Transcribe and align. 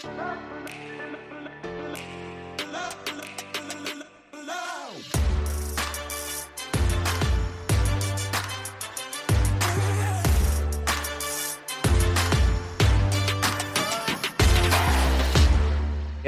Thank 0.00 0.92
you. 0.92 0.97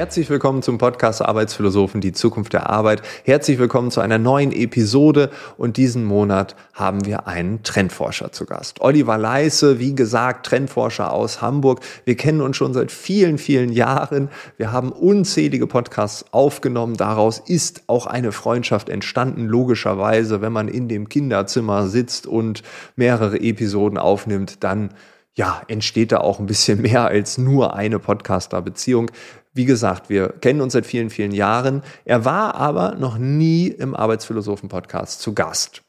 Herzlich 0.01 0.31
willkommen 0.31 0.63
zum 0.63 0.79
Podcast 0.79 1.21
Arbeitsphilosophen, 1.21 2.01
die 2.01 2.13
Zukunft 2.13 2.55
der 2.55 2.71
Arbeit. 2.71 3.03
Herzlich 3.25 3.59
willkommen 3.59 3.91
zu 3.91 4.01
einer 4.01 4.17
neuen 4.17 4.51
Episode 4.51 5.29
und 5.59 5.77
diesen 5.77 6.07
Monat 6.07 6.57
haben 6.73 7.05
wir 7.05 7.27
einen 7.27 7.63
Trendforscher 7.65 8.33
zu 8.33 8.47
Gast. 8.47 8.81
Oliver 8.81 9.19
Leisse, 9.19 9.79
wie 9.79 9.95
gesagt, 9.95 10.47
Trendforscher 10.47 11.13
aus 11.13 11.43
Hamburg. 11.43 11.81
Wir 12.07 12.17
kennen 12.17 12.41
uns 12.41 12.57
schon 12.57 12.73
seit 12.73 12.91
vielen, 12.91 13.37
vielen 13.37 13.71
Jahren. 13.73 14.31
Wir 14.57 14.73
haben 14.73 14.91
unzählige 14.91 15.67
Podcasts 15.67 16.25
aufgenommen. 16.31 16.97
Daraus 16.97 17.39
ist 17.39 17.83
auch 17.87 18.07
eine 18.07 18.33
Freundschaft 18.33 18.89
entstanden, 18.89 19.49
logischerweise, 19.49 20.41
wenn 20.41 20.55
man 20.55 20.69
in 20.69 20.89
dem 20.89 21.11
Kinderzimmer 21.11 21.89
sitzt 21.89 22.27
und 22.27 22.63
mehrere 22.97 23.39
Episoden 23.39 23.99
aufnimmt, 23.99 24.65
dann 24.65 24.95
ja, 25.37 25.63
entsteht 25.69 26.13
da 26.13 26.19
auch 26.19 26.39
ein 26.39 26.47
bisschen 26.47 26.83
mehr 26.83 27.07
als 27.07 27.39
nur 27.39 27.75
eine 27.75 27.99
Podcaster-Beziehung. 27.99 29.11
Wie 29.53 29.65
gesagt, 29.65 30.09
wir 30.09 30.29
kennen 30.29 30.61
uns 30.61 30.75
seit 30.75 30.87
vielen, 30.87 31.11
vielen 31.11 31.33
Jahren. 31.33 31.83
Er 32.05 32.25
war 32.25 32.55
aber 32.55 32.95
noch 32.95 33.19
nie 33.19 33.67
im 33.67 33.97
Arbeitsphilosophen-Podcast 33.97 35.21
zu 35.21 35.35
Gast. 35.35 35.83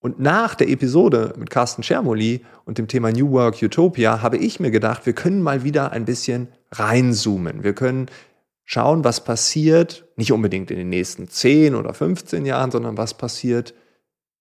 Und 0.00 0.20
nach 0.20 0.54
der 0.54 0.68
Episode 0.68 1.34
mit 1.36 1.50
Carsten 1.50 1.82
Schermoli 1.82 2.44
und 2.64 2.78
dem 2.78 2.88
Thema 2.88 3.10
New 3.10 3.30
Work 3.32 3.60
Utopia 3.62 4.22
habe 4.22 4.38
ich 4.38 4.60
mir 4.60 4.70
gedacht, 4.70 5.06
wir 5.06 5.12
können 5.12 5.42
mal 5.42 5.64
wieder 5.64 5.92
ein 5.92 6.04
bisschen 6.04 6.48
reinzoomen. 6.70 7.62
Wir 7.64 7.74
können 7.74 8.06
schauen, 8.64 9.02
was 9.02 9.24
passiert, 9.24 10.06
nicht 10.16 10.32
unbedingt 10.32 10.70
in 10.70 10.78
den 10.78 10.88
nächsten 10.88 11.28
10 11.28 11.74
oder 11.74 11.94
15 11.94 12.46
Jahren, 12.46 12.70
sondern 12.70 12.96
was 12.96 13.14
passiert 13.14 13.74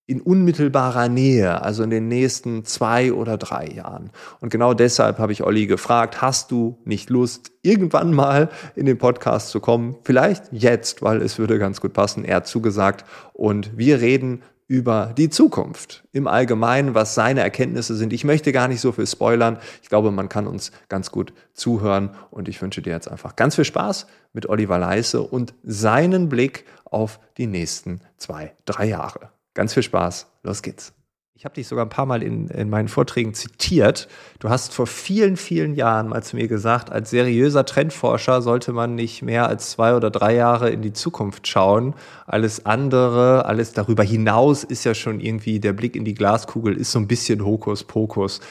in 0.07 0.21
unmittelbarer 0.21 1.09
Nähe, 1.09 1.61
also 1.61 1.83
in 1.83 1.89
den 1.89 2.07
nächsten 2.07 2.63
zwei 2.63 3.11
oder 3.11 3.37
drei 3.37 3.67
Jahren. 3.67 4.09
Und 4.39 4.49
genau 4.49 4.73
deshalb 4.73 5.19
habe 5.19 5.33
ich 5.33 5.43
Olli 5.43 5.67
gefragt, 5.67 6.21
hast 6.21 6.49
du 6.49 6.79
nicht 6.85 7.09
Lust, 7.09 7.51
irgendwann 7.61 8.13
mal 8.13 8.49
in 8.75 8.85
den 8.85 8.97
Podcast 8.97 9.49
zu 9.49 9.59
kommen? 9.59 9.97
Vielleicht 10.05 10.45
jetzt, 10.51 11.01
weil 11.01 11.21
es 11.21 11.37
würde 11.37 11.59
ganz 11.59 11.81
gut 11.81 11.91
passen. 11.91 12.23
Er 12.23 12.37
hat 12.37 12.47
zugesagt. 12.47 13.03
Und 13.33 13.77
wir 13.77 13.99
reden 13.99 14.43
über 14.67 15.13
die 15.17 15.29
Zukunft 15.29 16.05
im 16.13 16.27
Allgemeinen, 16.27 16.93
was 16.93 17.13
seine 17.13 17.41
Erkenntnisse 17.41 17.95
sind. 17.95 18.13
Ich 18.13 18.23
möchte 18.23 18.53
gar 18.53 18.69
nicht 18.69 18.81
so 18.81 18.93
viel 18.93 19.07
spoilern. 19.07 19.57
Ich 19.81 19.89
glaube, 19.89 20.11
man 20.11 20.29
kann 20.29 20.47
uns 20.47 20.71
ganz 20.87 21.11
gut 21.11 21.33
zuhören 21.53 22.11
und 22.31 22.47
ich 22.47 22.61
wünsche 22.61 22.81
dir 22.81 22.93
jetzt 22.93 23.09
einfach 23.09 23.35
ganz 23.35 23.55
viel 23.55 23.65
Spaß 23.65 24.07
mit 24.31 24.47
Oliver 24.47 24.77
Leisse 24.77 25.21
und 25.21 25.53
seinen 25.63 26.29
Blick 26.29 26.65
auf 26.85 27.19
die 27.37 27.47
nächsten 27.47 28.01
zwei, 28.17 28.53
drei 28.65 28.85
Jahre. 28.85 29.31
Ganz 29.57 29.73
viel 29.73 29.81
Spaß. 29.81 30.27
Los 30.43 30.61
geht's. 30.61 30.93
Ich 31.33 31.43
habe 31.43 31.55
dich 31.55 31.67
sogar 31.67 31.83
ein 31.83 31.89
paar 31.89 32.05
Mal 32.05 32.21
in, 32.21 32.47
in 32.49 32.69
meinen 32.69 32.87
Vorträgen 32.87 33.33
zitiert. 33.33 34.07
Du 34.37 34.49
hast 34.49 34.71
vor 34.71 34.85
vielen, 34.85 35.35
vielen 35.35 35.73
Jahren 35.73 36.09
mal 36.09 36.21
zu 36.21 36.35
mir 36.35 36.47
gesagt, 36.47 36.91
als 36.91 37.09
seriöser 37.09 37.65
Trendforscher 37.65 38.43
sollte 38.43 38.71
man 38.71 38.93
nicht 38.93 39.23
mehr 39.23 39.47
als 39.47 39.71
zwei 39.71 39.95
oder 39.95 40.11
drei 40.11 40.35
Jahre 40.35 40.69
in 40.69 40.83
die 40.83 40.93
Zukunft 40.93 41.47
schauen. 41.47 41.95
Alles 42.27 42.67
andere, 42.67 43.45
alles 43.45 43.73
darüber 43.73 44.03
hinaus 44.03 44.63
ist 44.63 44.83
ja 44.83 44.93
schon 44.93 45.19
irgendwie, 45.19 45.59
der 45.59 45.73
Blick 45.73 45.95
in 45.95 46.05
die 46.05 46.13
Glaskugel 46.13 46.77
ist 46.77 46.91
so 46.91 46.99
ein 46.99 47.07
bisschen 47.07 47.43
Hokuspokus. 47.43 48.41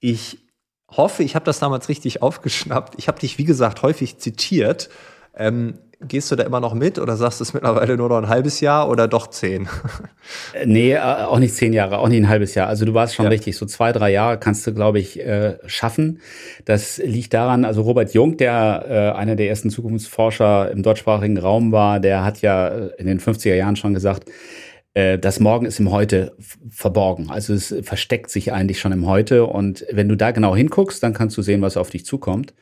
Ich 0.00 0.38
hoffe, 0.90 1.24
ich 1.24 1.34
habe 1.34 1.44
das 1.44 1.58
damals 1.58 1.90
richtig 1.90 2.22
aufgeschnappt. 2.22 2.94
Ich 2.96 3.06
habe 3.06 3.20
dich, 3.20 3.36
wie 3.36 3.44
gesagt, 3.44 3.82
häufig 3.82 4.16
zitiert. 4.16 4.88
Ähm, 5.34 5.74
gehst 6.00 6.30
du 6.30 6.36
da 6.36 6.44
immer 6.44 6.60
noch 6.60 6.74
mit 6.74 6.98
oder 6.98 7.16
sagst 7.16 7.40
du 7.40 7.44
es 7.44 7.54
mittlerweile 7.54 7.96
nur 7.96 8.08
noch 8.08 8.18
ein 8.18 8.28
halbes 8.28 8.60
Jahr 8.60 8.88
oder 8.88 9.08
doch 9.08 9.28
zehn? 9.28 9.68
Äh, 10.54 10.64
nee, 10.64 10.92
äh, 10.92 10.98
auch 10.98 11.38
nicht 11.38 11.54
zehn 11.54 11.74
Jahre, 11.74 11.98
auch 11.98 12.08
nicht 12.08 12.22
ein 12.22 12.28
halbes 12.30 12.54
Jahr. 12.54 12.66
Also 12.66 12.86
du 12.86 12.94
warst 12.94 13.14
schon 13.14 13.24
ja. 13.24 13.30
richtig, 13.30 13.58
so 13.58 13.66
zwei, 13.66 13.92
drei 13.92 14.10
Jahre 14.10 14.38
kannst 14.38 14.66
du, 14.66 14.72
glaube 14.72 14.98
ich, 14.98 15.20
äh, 15.20 15.58
schaffen. 15.66 16.20
Das 16.64 16.96
liegt 16.96 17.34
daran, 17.34 17.66
also 17.66 17.82
Robert 17.82 18.14
Jung, 18.14 18.38
der 18.38 19.14
einer 19.16 19.36
der 19.36 19.48
ersten 19.48 19.68
Zukunftsforscher 19.68 20.70
im 20.70 20.82
deutschsprachigen 20.82 21.36
Raum 21.36 21.72
war, 21.72 22.00
der 22.00 22.24
hat 22.24 22.40
ja 22.40 22.68
in 22.68 23.06
den 23.06 23.20
50er 23.20 23.54
Jahren 23.54 23.76
schon 23.76 23.92
gesagt, 23.92 24.30
das 24.94 25.40
Morgen 25.40 25.66
ist 25.66 25.80
im 25.80 25.90
Heute 25.90 26.36
verborgen. 26.70 27.30
Also 27.30 27.52
es 27.52 27.74
versteckt 27.82 28.30
sich 28.30 28.52
eigentlich 28.52 28.78
schon 28.78 28.92
im 28.92 29.06
Heute. 29.06 29.44
Und 29.46 29.84
wenn 29.90 30.08
du 30.08 30.16
da 30.16 30.30
genau 30.30 30.54
hinguckst, 30.54 31.02
dann 31.02 31.12
kannst 31.12 31.36
du 31.36 31.42
sehen, 31.42 31.62
was 31.62 31.76
auf 31.76 31.90
dich 31.90 32.06
zukommt. 32.06 32.54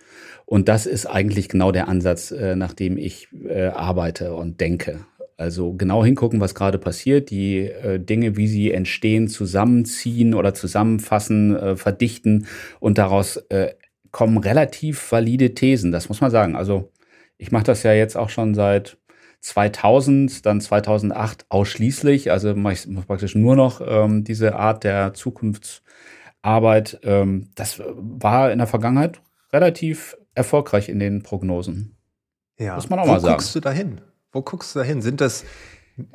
Und 0.52 0.68
das 0.68 0.84
ist 0.84 1.06
eigentlich 1.06 1.48
genau 1.48 1.72
der 1.72 1.88
Ansatz, 1.88 2.30
äh, 2.30 2.56
nach 2.56 2.74
dem 2.74 2.98
ich 2.98 3.28
äh, 3.48 3.68
arbeite 3.68 4.34
und 4.34 4.60
denke. 4.60 5.06
Also 5.38 5.72
genau 5.72 6.04
hingucken, 6.04 6.40
was 6.40 6.54
gerade 6.54 6.76
passiert, 6.76 7.30
die 7.30 7.60
äh, 7.60 7.98
Dinge, 7.98 8.36
wie 8.36 8.46
sie 8.46 8.70
entstehen, 8.70 9.28
zusammenziehen 9.28 10.34
oder 10.34 10.52
zusammenfassen, 10.52 11.56
äh, 11.56 11.76
verdichten 11.76 12.48
und 12.80 12.98
daraus 12.98 13.38
äh, 13.48 13.72
kommen 14.10 14.36
relativ 14.36 15.10
valide 15.10 15.54
Thesen, 15.54 15.90
das 15.90 16.10
muss 16.10 16.20
man 16.20 16.30
sagen. 16.30 16.54
Also 16.54 16.92
ich 17.38 17.50
mache 17.50 17.64
das 17.64 17.82
ja 17.82 17.94
jetzt 17.94 18.18
auch 18.18 18.28
schon 18.28 18.54
seit 18.54 18.98
2000, 19.40 20.44
dann 20.44 20.60
2008 20.60 21.46
ausschließlich, 21.48 22.30
also 22.30 22.54
mache 22.54 22.74
ich 22.74 22.86
praktisch 23.06 23.34
nur 23.34 23.56
noch 23.56 23.80
ähm, 23.82 24.22
diese 24.22 24.54
Art 24.56 24.84
der 24.84 25.14
Zukunftsarbeit. 25.14 27.00
Ähm, 27.04 27.48
das 27.54 27.80
war 27.86 28.52
in 28.52 28.58
der 28.58 28.66
Vergangenheit 28.66 29.22
relativ 29.50 30.14
erfolgreich 30.34 30.88
in 30.88 30.98
den 30.98 31.22
Prognosen. 31.22 31.96
Ja. 32.58 32.76
Muss 32.76 32.88
man 32.88 32.98
auch 32.98 33.06
Wo 33.06 33.12
mal 33.12 33.20
sagen. 33.20 33.32
Wo 33.32 33.36
guckst 33.36 33.54
du 33.54 33.60
da 33.60 33.70
hin? 33.70 34.00
Wo 34.30 34.42
guckst 34.42 34.74
du 34.74 34.78
da 34.78 34.84
hin? 34.84 35.02
Sind 35.02 35.20
das 35.20 35.44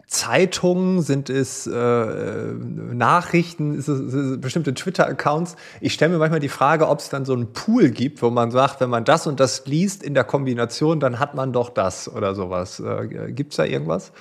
Zeitungen? 0.08 1.02
Sind 1.02 1.30
es 1.30 1.68
äh, 1.68 1.74
Nachrichten? 1.74 3.76
Ist 3.76 3.88
es, 3.88 4.00
ist 4.00 4.14
es 4.14 4.42
bestimmte 4.42 4.74
Twitter-Accounts? 4.74 5.56
Ich 5.82 5.94
stelle 5.94 6.14
mir 6.14 6.18
manchmal 6.18 6.40
die 6.40 6.50
Frage, 6.50 6.88
ob 6.88 7.00
es 7.00 7.10
dann 7.10 7.26
so 7.26 7.34
einen 7.34 7.54
Pool 7.54 7.90
gibt, 7.90 8.22
wo 8.22 8.30
man 8.30 8.52
sagt, 8.52 8.82
wenn 8.82 8.90
man 8.90 9.06
das 9.06 9.28
und 9.28 9.40
das 9.40 9.66
liest 9.66 10.04
in 10.04 10.14
der 10.14 10.24
Kombination, 10.24 11.00
dann 11.00 11.20
hat 11.20 11.36
man 11.36 11.54
doch 11.54 11.70
das 11.70 12.12
oder 12.12 12.34
sowas. 12.34 12.80
Äh, 12.80 13.32
gibt 13.32 13.54
es 13.54 13.58
da 13.58 13.66
irgendwas? 13.66 14.12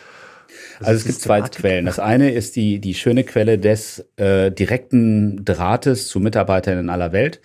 Also 0.80 0.92
es 0.92 1.04
gibt 1.04 1.20
zwei 1.20 1.40
Quellen. 1.42 1.86
Das 1.86 1.98
eine 1.98 2.32
ist 2.32 2.56
die, 2.56 2.80
die 2.80 2.94
schöne 2.94 3.24
Quelle 3.24 3.58
des 3.58 4.06
äh, 4.16 4.50
direkten 4.50 5.44
Drahtes 5.44 6.08
zu 6.08 6.20
Mitarbeitern 6.20 6.78
in 6.78 6.90
aller 6.90 7.12
Welt. 7.12 7.40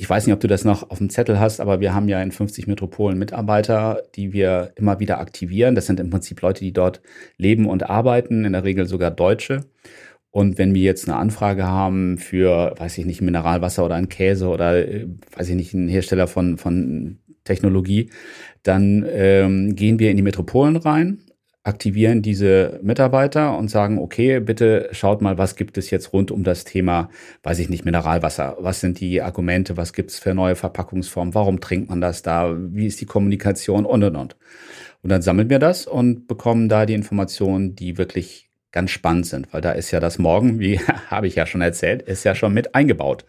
Ich 0.00 0.08
weiß 0.08 0.24
nicht, 0.24 0.32
ob 0.32 0.40
du 0.40 0.48
das 0.48 0.64
noch 0.64 0.88
auf 0.88 0.96
dem 0.96 1.10
Zettel 1.10 1.38
hast, 1.38 1.60
aber 1.60 1.80
wir 1.80 1.92
haben 1.92 2.08
ja 2.08 2.22
in 2.22 2.32
50 2.32 2.66
Metropolen 2.66 3.18
Mitarbeiter, 3.18 4.02
die 4.14 4.32
wir 4.32 4.72
immer 4.76 4.98
wieder 4.98 5.20
aktivieren. 5.20 5.74
Das 5.74 5.84
sind 5.84 6.00
im 6.00 6.08
Prinzip 6.08 6.40
Leute, 6.40 6.60
die 6.60 6.72
dort 6.72 7.02
leben 7.36 7.66
und 7.66 7.90
arbeiten, 7.90 8.46
in 8.46 8.54
der 8.54 8.64
Regel 8.64 8.86
sogar 8.86 9.10
Deutsche. 9.10 9.66
Und 10.30 10.56
wenn 10.56 10.72
wir 10.72 10.80
jetzt 10.80 11.06
eine 11.06 11.18
Anfrage 11.18 11.66
haben 11.66 12.16
für, 12.16 12.72
weiß 12.78 12.96
ich 12.96 13.04
nicht, 13.04 13.20
Mineralwasser 13.20 13.84
oder 13.84 13.96
einen 13.96 14.08
Käse 14.08 14.48
oder, 14.48 14.88
äh, 14.88 15.06
weiß 15.36 15.50
ich 15.50 15.54
nicht, 15.54 15.74
einen 15.74 15.88
Hersteller 15.88 16.28
von, 16.28 16.56
von 16.56 17.18
Technologie, 17.44 18.08
dann 18.62 19.04
ähm, 19.06 19.76
gehen 19.76 19.98
wir 19.98 20.10
in 20.10 20.16
die 20.16 20.22
Metropolen 20.22 20.76
rein 20.76 21.18
aktivieren 21.62 22.22
diese 22.22 22.80
Mitarbeiter 22.82 23.56
und 23.56 23.68
sagen, 23.68 23.98
okay, 23.98 24.40
bitte 24.40 24.88
schaut 24.92 25.20
mal, 25.20 25.36
was 25.36 25.56
gibt 25.56 25.76
es 25.76 25.90
jetzt 25.90 26.12
rund 26.12 26.30
um 26.30 26.42
das 26.42 26.64
Thema, 26.64 27.10
weiß 27.42 27.58
ich 27.58 27.68
nicht, 27.68 27.84
Mineralwasser. 27.84 28.56
Was 28.60 28.80
sind 28.80 28.98
die 29.00 29.20
Argumente? 29.20 29.76
Was 29.76 29.92
gibt 29.92 30.10
es 30.10 30.18
für 30.18 30.34
neue 30.34 30.56
Verpackungsformen? 30.56 31.34
Warum 31.34 31.60
trinkt 31.60 31.90
man 31.90 32.00
das 32.00 32.22
da? 32.22 32.56
Wie 32.56 32.86
ist 32.86 33.00
die 33.00 33.06
Kommunikation? 33.06 33.84
Und, 33.84 34.02
und, 34.02 34.16
und. 34.16 34.36
Und 35.02 35.10
dann 35.10 35.22
sammeln 35.22 35.50
wir 35.50 35.58
das 35.58 35.86
und 35.86 36.26
bekommen 36.26 36.68
da 36.68 36.86
die 36.86 36.94
Informationen, 36.94 37.74
die 37.74 37.98
wirklich 37.98 38.50
ganz 38.72 38.90
spannend 38.90 39.26
sind, 39.26 39.52
weil 39.52 39.60
da 39.60 39.72
ist 39.72 39.90
ja 39.90 40.00
das 40.00 40.18
Morgen, 40.18 40.60
wie 40.60 40.78
habe 41.10 41.26
ich 41.26 41.34
ja 41.34 41.46
schon 41.46 41.60
erzählt, 41.60 42.02
ist 42.02 42.24
ja 42.24 42.34
schon 42.34 42.54
mit 42.54 42.74
eingebaut. 42.74 43.24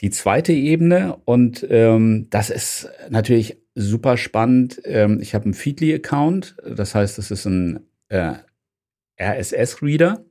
Die 0.00 0.10
zweite 0.10 0.52
Ebene, 0.52 1.16
und 1.24 1.66
ähm, 1.70 2.28
das 2.30 2.50
ist 2.50 2.88
natürlich 3.10 3.58
super 3.74 4.16
spannend. 4.16 4.80
Ähm, 4.84 5.18
ich 5.20 5.34
habe 5.34 5.44
einen 5.44 5.54
Feedly-Account, 5.54 6.56
das 6.76 6.94
heißt, 6.94 7.18
das 7.18 7.30
ist 7.30 7.46
ein 7.46 7.80
äh, 8.08 8.34
RSS-Reader. 9.20 10.24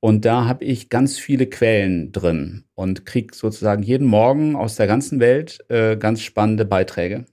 Und 0.00 0.24
da 0.24 0.46
habe 0.46 0.64
ich 0.64 0.88
ganz 0.88 1.18
viele 1.18 1.46
Quellen 1.46 2.10
drin 2.10 2.64
und 2.74 3.04
kriege 3.04 3.34
sozusagen 3.34 3.82
jeden 3.82 4.06
Morgen 4.06 4.56
aus 4.56 4.76
der 4.76 4.86
ganzen 4.86 5.20
Welt 5.20 5.58
äh, 5.68 5.96
ganz 5.96 6.22
spannende 6.22 6.64
Beiträge. 6.64 7.26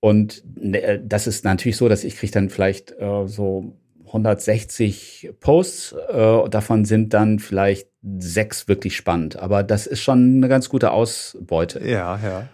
Und 0.00 0.42
äh, 0.60 1.00
das 1.02 1.28
ist 1.28 1.44
natürlich 1.44 1.76
so, 1.76 1.88
dass 1.88 2.04
ich 2.04 2.16
kriege 2.16 2.32
dann 2.32 2.50
vielleicht 2.50 2.92
äh, 2.98 3.26
so 3.26 3.76
160 4.06 5.30
Posts. 5.40 5.94
Äh, 6.08 6.48
davon 6.48 6.84
sind 6.84 7.14
dann 7.14 7.38
vielleicht 7.38 7.88
sechs 8.18 8.68
wirklich 8.68 8.96
spannend. 8.96 9.36
Aber 9.36 9.62
das 9.62 9.86
ist 9.86 10.00
schon 10.00 10.36
eine 10.36 10.48
ganz 10.48 10.68
gute 10.68 10.90
Ausbeute. 10.90 11.86
Ja, 11.86 12.18
ja. 12.22 12.48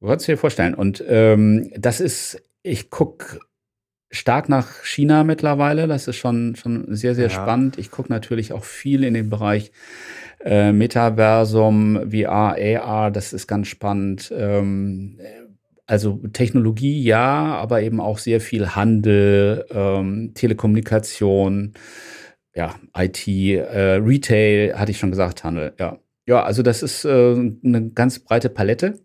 Du 0.00 0.08
kannst 0.08 0.28
dir 0.28 0.36
vorstellen. 0.38 0.74
Und 0.74 1.02
ähm, 1.08 1.70
das 1.76 2.00
ist, 2.00 2.42
ich 2.62 2.90
gucke 2.90 3.40
stark 4.10 4.48
nach 4.48 4.84
China 4.84 5.24
mittlerweile. 5.24 5.86
Das 5.86 6.08
ist 6.08 6.16
schon, 6.16 6.56
schon 6.56 6.94
sehr, 6.94 7.14
sehr 7.14 7.28
ja. 7.28 7.30
spannend. 7.30 7.78
Ich 7.78 7.90
gucke 7.90 8.12
natürlich 8.12 8.52
auch 8.52 8.64
viel 8.64 9.04
in 9.04 9.14
den 9.14 9.30
Bereich 9.30 9.72
äh, 10.44 10.72
Metaversum, 10.72 12.10
VR, 12.10 12.56
AR. 12.56 13.10
Das 13.10 13.32
ist 13.32 13.46
ganz 13.46 13.68
spannend. 13.68 14.32
Ähm, 14.36 15.18
Also 15.90 16.20
Technologie 16.34 17.02
ja, 17.02 17.56
aber 17.56 17.80
eben 17.80 17.98
auch 17.98 18.18
sehr 18.18 18.42
viel 18.42 18.76
Handel, 18.76 19.64
ähm, 19.70 20.32
Telekommunikation, 20.34 21.72
ja, 22.58 22.74
IT, 22.96 23.28
äh, 23.28 24.00
Retail, 24.02 24.74
hatte 24.76 24.90
ich 24.90 24.98
schon 24.98 25.10
gesagt, 25.10 25.44
Handel, 25.44 25.72
ja. 25.78 25.98
Ja, 26.26 26.42
also 26.42 26.62
das 26.62 26.82
ist 26.82 27.04
äh, 27.04 27.08
eine 27.64 27.90
ganz 27.94 28.18
breite 28.18 28.50
Palette. 28.50 28.98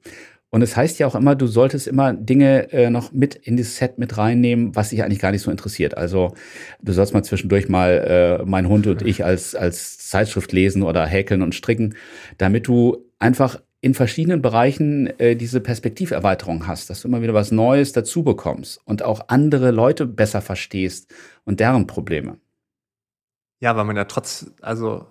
Und 0.49 0.61
es 0.63 0.75
heißt 0.75 0.99
ja 0.99 1.07
auch 1.07 1.15
immer, 1.15 1.35
du 1.35 1.45
solltest 1.47 1.87
immer 1.87 2.13
Dinge 2.13 2.71
äh, 2.73 2.89
noch 2.89 3.11
mit 3.11 3.35
in 3.35 3.55
das 3.55 3.77
Set 3.77 3.97
mit 3.99 4.17
reinnehmen, 4.17 4.75
was 4.75 4.89
dich 4.89 5.03
eigentlich 5.03 5.19
gar 5.19 5.31
nicht 5.31 5.41
so 5.43 5.51
interessiert. 5.51 5.95
Also 5.95 6.33
du 6.81 6.93
sollst 6.93 7.13
mal 7.13 7.23
zwischendurch 7.23 7.69
mal 7.69 8.39
äh, 8.41 8.45
mein 8.45 8.67
Hund 8.67 8.87
und 8.87 9.03
ich 9.03 9.23
als, 9.23 9.55
als 9.55 9.99
Zeitschrift 9.99 10.51
lesen 10.51 10.81
oder 10.81 11.05
häkeln 11.05 11.43
und 11.43 11.55
stricken, 11.55 11.95
damit 12.37 12.67
du 12.67 13.05
einfach 13.19 13.61
in 13.81 13.93
verschiedenen 13.93 14.41
Bereichen 14.41 15.07
äh, 15.19 15.35
diese 15.35 15.59
Perspektiverweiterung 15.59 16.67
hast, 16.67 16.89
dass 16.89 17.01
du 17.01 17.07
immer 17.07 17.21
wieder 17.21 17.33
was 17.33 17.51
Neues 17.51 17.93
dazu 17.93 18.23
bekommst 18.23 18.79
und 18.85 19.03
auch 19.03 19.29
andere 19.29 19.71
Leute 19.71 20.07
besser 20.07 20.41
verstehst 20.41 21.13
und 21.45 21.59
deren 21.59 21.87
Probleme. 21.87 22.37
Ja, 23.63 23.77
weil 23.77 23.85
man 23.85 23.95
ja 23.95 24.03
trotz, 24.03 24.47
also 24.61 25.05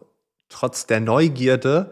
trotz 0.50 0.86
der 0.86 1.00
Neugierde 1.00 1.88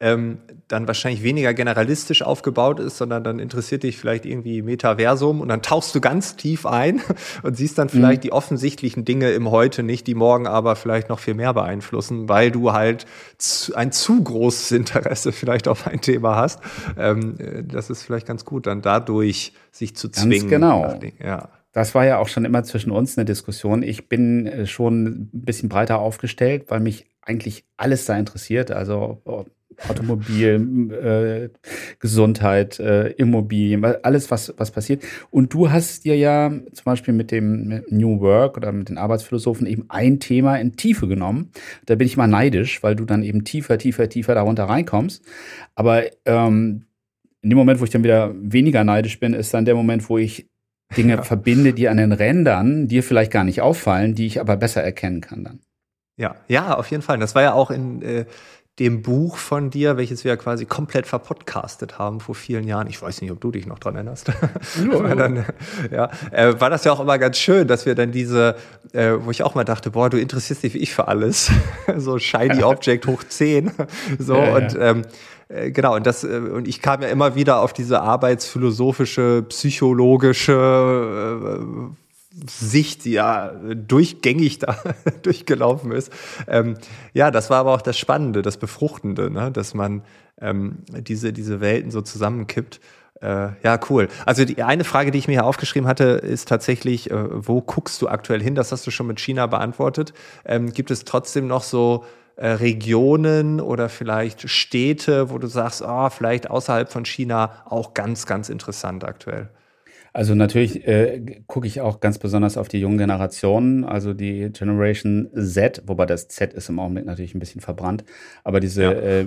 ähm, 0.00 0.38
dann 0.68 0.86
wahrscheinlich 0.86 1.22
weniger 1.22 1.52
generalistisch 1.52 2.22
aufgebaut 2.22 2.80
ist, 2.80 2.96
sondern 2.96 3.24
dann 3.24 3.38
interessiert 3.38 3.82
dich 3.82 3.98
vielleicht 3.98 4.24
irgendwie 4.24 4.62
Metaversum 4.62 5.42
und 5.42 5.48
dann 5.48 5.60
tauchst 5.60 5.94
du 5.94 6.00
ganz 6.00 6.36
tief 6.36 6.64
ein 6.64 7.02
und 7.42 7.58
siehst 7.58 7.76
dann 7.76 7.90
vielleicht 7.90 8.20
mhm. 8.20 8.28
die 8.28 8.32
offensichtlichen 8.32 9.04
Dinge 9.04 9.32
im 9.32 9.50
Heute 9.50 9.82
nicht, 9.82 10.06
die 10.06 10.14
morgen 10.14 10.46
aber 10.46 10.76
vielleicht 10.76 11.10
noch 11.10 11.18
viel 11.18 11.34
mehr 11.34 11.52
beeinflussen, 11.52 12.26
weil 12.26 12.50
du 12.50 12.72
halt 12.72 13.04
ein 13.74 13.92
zu 13.92 14.24
großes 14.24 14.72
Interesse 14.72 15.32
vielleicht 15.32 15.68
auf 15.68 15.86
ein 15.86 16.00
Thema 16.00 16.36
hast. 16.36 16.60
Ähm, 16.96 17.36
das 17.70 17.90
ist 17.90 18.02
vielleicht 18.02 18.26
ganz 18.26 18.46
gut, 18.46 18.66
dann 18.66 18.80
dadurch 18.80 19.52
sich 19.72 19.94
zu 19.94 20.08
zwingen. 20.08 20.48
Ganz 20.48 20.50
genau. 20.50 21.00
Ja. 21.22 21.50
Das 21.72 21.94
war 21.94 22.04
ja 22.04 22.18
auch 22.18 22.28
schon 22.28 22.44
immer 22.44 22.64
zwischen 22.64 22.90
uns 22.90 23.18
eine 23.18 23.24
Diskussion. 23.24 23.82
Ich 23.82 24.08
bin 24.08 24.46
äh, 24.46 24.66
schon 24.66 25.04
ein 25.04 25.30
bisschen 25.32 25.68
breiter 25.68 25.98
aufgestellt, 25.98 26.64
weil 26.68 26.80
mich 26.80 27.06
eigentlich 27.20 27.64
alles 27.76 28.06
da 28.06 28.18
interessiert. 28.18 28.70
Also 28.70 29.22
Automobil, 29.86 30.90
äh, 30.92 31.50
Gesundheit, 32.00 32.80
äh, 32.80 33.10
Immobilien, 33.10 33.84
alles, 33.84 34.30
was, 34.30 34.52
was 34.56 34.70
passiert. 34.70 35.04
Und 35.30 35.54
du 35.54 35.70
hast 35.70 36.04
dir 36.04 36.16
ja 36.16 36.50
zum 36.50 36.84
Beispiel 36.84 37.14
mit 37.14 37.30
dem 37.30 37.84
New 37.88 38.20
Work 38.20 38.56
oder 38.56 38.72
mit 38.72 38.88
den 38.88 38.98
Arbeitsphilosophen 38.98 39.66
eben 39.66 39.84
ein 39.88 40.18
Thema 40.18 40.56
in 40.56 40.74
Tiefe 40.74 41.06
genommen. 41.06 41.52
Da 41.86 41.94
bin 41.94 42.06
ich 42.06 42.16
mal 42.16 42.26
neidisch, 42.26 42.82
weil 42.82 42.96
du 42.96 43.04
dann 43.04 43.22
eben 43.22 43.44
tiefer, 43.44 43.78
tiefer, 43.78 44.08
tiefer 44.08 44.34
darunter 44.34 44.64
reinkommst. 44.64 45.24
Aber 45.76 46.04
ähm, 46.24 46.86
in 47.42 47.50
dem 47.50 47.58
Moment, 47.58 47.80
wo 47.80 47.84
ich 47.84 47.90
dann 47.90 48.04
wieder 48.04 48.34
weniger 48.34 48.82
neidisch 48.82 49.20
bin, 49.20 49.32
ist 49.32 49.54
dann 49.54 49.64
der 49.64 49.76
Moment, 49.76 50.08
wo 50.08 50.18
ich 50.18 50.48
Dinge 50.96 51.16
ja. 51.16 51.22
verbinde, 51.22 51.74
die 51.74 51.88
an 51.88 51.98
den 51.98 52.12
Rändern 52.12 52.88
dir 52.88 53.02
vielleicht 53.02 53.30
gar 53.30 53.44
nicht 53.44 53.60
auffallen, 53.60 54.14
die 54.14 54.26
ich 54.26 54.40
aber 54.40 54.56
besser 54.56 54.82
erkennen 54.82 55.20
kann 55.20 55.44
dann. 55.44 55.60
Ja, 56.16 56.34
ja, 56.48 56.74
auf 56.74 56.90
jeden 56.90 57.02
Fall. 57.02 57.18
Das 57.18 57.34
war 57.34 57.42
ja 57.42 57.52
auch 57.52 57.70
in 57.70 58.02
äh, 58.02 58.24
dem 58.78 59.02
Buch 59.02 59.38
von 59.38 59.70
dir, 59.70 59.96
welches 59.96 60.24
wir 60.24 60.30
ja 60.30 60.36
quasi 60.36 60.64
komplett 60.64 61.06
verpodcastet 61.06 61.98
haben 61.98 62.20
vor 62.20 62.34
vielen 62.34 62.64
Jahren. 62.64 62.86
Ich 62.86 63.00
weiß 63.00 63.20
nicht, 63.20 63.30
ob 63.32 63.40
du 63.40 63.50
dich 63.50 63.66
noch 63.66 63.78
dran 63.78 63.94
erinnerst. 63.94 64.32
Ja, 64.92 65.14
dann, 65.14 65.44
ja, 65.90 66.10
äh, 66.30 66.60
war 66.60 66.70
das 66.70 66.84
ja 66.84 66.92
auch 66.92 67.00
immer 67.00 67.18
ganz 67.18 67.38
schön, 67.38 67.66
dass 67.66 67.86
wir 67.86 67.94
dann 67.94 68.12
diese, 68.12 68.56
äh, 68.92 69.12
wo 69.18 69.30
ich 69.30 69.42
auch 69.42 69.54
mal 69.54 69.64
dachte, 69.64 69.90
boah, 69.90 70.10
du 70.10 70.18
interessierst 70.18 70.62
dich 70.62 70.74
wie 70.74 70.78
ich 70.78 70.94
für 70.94 71.08
alles. 71.08 71.50
so 71.96 72.18
Shiny 72.18 72.62
Object 72.62 73.06
hoch 73.06 73.24
10. 73.24 73.72
so 74.18 74.36
ja, 74.36 74.56
und. 74.56 74.76
Ähm, 74.78 75.02
äh, 75.48 75.70
genau, 75.70 75.96
und 75.96 76.06
das, 76.06 76.24
äh, 76.24 76.38
und 76.38 76.68
ich 76.68 76.82
kam 76.82 77.02
ja 77.02 77.08
immer 77.08 77.34
wieder 77.34 77.60
auf 77.60 77.72
diese 77.72 78.00
arbeitsphilosophische, 78.00 79.44
psychologische 79.48 80.52
äh, 81.60 81.64
Sicht, 82.46 83.04
die 83.04 83.12
ja 83.12 83.52
durchgängig 83.74 84.58
da 84.58 84.76
durchgelaufen 85.22 85.92
ist. 85.92 86.12
Ähm, 86.46 86.76
ja, 87.12 87.30
das 87.30 87.50
war 87.50 87.58
aber 87.58 87.74
auch 87.74 87.82
das 87.82 87.98
Spannende, 87.98 88.42
das 88.42 88.58
Befruchtende, 88.58 89.30
ne? 89.30 89.50
dass 89.50 89.74
man 89.74 90.02
ähm, 90.40 90.78
diese, 90.88 91.32
diese 91.32 91.60
Welten 91.60 91.90
so 91.90 92.00
zusammenkippt. 92.00 92.80
Äh, 93.20 93.48
ja, 93.64 93.80
cool. 93.90 94.08
Also 94.26 94.44
die 94.44 94.62
eine 94.62 94.84
Frage, 94.84 95.10
die 95.10 95.18
ich 95.18 95.26
mir 95.26 95.34
hier 95.34 95.46
aufgeschrieben 95.46 95.88
hatte, 95.88 96.04
ist 96.04 96.48
tatsächlich, 96.48 97.10
äh, 97.10 97.16
wo 97.46 97.60
guckst 97.60 98.00
du 98.02 98.08
aktuell 98.08 98.40
hin? 98.40 98.54
Das 98.54 98.70
hast 98.70 98.86
du 98.86 98.92
schon 98.92 99.08
mit 99.08 99.18
China 99.18 99.46
beantwortet. 99.46 100.12
Ähm, 100.44 100.72
gibt 100.72 100.92
es 100.92 101.04
trotzdem 101.04 101.48
noch 101.48 101.64
so 101.64 102.04
äh, 102.38 102.48
Regionen 102.50 103.60
oder 103.60 103.88
vielleicht 103.88 104.48
Städte, 104.48 105.30
wo 105.30 105.38
du 105.38 105.48
sagst, 105.48 105.82
oh, 105.82 106.08
vielleicht 106.08 106.48
außerhalb 106.48 106.90
von 106.90 107.04
China 107.04 107.64
auch 107.66 107.94
ganz, 107.94 108.26
ganz 108.26 108.48
interessant 108.48 109.04
aktuell? 109.04 109.50
Also 110.18 110.34
natürlich 110.34 110.84
äh, 110.88 111.20
gucke 111.46 111.68
ich 111.68 111.80
auch 111.80 112.00
ganz 112.00 112.18
besonders 112.18 112.56
auf 112.56 112.66
die 112.66 112.80
jungen 112.80 112.98
Generationen, 112.98 113.84
also 113.84 114.14
die 114.14 114.50
Generation 114.50 115.28
Z, 115.32 115.84
wobei 115.86 116.06
das 116.06 116.26
Z 116.26 116.54
ist 116.54 116.68
im 116.68 116.80
Augenblick 116.80 117.06
natürlich 117.06 117.36
ein 117.36 117.38
bisschen 117.38 117.60
verbrannt, 117.60 118.02
aber 118.42 118.58
diese 118.58 118.82
ja. 118.82 118.90
äh, 118.90 119.26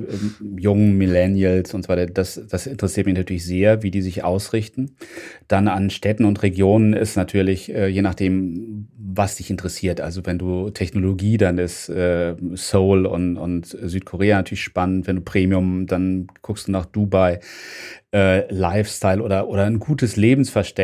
jungen 0.57 0.97
Millennials 0.97 1.73
und 1.73 1.83
so 1.83 1.87
weiter, 1.87 2.07
das, 2.07 2.41
das 2.45 2.67
interessiert 2.67 3.05
mich 3.05 3.15
natürlich 3.15 3.45
sehr, 3.45 3.83
wie 3.83 3.91
die 3.91 4.01
sich 4.01 4.25
ausrichten. 4.25 4.97
Dann 5.47 5.69
an 5.69 5.91
Städten 5.91 6.25
und 6.25 6.43
Regionen 6.43 6.91
ist 6.91 7.15
natürlich, 7.15 7.73
äh, 7.73 7.87
je 7.87 8.01
nachdem, 8.01 8.89
was 8.97 9.37
dich 9.37 9.49
interessiert. 9.49 10.01
Also 10.01 10.25
wenn 10.25 10.39
du 10.39 10.71
Technologie, 10.71 11.37
dann 11.37 11.57
ist 11.57 11.87
äh, 11.87 12.35
Seoul 12.53 13.05
und, 13.05 13.37
und 13.37 13.65
Südkorea 13.65 14.37
natürlich 14.37 14.63
spannend. 14.63 15.07
Wenn 15.07 15.17
du 15.17 15.21
Premium, 15.21 15.87
dann 15.87 16.27
guckst 16.41 16.67
du 16.67 16.71
nach 16.73 16.85
Dubai 16.85 17.39
äh, 18.13 18.51
Lifestyle 18.53 19.21
oder, 19.21 19.47
oder 19.47 19.65
ein 19.65 19.79
gutes 19.79 20.15
Lebensverständnis, 20.15 20.80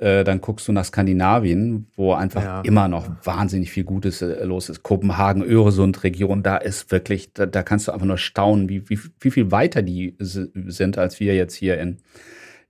äh, 0.00 0.24
dann 0.24 0.40
guckst 0.40 0.68
du 0.68 0.72
nach 0.72 0.84
Skandinavien, 0.84 1.86
wo 1.96 2.12
einfach 2.12 2.42
ja. 2.42 2.60
immer 2.62 2.88
noch 2.88 3.08
wahnsinnig 3.24 3.70
viel 3.70 3.84
Gutes 3.84 4.22
äh, 4.22 4.44
los 4.44 4.68
ist. 4.68 4.82
Kopenhagen, 4.82 5.42
Öresund-Region, 5.42 6.42
da 6.42 6.56
ist 6.56 6.90
wirklich, 6.90 7.32
da, 7.32 7.46
da 7.46 7.62
kannst 7.62 7.88
du 7.88 7.92
einfach 7.92 8.06
nur 8.06 8.18
staunen, 8.18 8.68
wie, 8.68 8.88
wie, 8.88 8.98
wie 9.20 9.30
viel 9.30 9.50
weiter 9.50 9.82
die 9.82 10.16
sind, 10.18 10.98
als 10.98 11.20
wir 11.20 11.34
jetzt 11.34 11.54
hier 11.54 11.78
in 11.78 11.98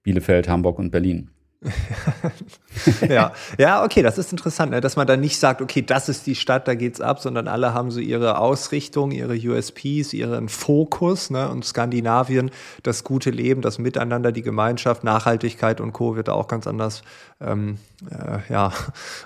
Bielefeld, 0.03 0.49
Hamburg 0.49 0.79
und 0.79 0.91
Berlin. 0.91 1.31
ja, 3.09 3.33
ja, 3.59 3.85
okay, 3.85 4.03
das 4.03 4.17
ist 4.17 4.31
interessant, 4.31 4.71
ne? 4.71 4.81
dass 4.81 4.95
man 4.95 5.09
dann 5.09 5.19
nicht 5.21 5.41
sagt, 5.41 5.61
okay, 5.61 5.83
das 5.83 6.09
ist 6.09 6.25
die 6.29 6.37
Stadt, 6.37 6.69
da 6.69 6.77
geht's 6.77 7.01
ab, 7.01 7.19
sondern 7.19 7.49
alle 7.49 7.75
haben 7.75 7.91
so 7.91 7.99
ihre 7.99 8.39
Ausrichtung, 8.39 9.11
ihre 9.11 9.35
USPs, 9.35 10.13
ihren 10.13 10.49
Fokus. 10.49 11.31
Ne? 11.31 11.49
Und 11.49 11.65
Skandinavien, 11.65 12.53
das 12.85 13.03
gute 13.03 13.31
Leben, 13.31 13.61
das 13.61 13.79
Miteinander, 13.79 14.31
die 14.31 14.43
Gemeinschaft, 14.43 15.03
Nachhaltigkeit 15.03 15.81
und 15.81 15.93
Co. 15.93 16.15
wird 16.15 16.29
da 16.29 16.33
auch 16.35 16.47
ganz 16.47 16.69
anders. 16.69 17.03
Ähm, 17.41 17.79
äh, 18.09 18.53
ja, 18.53 18.73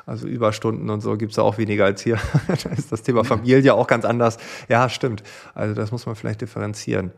also 0.07 0.27
Überstunden 0.27 0.89
und 0.89 1.03
so 1.03 1.17
gibt's 1.19 1.37
da 1.37 1.43
auch 1.43 1.59
weniger 1.59 1.85
als 1.85 2.01
hier. 2.01 2.19
da 2.65 2.71
ist 2.71 2.91
das 2.91 3.03
Thema 3.03 3.25
Familie 3.25 3.75
auch 3.75 3.87
ganz 3.87 4.07
anders. 4.07 4.39
Ja, 4.71 4.89
stimmt. 4.89 5.23
Also 5.55 5.75
das 5.75 5.93
muss 5.93 6.07
man 6.07 6.15
vielleicht 6.15 6.41
differenzieren. 6.41 7.12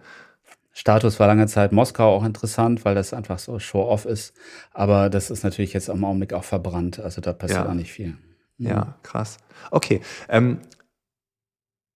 Status 0.77 1.21
war 1.21 1.29
lange 1.29 1.47
Zeit 1.47 1.71
Moskau 1.73 2.17
auch 2.17 2.25
interessant, 2.25 2.85
weil 2.85 2.97
das 2.97 3.15
einfach 3.15 3.39
so 3.39 3.61
Show-off 3.61 4.05
ist. 4.05 4.35
Aber 4.73 5.09
das 5.09 5.31
ist 5.31 5.45
natürlich 5.45 5.73
jetzt 5.73 5.89
am 5.89 6.05
Augenblick 6.05 6.33
auch 6.33 6.43
verbrannt. 6.43 6.99
Also 6.99 7.21
da 7.21 7.33
passiert 7.33 7.65
ja. 7.65 7.71
auch 7.71 7.75
nicht 7.75 7.93
viel. 7.93 8.17
Mhm. 8.59 8.67
Ja, 8.67 8.99
krass. 9.05 9.39
Okay. 9.71 10.01
Ähm, 10.29 10.59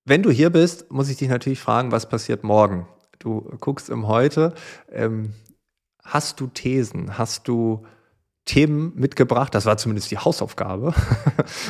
wenn 0.04 0.22
du 0.22 0.30
hier 0.30 0.50
bist, 0.50 0.92
muss 0.92 1.10
ich 1.10 1.16
dich 1.16 1.28
natürlich 1.28 1.60
fragen, 1.60 1.90
was 1.90 2.08
passiert 2.08 2.44
morgen? 2.44 2.88
Du 3.18 3.40
guckst 3.60 3.90
im 3.90 4.06
Heute. 4.06 4.54
Ähm, 4.92 5.34
hast 6.04 6.38
du 6.38 6.46
Thesen? 6.46 7.18
Hast 7.18 7.48
du 7.48 7.84
Themen 8.48 8.92
mitgebracht. 8.96 9.54
Das 9.54 9.66
war 9.66 9.76
zumindest 9.76 10.10
die 10.10 10.18
Hausaufgabe. 10.18 10.94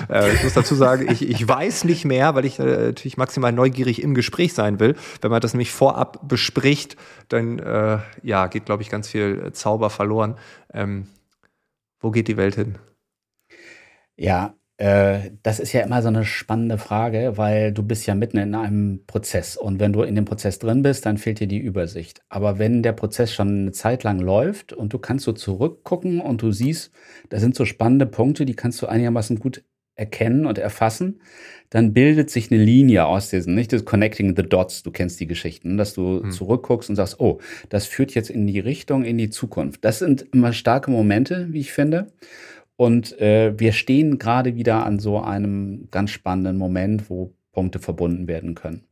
Äh, 0.08 0.34
ich 0.34 0.42
muss 0.42 0.54
dazu 0.54 0.74
sagen, 0.74 1.08
ich, 1.10 1.28
ich 1.28 1.46
weiß 1.46 1.84
nicht 1.84 2.04
mehr, 2.04 2.34
weil 2.34 2.44
ich 2.44 2.58
äh, 2.58 2.64
natürlich 2.64 3.16
maximal 3.16 3.52
neugierig 3.52 4.02
im 4.02 4.14
Gespräch 4.14 4.54
sein 4.54 4.80
will. 4.80 4.96
Wenn 5.20 5.30
man 5.30 5.40
das 5.40 5.52
nämlich 5.52 5.70
vorab 5.70 6.26
bespricht, 6.26 6.96
dann 7.28 7.58
äh, 7.58 7.98
ja, 8.22 8.46
geht, 8.46 8.64
glaube 8.64 8.82
ich, 8.82 8.88
ganz 8.88 9.08
viel 9.08 9.52
Zauber 9.52 9.90
verloren. 9.90 10.36
Ähm, 10.72 11.06
wo 12.00 12.10
geht 12.10 12.28
die 12.28 12.36
Welt 12.36 12.54
hin? 12.54 12.78
Ja, 14.16 14.54
äh, 14.78 15.32
das 15.42 15.58
ist 15.58 15.72
ja 15.72 15.82
immer 15.82 16.02
so 16.02 16.08
eine 16.08 16.24
spannende 16.24 16.78
Frage, 16.78 17.32
weil 17.36 17.72
du 17.72 17.82
bist 17.82 18.06
ja 18.06 18.14
mitten 18.14 18.38
in 18.38 18.54
einem 18.54 19.04
Prozess 19.06 19.56
und 19.56 19.80
wenn 19.80 19.92
du 19.92 20.02
in 20.02 20.14
dem 20.14 20.24
Prozess 20.24 20.60
drin 20.60 20.82
bist, 20.82 21.04
dann 21.04 21.18
fehlt 21.18 21.40
dir 21.40 21.48
die 21.48 21.58
Übersicht. 21.58 22.22
Aber 22.28 22.60
wenn 22.60 22.84
der 22.84 22.92
Prozess 22.92 23.34
schon 23.34 23.48
eine 23.48 23.72
Zeit 23.72 24.04
lang 24.04 24.20
läuft 24.20 24.72
und 24.72 24.92
du 24.92 24.98
kannst 24.98 25.24
so 25.24 25.32
zurückgucken 25.32 26.20
und 26.20 26.42
du 26.42 26.52
siehst, 26.52 26.92
da 27.28 27.40
sind 27.40 27.56
so 27.56 27.64
spannende 27.64 28.06
Punkte, 28.06 28.46
die 28.46 28.54
kannst 28.54 28.80
du 28.80 28.86
einigermaßen 28.86 29.40
gut 29.40 29.64
erkennen 29.96 30.46
und 30.46 30.58
erfassen, 30.58 31.20
dann 31.70 31.92
bildet 31.92 32.30
sich 32.30 32.52
eine 32.52 32.62
Linie 32.62 33.06
aus 33.06 33.30
diesen, 33.30 33.56
nicht 33.56 33.72
das 33.72 33.84
Connecting 33.84 34.36
the 34.36 34.44
Dots, 34.44 34.84
du 34.84 34.92
kennst 34.92 35.18
die 35.18 35.26
Geschichten, 35.26 35.76
dass 35.76 35.92
du 35.92 36.22
hm. 36.22 36.30
zurückguckst 36.30 36.88
und 36.88 36.94
sagst, 36.94 37.18
oh, 37.18 37.40
das 37.68 37.86
führt 37.86 38.14
jetzt 38.14 38.30
in 38.30 38.46
die 38.46 38.60
Richtung, 38.60 39.04
in 39.04 39.18
die 39.18 39.28
Zukunft. 39.28 39.84
Das 39.84 39.98
sind 39.98 40.24
immer 40.32 40.52
starke 40.52 40.92
Momente, 40.92 41.48
wie 41.50 41.60
ich 41.60 41.72
finde. 41.72 42.12
Und 42.78 43.20
äh, 43.20 43.58
wir 43.58 43.72
stehen 43.72 44.20
gerade 44.20 44.54
wieder 44.54 44.86
an 44.86 45.00
so 45.00 45.20
einem 45.20 45.88
ganz 45.90 46.12
spannenden 46.12 46.56
Moment, 46.58 47.10
wo 47.10 47.34
Punkte 47.50 47.80
verbunden 47.80 48.28
werden 48.28 48.54
können. 48.54 48.84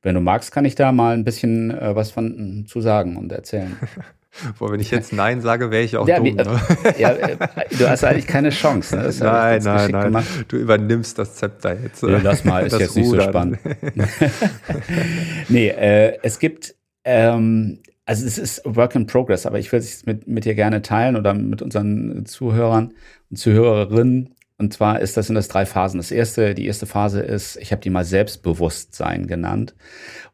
Wenn 0.00 0.14
du 0.14 0.22
magst, 0.22 0.50
kann 0.50 0.64
ich 0.64 0.76
da 0.76 0.92
mal 0.92 1.12
ein 1.12 1.24
bisschen 1.24 1.70
äh, 1.70 1.94
was 1.94 2.10
von 2.10 2.64
zu 2.66 2.80
sagen 2.80 3.18
und 3.18 3.30
erzählen. 3.30 3.76
Boah, 4.58 4.72
wenn 4.72 4.80
ich 4.80 4.90
jetzt 4.90 5.12
Nein 5.12 5.42
sage, 5.42 5.70
wäre 5.70 5.82
ich 5.82 5.98
auch 5.98 6.08
ja, 6.08 6.20
dumm. 6.20 6.36
Ne? 6.36 6.58
Ja, 6.96 7.10
äh, 7.10 7.36
du 7.78 7.86
hast 7.86 8.02
eigentlich 8.02 8.26
keine 8.26 8.48
Chance. 8.48 8.96
Ne? 8.96 9.12
nein, 9.20 9.62
nein, 9.62 9.90
nein. 9.90 10.04
Gemacht. 10.04 10.26
Du 10.48 10.56
übernimmst 10.56 11.18
das 11.18 11.34
Zepter 11.34 11.78
jetzt. 11.78 12.02
Nee, 12.02 12.20
lass 12.22 12.46
mal, 12.46 12.66
ist 12.66 12.80
jetzt 12.80 12.96
Rudern. 12.96 13.10
nicht 13.10 13.24
so 13.24 13.28
spannend. 13.28 13.58
nee, 15.50 15.68
äh, 15.68 16.18
es 16.22 16.38
gibt, 16.38 16.76
ähm, 17.04 17.82
also 18.08 18.26
es 18.26 18.38
ist 18.38 18.62
Work 18.64 18.94
in 18.94 19.06
Progress, 19.06 19.44
aber 19.44 19.58
ich 19.58 19.70
würde 19.70 19.84
es 19.84 20.06
mit, 20.06 20.26
mit 20.26 20.46
dir 20.46 20.54
gerne 20.54 20.80
teilen 20.80 21.14
oder 21.14 21.34
mit 21.34 21.60
unseren 21.60 22.24
Zuhörern 22.24 22.94
und 23.28 23.36
Zuhörerinnen. 23.36 24.34
Und 24.56 24.72
zwar 24.72 25.00
ist 25.00 25.18
das 25.18 25.26
sind 25.26 25.34
das 25.34 25.48
drei 25.48 25.66
Phasen. 25.66 25.98
Das 25.98 26.10
erste, 26.10 26.54
die 26.54 26.66
erste 26.66 26.86
Phase 26.86 27.20
ist, 27.20 27.58
ich 27.58 27.70
habe 27.70 27.82
die 27.82 27.90
mal 27.90 28.06
Selbstbewusstsein 28.06 29.26
genannt. 29.26 29.74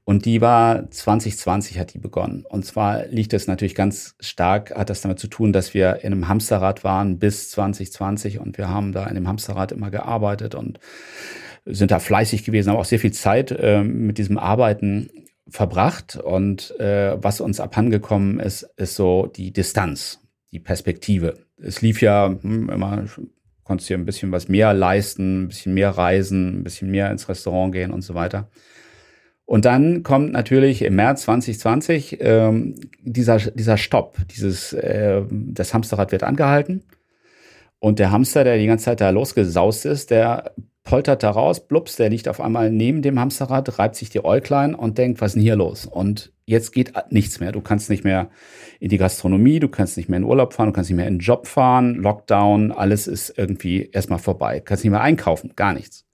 Und 0.05 0.25
die 0.25 0.41
war 0.41 0.89
2020 0.89 1.81
hat 1.81 1.95
die 1.95 1.99
begonnen. 1.99 2.45
Und 2.49 2.65
zwar 2.65 3.07
liegt 3.07 3.33
es 3.33 3.49
natürlich 3.49 3.75
ganz 3.75 4.15
stark, 4.21 4.73
hat 4.77 4.89
das 4.89 5.01
damit 5.01 5.19
zu 5.19 5.27
tun, 5.27 5.53
dass 5.53 5.75
wir 5.75 6.05
in 6.05 6.13
einem 6.13 6.29
Hamsterrad 6.29 6.85
waren 6.85 7.19
bis 7.19 7.51
2020 7.51 8.39
und 8.39 8.57
wir 8.57 8.69
haben 8.69 8.93
da 8.93 9.05
in 9.07 9.17
dem 9.17 9.27
Hamsterrad 9.27 9.73
immer 9.73 9.91
gearbeitet 9.91 10.55
und 10.55 10.79
sind 11.65 11.91
da 11.91 11.99
fleißig 11.99 12.45
gewesen, 12.45 12.71
haben 12.71 12.79
auch 12.79 12.85
sehr 12.85 13.01
viel 13.01 13.13
Zeit 13.13 13.51
äh, 13.51 13.83
mit 13.83 14.19
diesem 14.19 14.39
Arbeiten 14.39 15.11
verbracht. 15.49 16.17
Und 16.17 16.79
äh, 16.81 17.23
was 17.23 17.41
uns 17.41 17.61
abhandengekommen 17.61 18.41
ist, 18.41 18.63
ist 18.77 18.97
so 18.97 19.27
die 19.27 19.53
Distanz, 19.53 20.21
die 20.53 20.61
Perspektive. 20.61 21.35
Es 21.57 21.83
lief 21.83 22.03
ja 22.03 22.35
hm, 22.41 22.69
immer 22.71 23.05
konntest 23.65 23.89
dir 23.89 23.99
ein 23.99 24.05
bisschen 24.05 24.31
was 24.31 24.49
mehr 24.49 24.73
leisten, 24.75 25.45
ein 25.45 25.49
bisschen 25.49 25.75
mehr 25.75 25.91
reisen, 25.91 26.61
ein 26.61 26.65
bisschen 26.65 26.91
mehr 26.91 27.11
ins 27.11 27.29
Restaurant 27.29 27.73
gehen 27.73 27.91
und 27.91 28.03
so 28.03 28.15
weiter. 28.15 28.49
Und 29.47 29.65
dann 29.65 30.03
kommt 30.03 30.33
natürlich 30.33 30.83
im 30.83 30.97
März 30.97 31.23
2020 31.23 32.19
ähm, 32.21 32.77
dieser, 33.01 33.39
dieser 33.39 33.77
Stopp, 33.77 34.19
dieses, 34.35 34.73
äh, 34.73 35.23
das 35.31 35.75
Hamsterrad 35.75 36.13
wird 36.13 36.23
angehalten. 36.23 36.85
Und 37.79 37.99
der 37.99 38.11
Hamster, 38.11 38.45
der 38.45 38.57
die 38.57 38.67
ganze 38.67 38.87
Zeit 38.87 39.01
da 39.01 39.11
losgesaust 39.11 39.85
ist, 39.85 40.11
der 40.11 40.55
poltert 40.85 41.23
da 41.23 41.31
raus, 41.31 41.67
blups, 41.67 41.97
der 41.97 42.11
liegt 42.11 42.29
auf 42.29 42.41
einmal 42.41 42.71
neben 42.71 43.01
dem 43.01 43.19
Hamsterrad, 43.19 43.79
reibt 43.79 43.97
sich 43.97 44.11
die 44.11 44.25
Äuglein 44.25 44.75
und 44.75 44.99
denkt, 44.99 45.21
was 45.21 45.31
ist 45.31 45.35
denn 45.35 45.43
hier 45.43 45.57
los? 45.57 45.87
Und 45.87 46.33
jetzt 46.45 46.73
geht 46.73 46.93
nichts 47.11 47.41
mehr. 47.41 47.53
Du 47.53 47.63
kannst 47.63 47.89
nicht 47.89 48.05
mehr 48.05 48.29
in 48.81 48.91
die 48.91 48.99
Gastronomie, 48.99 49.61
du 49.61 49.69
kannst 49.69 49.97
nicht 49.97 50.11
mehr 50.11 50.19
in 50.19 50.25
Urlaub 50.25 50.53
fahren, 50.53 50.67
du 50.67 50.73
kannst 50.73 50.91
nicht 50.91 50.97
mehr 50.99 51.09
in 51.09 51.15
den 51.15 51.21
Job 51.21 51.47
fahren, 51.47 51.95
Lockdown, 51.95 52.71
alles 52.71 53.07
ist 53.07 53.37
irgendwie 53.37 53.89
erstmal 53.93 54.19
vorbei. 54.19 54.59
Du 54.59 54.65
kannst 54.65 54.85
nicht 54.85 54.91
mehr 54.91 55.01
einkaufen, 55.01 55.53
gar 55.57 55.73
nichts. 55.73 56.07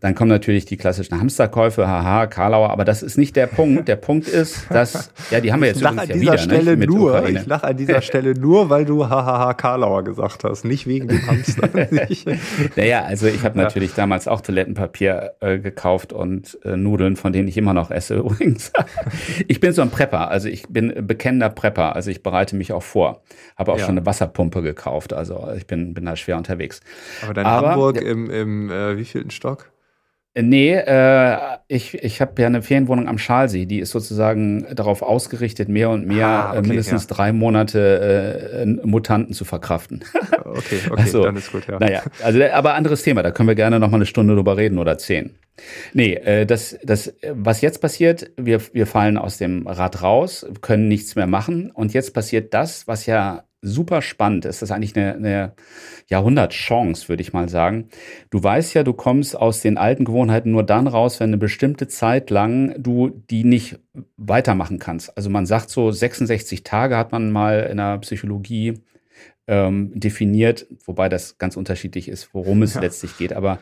Dann 0.00 0.14
kommen 0.14 0.28
natürlich 0.28 0.64
die 0.64 0.76
klassischen 0.76 1.20
Hamsterkäufe, 1.20 1.86
haha, 1.86 2.26
Karlauer, 2.26 2.70
aber 2.70 2.84
das 2.84 3.02
ist 3.02 3.18
nicht 3.18 3.36
der 3.36 3.46
Punkt. 3.46 3.88
Der 3.88 3.96
Punkt 3.96 4.28
ist, 4.28 4.66
dass, 4.70 5.10
ja, 5.30 5.40
die 5.40 5.52
haben 5.52 5.60
wir 5.60 5.68
jetzt 5.68 5.78
ich 5.78 5.82
lach 5.82 5.96
an 5.96 6.06
dieser 6.06 6.16
ja 6.16 6.22
wieder, 6.22 6.38
Stelle 6.38 6.76
ne, 6.76 6.86
nur, 6.86 7.28
Ich 7.28 7.46
lache 7.46 7.66
an 7.66 7.76
dieser 7.76 8.02
Stelle 8.02 8.34
nur, 8.34 8.70
weil 8.70 8.84
du 8.84 9.08
hahaha 9.08 9.54
Karlauer 9.54 10.04
gesagt 10.04 10.44
hast, 10.44 10.64
nicht 10.64 10.86
wegen 10.86 11.08
dem 11.08 11.26
Hamster. 11.26 11.68
naja, 12.76 13.04
also 13.04 13.26
ich 13.26 13.42
habe 13.44 13.58
ja. 13.58 13.64
natürlich 13.64 13.94
damals 13.94 14.28
auch 14.28 14.40
Toilettenpapier 14.40 15.32
äh, 15.40 15.58
gekauft 15.58 16.12
und 16.12 16.58
äh, 16.64 16.76
Nudeln, 16.76 17.16
von 17.16 17.32
denen 17.32 17.48
ich 17.48 17.56
immer 17.56 17.74
noch 17.74 17.90
esse 17.90 18.14
übrigens. 18.16 18.72
ich 19.48 19.60
bin 19.60 19.72
so 19.72 19.82
ein 19.82 19.90
Prepper, 19.90 20.30
also 20.30 20.48
ich 20.48 20.68
bin 20.68 21.06
bekennender 21.06 21.50
Prepper, 21.50 21.96
also 21.96 22.10
ich 22.10 22.22
bereite 22.22 22.56
mich 22.56 22.72
auch 22.72 22.82
vor. 22.82 23.22
Habe 23.56 23.72
auch 23.72 23.78
ja. 23.78 23.86
schon 23.86 23.96
eine 23.96 24.06
Wasserpumpe 24.06 24.62
gekauft, 24.62 25.12
also 25.12 25.48
ich 25.56 25.66
bin, 25.66 25.94
bin 25.94 26.04
da 26.04 26.16
schwer 26.16 26.36
unterwegs. 26.36 26.80
Aber 27.22 27.34
dann 27.34 27.46
Aber, 27.46 27.70
Hamburg 27.70 28.00
im, 28.00 28.30
im 28.30 28.70
äh, 28.70 28.96
wievielten 28.96 29.30
Stock? 29.30 29.69
Äh, 30.34 30.42
nee, 30.42 30.74
äh, 30.74 31.36
ich, 31.66 31.94
ich 31.94 32.20
habe 32.20 32.40
ja 32.40 32.46
eine 32.46 32.62
Ferienwohnung 32.62 33.08
am 33.08 33.18
Schalsee, 33.18 33.66
die 33.66 33.80
ist 33.80 33.90
sozusagen 33.90 34.66
darauf 34.74 35.02
ausgerichtet, 35.02 35.68
mehr 35.68 35.90
und 35.90 36.06
mehr 36.06 36.26
ah, 36.26 36.54
äh, 36.54 36.58
okay, 36.58 36.68
mindestens 36.68 37.08
ja. 37.08 37.14
drei 37.14 37.32
Monate 37.32 38.64
äh, 38.64 38.86
Mutanten 38.86 39.34
zu 39.34 39.44
verkraften. 39.44 40.04
okay, 40.44 40.80
okay, 40.88 41.02
also, 41.02 41.24
dann 41.24 41.36
ist 41.36 41.50
gut, 41.50 41.66
ja. 41.66 41.78
Naja, 41.78 42.02
also, 42.22 42.42
aber 42.44 42.74
anderes 42.74 43.02
Thema, 43.02 43.22
da 43.22 43.32
können 43.32 43.48
wir 43.48 43.56
gerne 43.56 43.80
noch 43.80 43.90
mal 43.90 43.96
eine 43.96 44.06
Stunde 44.06 44.34
drüber 44.34 44.56
reden 44.56 44.78
oder 44.78 44.98
zehn. 44.98 45.34
Nee, 45.92 46.14
äh, 46.14 46.46
das, 46.46 46.78
das, 46.84 47.12
was 47.32 47.60
jetzt 47.60 47.80
passiert, 47.80 48.30
wir, 48.36 48.60
wir 48.72 48.86
fallen 48.86 49.18
aus 49.18 49.36
dem 49.36 49.66
Rad 49.66 50.02
raus, 50.02 50.46
können 50.60 50.88
nichts 50.88 51.16
mehr 51.16 51.26
machen 51.26 51.70
und 51.72 51.92
jetzt 51.92 52.14
passiert 52.14 52.54
das, 52.54 52.86
was 52.86 53.06
ja 53.06 53.44
super 53.62 54.02
spannend 54.02 54.44
ist. 54.44 54.62
Das 54.62 54.70
ist 54.70 54.74
eigentlich 54.74 54.96
eine, 54.96 55.14
eine 55.14 55.52
Jahrhundertchance, 56.08 57.08
würde 57.08 57.22
ich 57.22 57.32
mal 57.32 57.48
sagen. 57.48 57.88
Du 58.30 58.42
weißt 58.42 58.74
ja, 58.74 58.82
du 58.82 58.92
kommst 58.92 59.36
aus 59.36 59.60
den 59.60 59.76
alten 59.76 60.04
Gewohnheiten 60.04 60.50
nur 60.50 60.62
dann 60.62 60.86
raus, 60.86 61.20
wenn 61.20 61.30
eine 61.30 61.38
bestimmte 61.38 61.88
Zeit 61.88 62.30
lang 62.30 62.74
du 62.78 63.10
die 63.30 63.44
nicht 63.44 63.78
weitermachen 64.16 64.78
kannst. 64.78 65.16
Also 65.16 65.30
man 65.30 65.46
sagt 65.46 65.70
so 65.70 65.90
66 65.90 66.62
Tage 66.64 66.96
hat 66.96 67.12
man 67.12 67.30
mal 67.30 67.68
in 67.70 67.76
der 67.76 67.98
Psychologie 67.98 68.80
ähm, 69.46 69.92
definiert, 69.98 70.66
wobei 70.84 71.08
das 71.08 71.38
ganz 71.38 71.56
unterschiedlich 71.56 72.08
ist, 72.08 72.32
worum 72.32 72.62
es 72.62 72.74
ja. 72.74 72.80
letztlich 72.80 73.18
geht. 73.18 73.32
Aber 73.32 73.58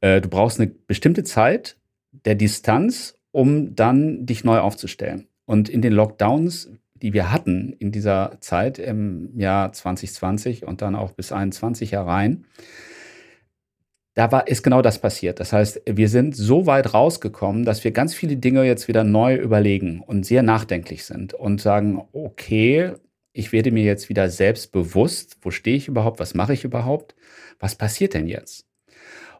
äh, 0.00 0.20
du 0.20 0.28
brauchst 0.28 0.60
eine 0.60 0.68
bestimmte 0.68 1.24
Zeit 1.24 1.76
der 2.24 2.34
Distanz, 2.34 3.18
um 3.30 3.74
dann 3.74 4.26
dich 4.26 4.44
neu 4.44 4.58
aufzustellen. 4.58 5.28
Und 5.44 5.68
in 5.68 5.80
den 5.80 5.92
Lockdowns 5.92 6.70
die 7.02 7.12
wir 7.12 7.32
hatten 7.32 7.72
in 7.78 7.92
dieser 7.92 8.38
Zeit 8.40 8.78
im 8.78 9.38
Jahr 9.38 9.72
2020 9.72 10.66
und 10.66 10.82
dann 10.82 10.94
auch 10.94 11.12
bis 11.12 11.32
21 11.32 11.92
herein, 11.92 12.44
da 14.14 14.32
war, 14.32 14.48
ist 14.48 14.64
genau 14.64 14.82
das 14.82 15.00
passiert. 15.00 15.38
Das 15.38 15.52
heißt, 15.52 15.82
wir 15.86 16.08
sind 16.08 16.34
so 16.34 16.66
weit 16.66 16.92
rausgekommen, 16.92 17.64
dass 17.64 17.84
wir 17.84 17.92
ganz 17.92 18.14
viele 18.14 18.36
Dinge 18.36 18.64
jetzt 18.64 18.88
wieder 18.88 19.04
neu 19.04 19.36
überlegen 19.36 20.00
und 20.04 20.26
sehr 20.26 20.42
nachdenklich 20.42 21.04
sind 21.04 21.34
und 21.34 21.60
sagen, 21.60 22.02
okay, 22.12 22.94
ich 23.32 23.52
werde 23.52 23.70
mir 23.70 23.84
jetzt 23.84 24.08
wieder 24.08 24.28
selbst 24.28 24.72
bewusst, 24.72 25.38
wo 25.42 25.52
stehe 25.52 25.76
ich 25.76 25.86
überhaupt, 25.86 26.18
was 26.18 26.34
mache 26.34 26.52
ich 26.52 26.64
überhaupt, 26.64 27.14
was 27.60 27.76
passiert 27.76 28.14
denn 28.14 28.26
jetzt? 28.26 28.67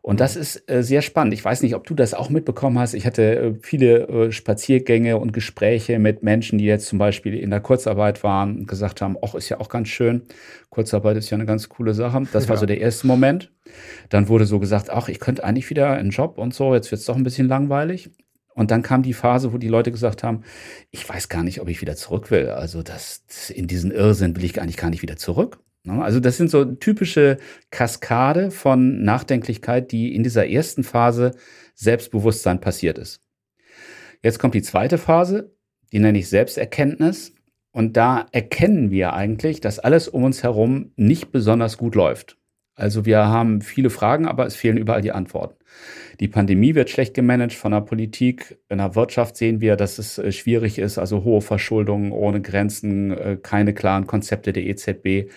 Und 0.09 0.21
das 0.21 0.37
ist 0.37 0.71
äh, 0.71 0.83
sehr 0.83 1.03
spannend. 1.03 1.35
Ich 1.35 1.45
weiß 1.45 1.61
nicht, 1.61 1.75
ob 1.75 1.87
du 1.87 1.95
das 1.95 2.15
auch 2.15 2.31
mitbekommen 2.31 2.79
hast. 2.79 2.95
Ich 2.95 3.05
hatte 3.05 3.39
äh, 3.39 3.55
viele 3.61 4.09
äh, 4.09 4.33
Spaziergänge 4.33 5.19
und 5.19 5.35
Gespräche 5.35 5.99
mit 5.99 6.23
Menschen, 6.23 6.57
die 6.57 6.65
jetzt 6.65 6.87
zum 6.87 6.99
Beispiel 6.99 7.35
in 7.35 7.51
der 7.51 7.61
Kurzarbeit 7.61 8.25
waren 8.25 8.61
und 8.61 8.67
gesagt 8.67 9.03
haben, 9.03 9.19
ach, 9.21 9.35
ist 9.35 9.51
ja 9.51 9.61
auch 9.61 9.69
ganz 9.69 9.89
schön. 9.89 10.23
Kurzarbeit 10.71 11.19
ist 11.19 11.29
ja 11.29 11.35
eine 11.35 11.45
ganz 11.45 11.69
coole 11.69 11.93
Sache. 11.93 12.23
Das 12.33 12.45
ja. 12.45 12.49
war 12.49 12.57
so 12.57 12.65
der 12.65 12.81
erste 12.81 13.07
Moment. 13.07 13.53
Dann 14.09 14.29
wurde 14.29 14.47
so 14.47 14.59
gesagt, 14.59 14.89
ach, 14.89 15.11
ich 15.11 15.21
könnte 15.21 15.45
eigentlich 15.45 15.69
wieder 15.69 15.91
einen 15.91 16.09
Job 16.09 16.39
und 16.39 16.55
so. 16.55 16.75
Jetzt 16.75 16.91
wird 16.91 17.01
es 17.01 17.07
doch 17.07 17.17
ein 17.17 17.23
bisschen 17.23 17.47
langweilig. 17.47 18.09
Und 18.55 18.71
dann 18.71 18.81
kam 18.81 19.03
die 19.03 19.13
Phase, 19.13 19.53
wo 19.53 19.59
die 19.59 19.69
Leute 19.69 19.93
gesagt 19.93 20.23
haben, 20.23 20.43
ich 20.91 21.07
weiß 21.07 21.29
gar 21.29 21.43
nicht, 21.43 21.61
ob 21.61 21.69
ich 21.69 21.83
wieder 21.83 21.97
zurück 21.97 22.31
will. 22.31 22.49
Also 22.49 22.83
das, 22.83 23.25
in 23.51 23.67
diesen 23.67 23.91
Irrsinn 23.91 24.35
will 24.35 24.45
ich 24.45 24.59
eigentlich 24.59 24.79
gar 24.79 24.89
nicht 24.89 25.03
wieder 25.03 25.19
zurück. 25.19 25.59
Ne? 25.85 26.03
Also 26.03 26.21
das 26.21 26.37
sind 26.37 26.51
so 26.51 26.65
typische 26.65 27.39
Kaskade 27.71 28.51
von 28.51 29.03
Nachdenklichkeit, 29.03 29.93
die 29.93 30.15
in 30.15 30.23
dieser 30.23 30.49
ersten 30.49 30.85
Phase 30.85 31.33
Selbstbewusstsein 31.75 32.61
passiert 32.61 32.99
ist. 32.99 33.21
Jetzt 34.23 34.39
kommt 34.39 34.55
die 34.55 34.63
zweite 34.63 34.99
Phase, 34.99 35.55
die 35.93 36.01
nenne 36.01 36.19
ich 36.19 36.29
Selbsterkenntnis. 36.29 37.33
Und 37.71 37.97
da 37.97 38.27
erkennen 38.33 38.91
wir 38.91 39.13
eigentlich, 39.13 39.61
dass 39.61 39.79
alles 39.79 40.09
um 40.09 40.25
uns 40.25 40.43
herum 40.43 40.93
nicht 40.97 41.31
besonders 41.31 41.77
gut 41.77 41.95
läuft. 41.95 42.37
Also 42.75 43.05
wir 43.05 43.27
haben 43.27 43.61
viele 43.61 43.91
Fragen, 43.91 44.27
aber 44.27 44.47
es 44.47 44.55
fehlen 44.55 44.77
überall 44.79 45.03
die 45.03 45.13
Antworten. 45.13 45.57
Die 46.21 46.29
Pandemie 46.29 46.75
wird 46.75 46.91
schlecht 46.91 47.13
gemanagt 47.13 47.53
von 47.53 47.73
der 47.73 47.81
Politik. 47.81 48.59
In 48.69 48.79
der 48.79 48.95
Wirtschaft 48.95 49.37
sehen 49.37 49.61
wir, 49.61 49.77
dass 49.77 49.99
es 49.99 50.19
äh, 50.19 50.33
schwierig 50.33 50.79
ist, 50.79 50.97
also 50.99 51.25
hohe 51.25 51.41
Verschuldungen 51.41 52.13
ohne 52.13 52.41
Grenzen, 52.41 53.11
äh, 53.11 53.37
keine 53.41 53.75
klaren 53.75 54.07
Konzepte 54.07 54.53
der 54.53 54.65
EZB. 54.65 55.31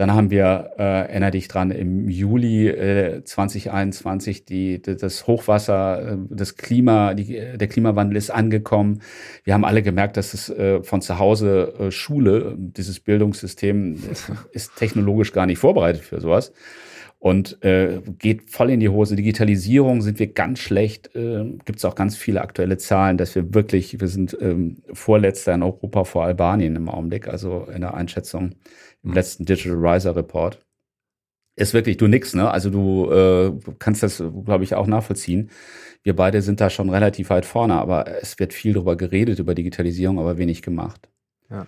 Dann 0.00 0.14
haben 0.14 0.30
wir, 0.30 0.70
äh, 0.78 0.82
erinnere 0.82 1.32
dich 1.32 1.48
dran, 1.48 1.70
im 1.70 2.08
Juli 2.08 2.68
äh, 2.68 3.22
2021 3.22 4.46
die, 4.46 4.80
das 4.80 5.26
Hochwasser, 5.26 6.12
äh, 6.12 6.16
das 6.30 6.56
Klima, 6.56 7.12
die, 7.12 7.34
der 7.34 7.68
Klimawandel 7.68 8.16
ist 8.16 8.30
angekommen. 8.30 9.02
Wir 9.44 9.52
haben 9.52 9.66
alle 9.66 9.82
gemerkt, 9.82 10.16
dass 10.16 10.32
es 10.32 10.48
äh, 10.48 10.82
von 10.82 11.02
zu 11.02 11.18
Hause 11.18 11.74
äh, 11.78 11.90
Schule, 11.90 12.54
dieses 12.56 12.98
Bildungssystem 12.98 13.98
ist 14.52 14.74
technologisch 14.76 15.34
gar 15.34 15.44
nicht 15.44 15.58
vorbereitet 15.58 16.00
für 16.00 16.18
sowas 16.18 16.54
und 17.20 17.62
äh, 17.62 18.00
geht 18.18 18.50
voll 18.50 18.70
in 18.70 18.80
die 18.80 18.88
Hose. 18.88 19.14
Digitalisierung 19.14 20.00
sind 20.00 20.18
wir 20.18 20.32
ganz 20.32 20.58
schlecht. 20.58 21.14
Äh, 21.14 21.44
Gibt 21.66 21.76
es 21.76 21.84
auch 21.84 21.94
ganz 21.94 22.16
viele 22.16 22.40
aktuelle 22.40 22.78
Zahlen, 22.78 23.18
dass 23.18 23.34
wir 23.34 23.52
wirklich, 23.52 24.00
wir 24.00 24.08
sind 24.08 24.36
ähm, 24.40 24.78
Vorletzter 24.94 25.52
in 25.52 25.62
Europa 25.62 26.04
vor 26.04 26.24
Albanien 26.24 26.76
im 26.76 26.88
Augenblick, 26.88 27.28
also 27.28 27.68
in 27.74 27.82
der 27.82 27.92
Einschätzung 27.92 28.52
im 29.02 29.12
letzten 29.12 29.44
Digital 29.44 29.78
Riser 29.78 30.16
Report. 30.16 30.64
Ist 31.56 31.74
wirklich, 31.74 31.96
du 31.96 32.06
nix, 32.06 32.34
ne? 32.34 32.50
Also 32.50 32.70
du 32.70 33.10
äh, 33.10 33.52
kannst 33.78 34.02
das, 34.02 34.22
glaube 34.44 34.64
ich, 34.64 34.74
auch 34.74 34.86
nachvollziehen. 34.86 35.50
Wir 36.02 36.16
beide 36.16 36.40
sind 36.40 36.60
da 36.60 36.70
schon 36.70 36.88
relativ 36.88 37.30
weit 37.30 37.44
vorne, 37.44 37.74
aber 37.74 38.06
es 38.22 38.38
wird 38.38 38.54
viel 38.54 38.72
darüber 38.72 38.96
geredet, 38.96 39.38
über 39.38 39.54
Digitalisierung, 39.54 40.18
aber 40.18 40.38
wenig 40.38 40.62
gemacht. 40.62 41.08
Ja. 41.50 41.66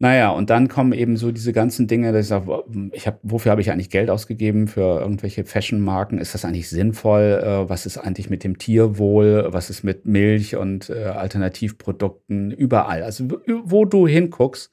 Naja, 0.00 0.30
und 0.30 0.48
dann 0.48 0.68
kommen 0.68 0.92
eben 0.92 1.16
so 1.16 1.32
diese 1.32 1.52
ganzen 1.52 1.88
Dinge, 1.88 2.12
dass 2.12 2.26
ich 2.26 2.28
sage, 2.28 2.64
ich 2.92 3.08
hab, 3.08 3.18
wofür 3.24 3.50
habe 3.50 3.60
ich 3.60 3.72
eigentlich 3.72 3.90
Geld 3.90 4.10
ausgegeben 4.10 4.68
für 4.68 5.00
irgendwelche 5.00 5.44
Fashion-Marken? 5.44 6.18
Ist 6.18 6.34
das 6.34 6.44
eigentlich 6.44 6.68
sinnvoll? 6.68 7.42
Äh, 7.42 7.68
was 7.68 7.84
ist 7.84 7.98
eigentlich 7.98 8.30
mit 8.30 8.44
dem 8.44 8.58
Tierwohl? 8.58 9.48
Was 9.50 9.70
ist 9.70 9.82
mit 9.82 10.06
Milch 10.06 10.54
und 10.54 10.88
äh, 10.90 11.06
Alternativprodukten? 11.06 12.52
Überall. 12.52 13.02
Also 13.02 13.28
wo 13.64 13.84
du 13.84 14.06
hinguckst, 14.06 14.70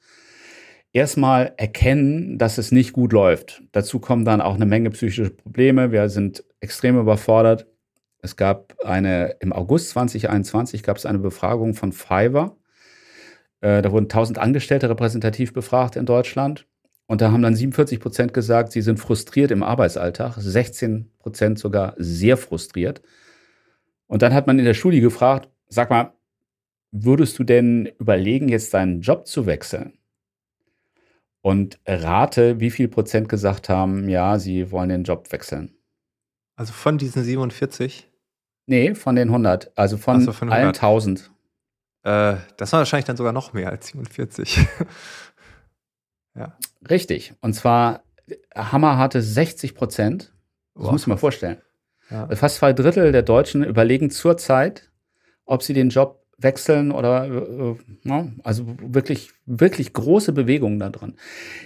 erstmal 0.96 1.52
erkennen, 1.58 2.38
dass 2.38 2.56
es 2.56 2.72
nicht 2.72 2.94
gut 2.94 3.12
läuft. 3.12 3.62
Dazu 3.72 3.98
kommen 3.98 4.24
dann 4.24 4.40
auch 4.40 4.54
eine 4.54 4.64
Menge 4.64 4.88
psychische 4.90 5.28
Probleme. 5.28 5.92
Wir 5.92 6.08
sind 6.08 6.42
extrem 6.60 6.98
überfordert. 6.98 7.66
Es 8.22 8.36
gab 8.36 8.74
eine, 8.82 9.36
im 9.40 9.52
August 9.52 9.90
2021 9.90 10.82
gab 10.82 10.96
es 10.96 11.04
eine 11.04 11.18
Befragung 11.18 11.74
von 11.74 11.92
Fiverr. 11.92 12.56
Äh, 13.60 13.82
da 13.82 13.92
wurden 13.92 14.04
1000 14.04 14.38
Angestellte 14.38 14.88
repräsentativ 14.88 15.52
befragt 15.52 15.96
in 15.96 16.06
Deutschland. 16.06 16.66
Und 17.06 17.20
da 17.20 17.30
haben 17.30 17.42
dann 17.42 17.54
47 17.54 18.00
Prozent 18.00 18.32
gesagt, 18.32 18.72
sie 18.72 18.80
sind 18.80 18.98
frustriert 18.98 19.50
im 19.50 19.62
Arbeitsalltag, 19.62 20.36
16 20.38 21.10
Prozent 21.18 21.58
sogar 21.58 21.94
sehr 21.98 22.38
frustriert. 22.38 23.02
Und 24.06 24.22
dann 24.22 24.32
hat 24.32 24.46
man 24.46 24.58
in 24.58 24.64
der 24.64 24.74
Studie 24.74 25.00
gefragt, 25.00 25.50
sag 25.68 25.90
mal, 25.90 26.14
würdest 26.90 27.38
du 27.38 27.44
denn 27.44 27.90
überlegen, 27.98 28.48
jetzt 28.48 28.72
deinen 28.72 29.02
Job 29.02 29.26
zu 29.26 29.44
wechseln? 29.44 29.92
Und 31.46 31.78
rate, 31.86 32.58
wie 32.58 32.72
viel 32.72 32.88
Prozent 32.88 33.28
gesagt 33.28 33.68
haben, 33.68 34.08
ja, 34.08 34.36
sie 34.40 34.72
wollen 34.72 34.88
den 34.88 35.04
Job 35.04 35.30
wechseln. 35.30 35.76
Also 36.56 36.72
von 36.72 36.98
diesen 36.98 37.22
47? 37.22 38.10
Nee, 38.66 38.96
von 38.96 39.14
den 39.14 39.28
100. 39.28 39.70
Also 39.78 39.96
von, 39.96 40.22
so, 40.22 40.32
von 40.32 40.48
100. 40.48 40.58
allen 40.58 40.74
1000. 40.74 41.30
Äh, 42.02 42.34
das 42.56 42.72
war 42.72 42.80
wahrscheinlich 42.80 43.04
dann 43.04 43.16
sogar 43.16 43.32
noch 43.32 43.52
mehr 43.52 43.70
als 43.70 43.86
47. 43.86 44.58
ja. 46.34 46.58
Richtig. 46.90 47.32
Und 47.42 47.52
zwar 47.52 48.02
Hammer 48.52 48.98
hatte 48.98 49.22
60 49.22 49.76
Prozent. 49.76 50.34
Das 50.74 50.86
wow. 50.86 50.90
muss 50.90 51.06
man 51.06 51.14
mal 51.14 51.20
vorstellen. 51.20 51.62
Ja. 52.10 52.26
Fast 52.34 52.56
zwei 52.56 52.72
Drittel 52.72 53.12
der 53.12 53.22
Deutschen 53.22 53.62
überlegen 53.62 54.10
zurzeit, 54.10 54.90
ob 55.44 55.62
sie 55.62 55.74
den 55.74 55.90
Job 55.90 56.25
wechseln 56.38 56.92
oder 56.92 57.26
äh, 57.26 57.74
ja, 58.04 58.28
also 58.42 58.66
wirklich 58.80 59.30
wirklich 59.46 59.92
große 59.92 60.32
Bewegungen 60.32 60.78
da 60.78 60.90
dran. 60.90 61.14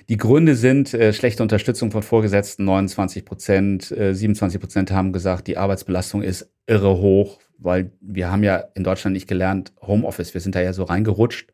Die 0.09 0.17
Gründe 0.17 0.55
sind 0.55 0.95
äh, 0.95 1.12
schlechte 1.12 1.43
Unterstützung 1.43 1.91
von 1.91 2.03
Vorgesetzten, 2.03 2.65
29 2.65 3.25
Prozent, 3.25 3.91
äh, 3.91 4.15
27 4.15 4.61
Prozent 4.61 4.93
haben 4.93 5.12
gesagt, 5.12 5.49
die 5.49 5.57
Arbeitsbelastung 5.57 6.23
ist 6.23 6.53
irre 6.67 6.99
hoch, 6.99 7.41
weil 7.59 7.91
wir 8.00 8.31
haben 8.31 8.45
ja 8.45 8.65
in 8.75 8.85
Deutschland 8.85 9.15
nicht 9.15 9.29
gelernt 9.29 9.73
Homeoffice, 9.83 10.35
wir 10.35 10.41
sind 10.41 10.55
da 10.55 10.61
ja 10.61 10.73
so 10.73 10.85
reingerutscht 10.85 11.53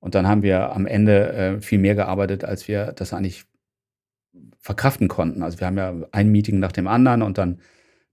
und 0.00 0.16
dann 0.16 0.26
haben 0.26 0.42
wir 0.42 0.72
am 0.72 0.86
Ende 0.86 1.32
äh, 1.32 1.60
viel 1.60 1.78
mehr 1.78 1.94
gearbeitet, 1.94 2.44
als 2.44 2.66
wir 2.66 2.92
das 2.92 3.12
eigentlich 3.12 3.44
verkraften 4.58 5.08
konnten. 5.08 5.42
Also 5.42 5.60
wir 5.60 5.66
haben 5.68 5.76
ja 5.76 5.94
ein 6.10 6.30
Meeting 6.30 6.58
nach 6.58 6.72
dem 6.72 6.88
anderen 6.88 7.22
und 7.22 7.38
dann 7.38 7.60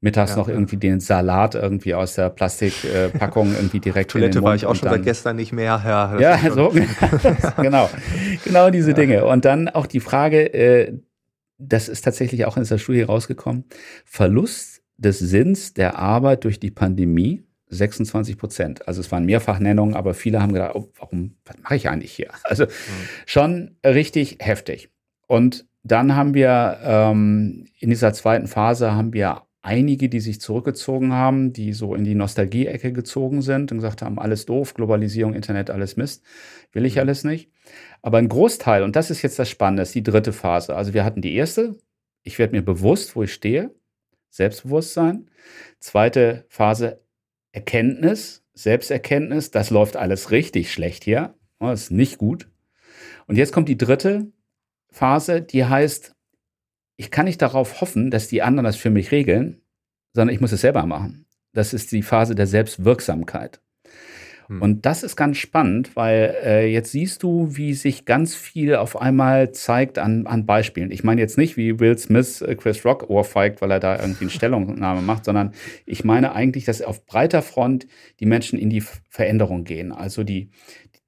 mittags 0.01 0.31
ja, 0.31 0.37
noch 0.37 0.47
irgendwie 0.47 0.77
den 0.77 0.99
Salat 0.99 1.55
irgendwie 1.55 1.93
aus 1.93 2.15
der 2.15 2.29
Plastikpackung 2.29 3.51
äh, 3.51 3.55
irgendwie 3.57 3.79
direkt 3.79 4.11
Toilette 4.11 4.27
in 4.27 4.31
den 4.31 4.41
Mund 4.41 4.47
war 4.49 4.55
ich 4.55 4.65
auch 4.65 4.75
schon 4.75 4.89
seit 4.89 5.03
gestern 5.03 5.35
nicht 5.35 5.51
mehr. 5.51 5.81
Ja, 5.83 6.19
ja 6.19 6.51
so 6.51 6.73
genau, 7.61 7.89
genau 8.43 8.69
diese 8.69 8.91
ja. 8.91 8.95
Dinge. 8.95 9.25
Und 9.25 9.45
dann 9.45 9.67
auch 9.67 9.85
die 9.85 9.99
Frage, 9.99 10.53
äh, 10.53 10.93
das 11.57 11.89
ist 11.89 12.01
tatsächlich 12.01 12.45
auch 12.45 12.55
in 12.55 12.63
dieser 12.63 12.79
Studie 12.79 13.01
rausgekommen, 13.01 13.65
Verlust 14.05 14.81
des 14.97 15.19
Sinns 15.19 15.73
der 15.73 15.97
Arbeit 15.97 16.45
durch 16.45 16.59
die 16.59 16.71
Pandemie 16.71 17.43
26 17.67 18.37
Prozent. 18.37 18.87
Also 18.87 19.01
es 19.01 19.11
waren 19.11 19.25
Mehrfachnennungen, 19.25 19.95
aber 19.95 20.13
viele 20.13 20.41
haben 20.41 20.53
gedacht, 20.53 20.71
oh, 20.75 20.89
warum, 20.97 21.35
was 21.45 21.57
mache 21.61 21.75
ich 21.75 21.89
eigentlich 21.89 22.11
hier? 22.11 22.29
Also 22.43 22.65
mhm. 22.65 22.69
schon 23.25 23.75
richtig 23.85 24.37
heftig. 24.39 24.89
Und 25.27 25.67
dann 25.83 26.15
haben 26.15 26.33
wir 26.33 26.79
ähm, 26.83 27.65
in 27.79 27.89
dieser 27.89 28.13
zweiten 28.13 28.47
Phase 28.47 28.93
haben 28.93 29.13
wir 29.13 29.43
einige, 29.61 30.09
die 30.09 30.19
sich 30.19 30.39
zurückgezogen 30.39 31.13
haben, 31.13 31.53
die 31.53 31.73
so 31.73 31.95
in 31.95 32.03
die 32.03 32.15
Nostalgie-Ecke 32.15 32.93
gezogen 32.93 33.41
sind 33.41 33.71
und 33.71 33.79
gesagt 33.79 34.01
haben, 34.01 34.19
alles 34.19 34.45
doof, 34.45 34.73
Globalisierung, 34.73 35.33
Internet, 35.33 35.69
alles 35.69 35.97
Mist, 35.97 36.23
will 36.71 36.85
ich 36.85 36.95
mhm. 36.95 37.01
alles 37.01 37.23
nicht. 37.23 37.51
Aber 38.01 38.17
ein 38.17 38.29
Großteil, 38.29 38.83
und 38.83 38.95
das 38.95 39.11
ist 39.11 39.21
jetzt 39.21 39.39
das 39.39 39.49
Spannende, 39.49 39.83
ist 39.83 39.95
die 39.95 40.03
dritte 40.03 40.33
Phase. 40.33 40.75
Also 40.75 40.93
wir 40.93 41.03
hatten 41.03 41.21
die 41.21 41.35
erste, 41.35 41.75
ich 42.23 42.39
werde 42.39 42.55
mir 42.55 42.61
bewusst, 42.61 43.15
wo 43.15 43.23
ich 43.23 43.33
stehe, 43.33 43.73
Selbstbewusstsein. 44.29 45.29
Zweite 45.79 46.45
Phase, 46.49 47.01
Erkenntnis, 47.51 48.45
Selbsterkenntnis, 48.53 49.51
das 49.51 49.69
läuft 49.69 49.95
alles 49.95 50.31
richtig 50.31 50.71
schlecht 50.71 51.03
hier, 51.03 51.35
das 51.59 51.83
ist 51.83 51.91
nicht 51.91 52.17
gut. 52.17 52.49
Und 53.25 53.37
jetzt 53.37 53.51
kommt 53.51 53.69
die 53.69 53.77
dritte 53.77 54.31
Phase, 54.91 55.41
die 55.41 55.65
heißt, 55.65 56.15
ich 56.99 57.11
kann 57.11 57.25
nicht 57.25 57.41
darauf 57.41 57.79
hoffen, 57.79 58.11
dass 58.11 58.27
die 58.27 58.41
anderen 58.41 58.65
das 58.65 58.75
für 58.75 58.89
mich 58.89 59.13
regeln, 59.13 59.61
sondern 60.13 60.35
ich 60.35 60.41
muss 60.41 60.51
es 60.51 60.59
selber 60.59 60.85
machen. 60.85 61.25
Das 61.53 61.73
ist 61.73 61.93
die 61.93 62.03
Phase 62.03 62.35
der 62.35 62.45
Selbstwirksamkeit. 62.45 63.61
Hm. 64.47 64.61
Und 64.61 64.85
das 64.85 65.03
ist 65.03 65.15
ganz 65.15 65.37
spannend, 65.37 65.95
weil 65.95 66.35
äh, 66.43 66.67
jetzt 66.69 66.91
siehst 66.91 67.23
du, 67.23 67.55
wie 67.55 67.73
sich 67.73 68.03
ganz 68.03 68.35
viel 68.35 68.75
auf 68.75 69.01
einmal 69.01 69.53
zeigt 69.53 69.97
an, 69.97 70.27
an 70.27 70.45
Beispielen. 70.45 70.91
Ich 70.91 71.05
meine 71.05 71.21
jetzt 71.21 71.37
nicht, 71.37 71.55
wie 71.55 71.79
Will 71.79 71.97
Smith 71.97 72.41
äh, 72.41 72.55
Chris 72.55 72.83
Rock 72.83 73.09
ohrfeigt, 73.09 73.61
weil 73.61 73.71
er 73.71 73.79
da 73.79 73.97
irgendwie 73.97 74.25
eine 74.25 74.31
Stellungnahme 74.31 75.01
macht, 75.01 75.23
sondern 75.23 75.53
ich 75.85 76.03
meine 76.03 76.35
eigentlich, 76.35 76.65
dass 76.65 76.81
auf 76.81 77.05
breiter 77.05 77.41
Front 77.41 77.87
die 78.19 78.25
Menschen 78.25 78.59
in 78.59 78.69
die 78.69 78.83
Veränderung 79.07 79.63
gehen. 79.63 79.93
Also 79.93 80.25
die, 80.25 80.49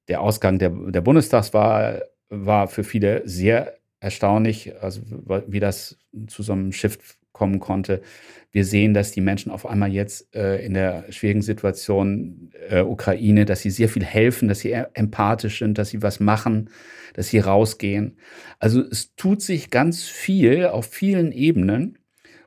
der 0.08 0.22
Ausgang 0.22 0.58
der, 0.58 0.70
der 0.70 1.02
Bundestagswahl 1.02 2.08
war 2.30 2.66
für 2.66 2.82
viele 2.82 3.28
sehr 3.28 3.74
erstaunlich, 4.02 4.74
also 4.82 5.00
wie 5.46 5.60
das 5.60 5.96
zu 6.26 6.42
so 6.42 6.52
einem 6.52 6.72
Shift 6.72 7.00
kommen 7.32 7.60
konnte. 7.60 8.02
Wir 8.50 8.64
sehen, 8.64 8.92
dass 8.92 9.12
die 9.12 9.20
Menschen 9.20 9.50
auf 9.50 9.64
einmal 9.64 9.92
jetzt 9.92 10.34
äh, 10.34 10.62
in 10.64 10.74
der 10.74 11.04
schwierigen 11.10 11.40
Situation 11.40 12.50
äh, 12.68 12.82
Ukraine, 12.82 13.44
dass 13.46 13.60
sie 13.60 13.70
sehr 13.70 13.88
viel 13.88 14.04
helfen, 14.04 14.48
dass 14.48 14.58
sie 14.58 14.72
empathisch 14.72 15.60
sind, 15.60 15.78
dass 15.78 15.90
sie 15.90 16.02
was 16.02 16.20
machen, 16.20 16.68
dass 17.14 17.28
sie 17.28 17.38
rausgehen. 17.38 18.18
Also 18.58 18.82
es 18.82 19.14
tut 19.14 19.40
sich 19.40 19.70
ganz 19.70 20.02
viel 20.02 20.66
auf 20.66 20.86
vielen 20.86 21.32
Ebenen 21.32 21.98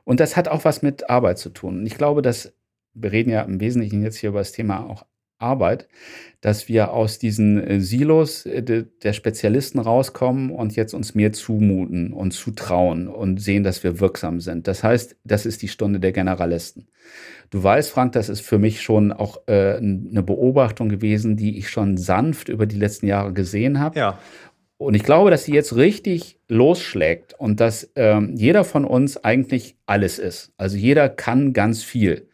und 0.04 0.20
das 0.20 0.36
hat 0.36 0.48
auch 0.48 0.64
was 0.64 0.82
mit 0.82 1.10
Arbeit 1.10 1.38
zu 1.38 1.48
tun. 1.48 1.80
Und 1.80 1.86
ich 1.86 1.96
glaube, 1.96 2.22
dass 2.22 2.52
wir 2.94 3.12
reden 3.12 3.30
ja 3.30 3.42
im 3.42 3.60
Wesentlichen 3.60 4.02
jetzt 4.02 4.16
hier 4.18 4.30
über 4.30 4.38
das 4.38 4.52
Thema 4.52 4.84
auch 4.88 5.04
Arbeit, 5.38 5.88
dass 6.40 6.68
wir 6.68 6.92
aus 6.92 7.18
diesen 7.18 7.62
äh, 7.62 7.80
Silos 7.80 8.46
äh, 8.46 8.62
der 8.62 9.12
Spezialisten 9.12 9.78
rauskommen 9.78 10.50
und 10.50 10.76
jetzt 10.76 10.94
uns 10.94 11.14
mehr 11.14 11.32
zumuten 11.32 12.12
und 12.12 12.32
zutrauen 12.32 13.08
und 13.08 13.40
sehen, 13.40 13.64
dass 13.64 13.84
wir 13.84 14.00
wirksam 14.00 14.40
sind. 14.40 14.66
Das 14.68 14.82
heißt, 14.82 15.16
das 15.24 15.46
ist 15.46 15.62
die 15.62 15.68
Stunde 15.68 16.00
der 16.00 16.12
Generalisten. 16.12 16.88
Du 17.50 17.62
weißt, 17.62 17.90
Frank, 17.90 18.12
das 18.12 18.28
ist 18.28 18.40
für 18.40 18.58
mich 18.58 18.82
schon 18.82 19.12
auch 19.12 19.40
äh, 19.46 19.76
eine 19.76 20.22
Beobachtung 20.22 20.88
gewesen, 20.88 21.36
die 21.36 21.58
ich 21.58 21.68
schon 21.68 21.96
sanft 21.96 22.48
über 22.48 22.66
die 22.66 22.76
letzten 22.76 23.06
Jahre 23.06 23.32
gesehen 23.32 23.78
habe. 23.78 23.98
Ja. 23.98 24.18
Und 24.78 24.94
ich 24.94 25.04
glaube, 25.04 25.30
dass 25.30 25.44
sie 25.44 25.54
jetzt 25.54 25.74
richtig 25.76 26.38
losschlägt 26.48 27.34
und 27.38 27.60
dass 27.60 27.90
ähm, 27.96 28.34
jeder 28.36 28.64
von 28.64 28.84
uns 28.84 29.16
eigentlich 29.16 29.76
alles 29.86 30.18
ist. 30.18 30.52
Also 30.58 30.76
jeder 30.76 31.08
kann 31.08 31.52
ganz 31.52 31.82
viel. 31.82 32.28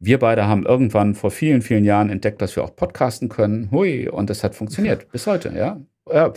Wir 0.00 0.18
beide 0.18 0.46
haben 0.46 0.64
irgendwann 0.64 1.14
vor 1.14 1.30
vielen, 1.30 1.62
vielen 1.62 1.84
Jahren 1.84 2.10
entdeckt, 2.10 2.40
dass 2.40 2.54
wir 2.54 2.62
auch 2.62 2.74
podcasten 2.76 3.28
können. 3.28 3.70
Hui, 3.70 4.08
und 4.08 4.30
das 4.30 4.44
hat 4.44 4.54
funktioniert 4.54 5.10
bis 5.10 5.26
heute, 5.26 5.52
ja. 5.56 5.80
Ja, 6.10 6.32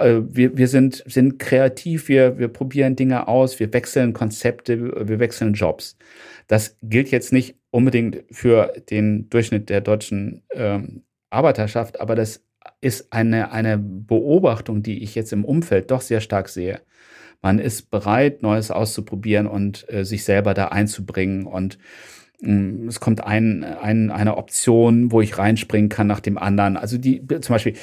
äh, 0.00 0.20
wir, 0.28 0.56
wir 0.56 0.68
sind, 0.68 1.02
sind 1.06 1.38
kreativ, 1.38 2.08
wir, 2.08 2.38
wir 2.38 2.48
probieren 2.48 2.96
Dinge 2.96 3.26
aus, 3.28 3.58
wir 3.58 3.72
wechseln 3.72 4.12
Konzepte, 4.12 5.08
wir 5.08 5.18
wechseln 5.18 5.54
Jobs. 5.54 5.96
Das 6.46 6.76
gilt 6.82 7.10
jetzt 7.10 7.32
nicht 7.32 7.56
unbedingt 7.70 8.24
für 8.30 8.72
den 8.90 9.30
Durchschnitt 9.30 9.70
der 9.70 9.80
deutschen 9.80 10.42
ähm, 10.52 11.04
Arbeiterschaft, 11.30 12.00
aber 12.00 12.14
das 12.14 12.44
ist 12.80 13.12
eine, 13.12 13.52
eine 13.52 13.78
Beobachtung, 13.78 14.82
die 14.82 15.02
ich 15.02 15.14
jetzt 15.14 15.32
im 15.32 15.44
Umfeld 15.44 15.90
doch 15.90 16.00
sehr 16.00 16.20
stark 16.20 16.48
sehe. 16.48 16.80
Man 17.40 17.58
ist 17.58 17.90
bereit, 17.90 18.42
Neues 18.42 18.70
auszuprobieren 18.70 19.46
und 19.46 19.86
äh, 19.92 20.04
sich 20.04 20.24
selber 20.24 20.54
da 20.54 20.68
einzubringen 20.68 21.46
und 21.46 21.78
es 22.88 23.00
kommt 23.00 23.24
ein, 23.24 23.64
ein, 23.64 24.10
eine 24.10 24.36
Option, 24.36 25.12
wo 25.12 25.20
ich 25.20 25.38
reinspringen 25.38 25.88
kann 25.88 26.06
nach 26.06 26.20
dem 26.20 26.38
anderen. 26.38 26.76
Also 26.76 26.98
die, 26.98 27.26
zum 27.26 27.54
Beispiel, 27.54 27.74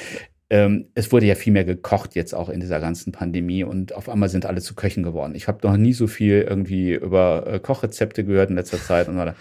ähm, 0.52 0.88
es 0.94 1.10
wurde 1.10 1.24
ja 1.24 1.34
viel 1.34 1.54
mehr 1.54 1.64
gekocht 1.64 2.14
jetzt 2.14 2.34
auch 2.34 2.50
in 2.50 2.60
dieser 2.60 2.78
ganzen 2.78 3.10
Pandemie 3.10 3.64
und 3.64 3.94
auf 3.94 4.10
einmal 4.10 4.28
sind 4.28 4.44
alle 4.44 4.60
zu 4.60 4.74
Köchen 4.74 5.02
geworden. 5.02 5.34
Ich 5.34 5.48
habe 5.48 5.66
noch 5.66 5.78
nie 5.78 5.94
so 5.94 6.06
viel 6.06 6.42
irgendwie 6.42 6.92
über 6.92 7.46
äh, 7.46 7.58
Kochrezepte 7.58 8.22
gehört 8.22 8.50
in 8.50 8.56
letzter 8.56 8.78
Zeit 8.78 9.08
und 9.08 9.18
oder. 9.18 9.34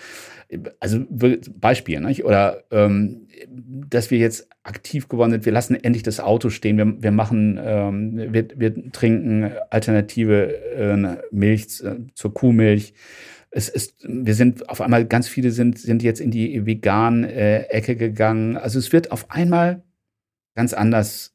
Also 0.82 1.06
Beispiel, 1.10 2.02
nicht? 2.02 2.26
oder 2.26 2.64
ähm, 2.72 3.28
dass 3.90 4.12
wir 4.12 4.18
jetzt 4.18 4.50
aktiv 4.64 5.08
geworden 5.08 5.32
sind, 5.32 5.46
wir 5.46 5.54
lassen 5.54 5.76
endlich 5.76 6.04
das 6.04 6.20
Auto 6.20 6.50
stehen, 6.50 6.78
wir, 6.78 7.02
wir 7.02 7.12
machen, 7.12 7.58
ähm, 7.62 8.34
wir, 8.34 8.48
wir 8.56 8.92
trinken 8.92 9.52
alternative 9.70 10.56
äh, 10.76 11.18
Milch 11.32 11.82
äh, 11.84 11.96
zur 12.16 12.34
Kuhmilch 12.34 12.94
es 13.52 13.68
ist, 13.68 13.96
wir 14.08 14.34
sind 14.34 14.70
auf 14.70 14.82
einmal, 14.82 15.06
ganz 15.06 15.28
viele 15.28 15.52
sind, 15.52 15.78
sind 15.78 16.02
jetzt 16.04 16.22
in 16.22 16.32
die 16.32 16.66
vegan 16.66 17.26
äh, 17.26 17.64
Ecke 17.64 17.96
gegangen. 17.96 18.58
Also 18.58 18.80
es 18.80 18.94
wird 18.94 19.12
auf 19.12 19.30
einmal 19.30 19.84
ganz 20.56 20.74
anders 20.74 21.34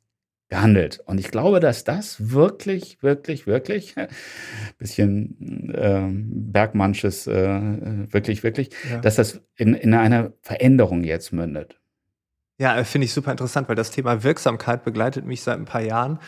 gehandelt. 0.48 1.00
Und 1.04 1.18
ich 1.18 1.30
glaube, 1.30 1.60
dass 1.60 1.84
das 1.84 2.30
wirklich, 2.32 3.02
wirklich, 3.02 3.46
wirklich, 3.46 3.94
bisschen 4.78 5.72
ähm, 5.76 6.52
Bergmannsches, 6.52 7.26
äh, 7.26 8.12
wirklich, 8.12 8.42
wirklich, 8.42 8.70
ja. 8.90 9.00
dass 9.00 9.16
das 9.16 9.42
in, 9.56 9.74
in 9.74 9.92
einer 9.92 10.32
Veränderung 10.40 11.04
jetzt 11.04 11.32
mündet. 11.32 11.80
Ja, 12.58 12.82
finde 12.84 13.04
ich 13.04 13.12
super 13.12 13.32
interessant, 13.32 13.68
weil 13.68 13.76
das 13.76 13.90
Thema 13.90 14.22
Wirksamkeit 14.22 14.84
begleitet 14.84 15.26
mich 15.26 15.42
seit 15.42 15.58
ein 15.58 15.66
paar 15.66 15.82
Jahren 15.82 16.18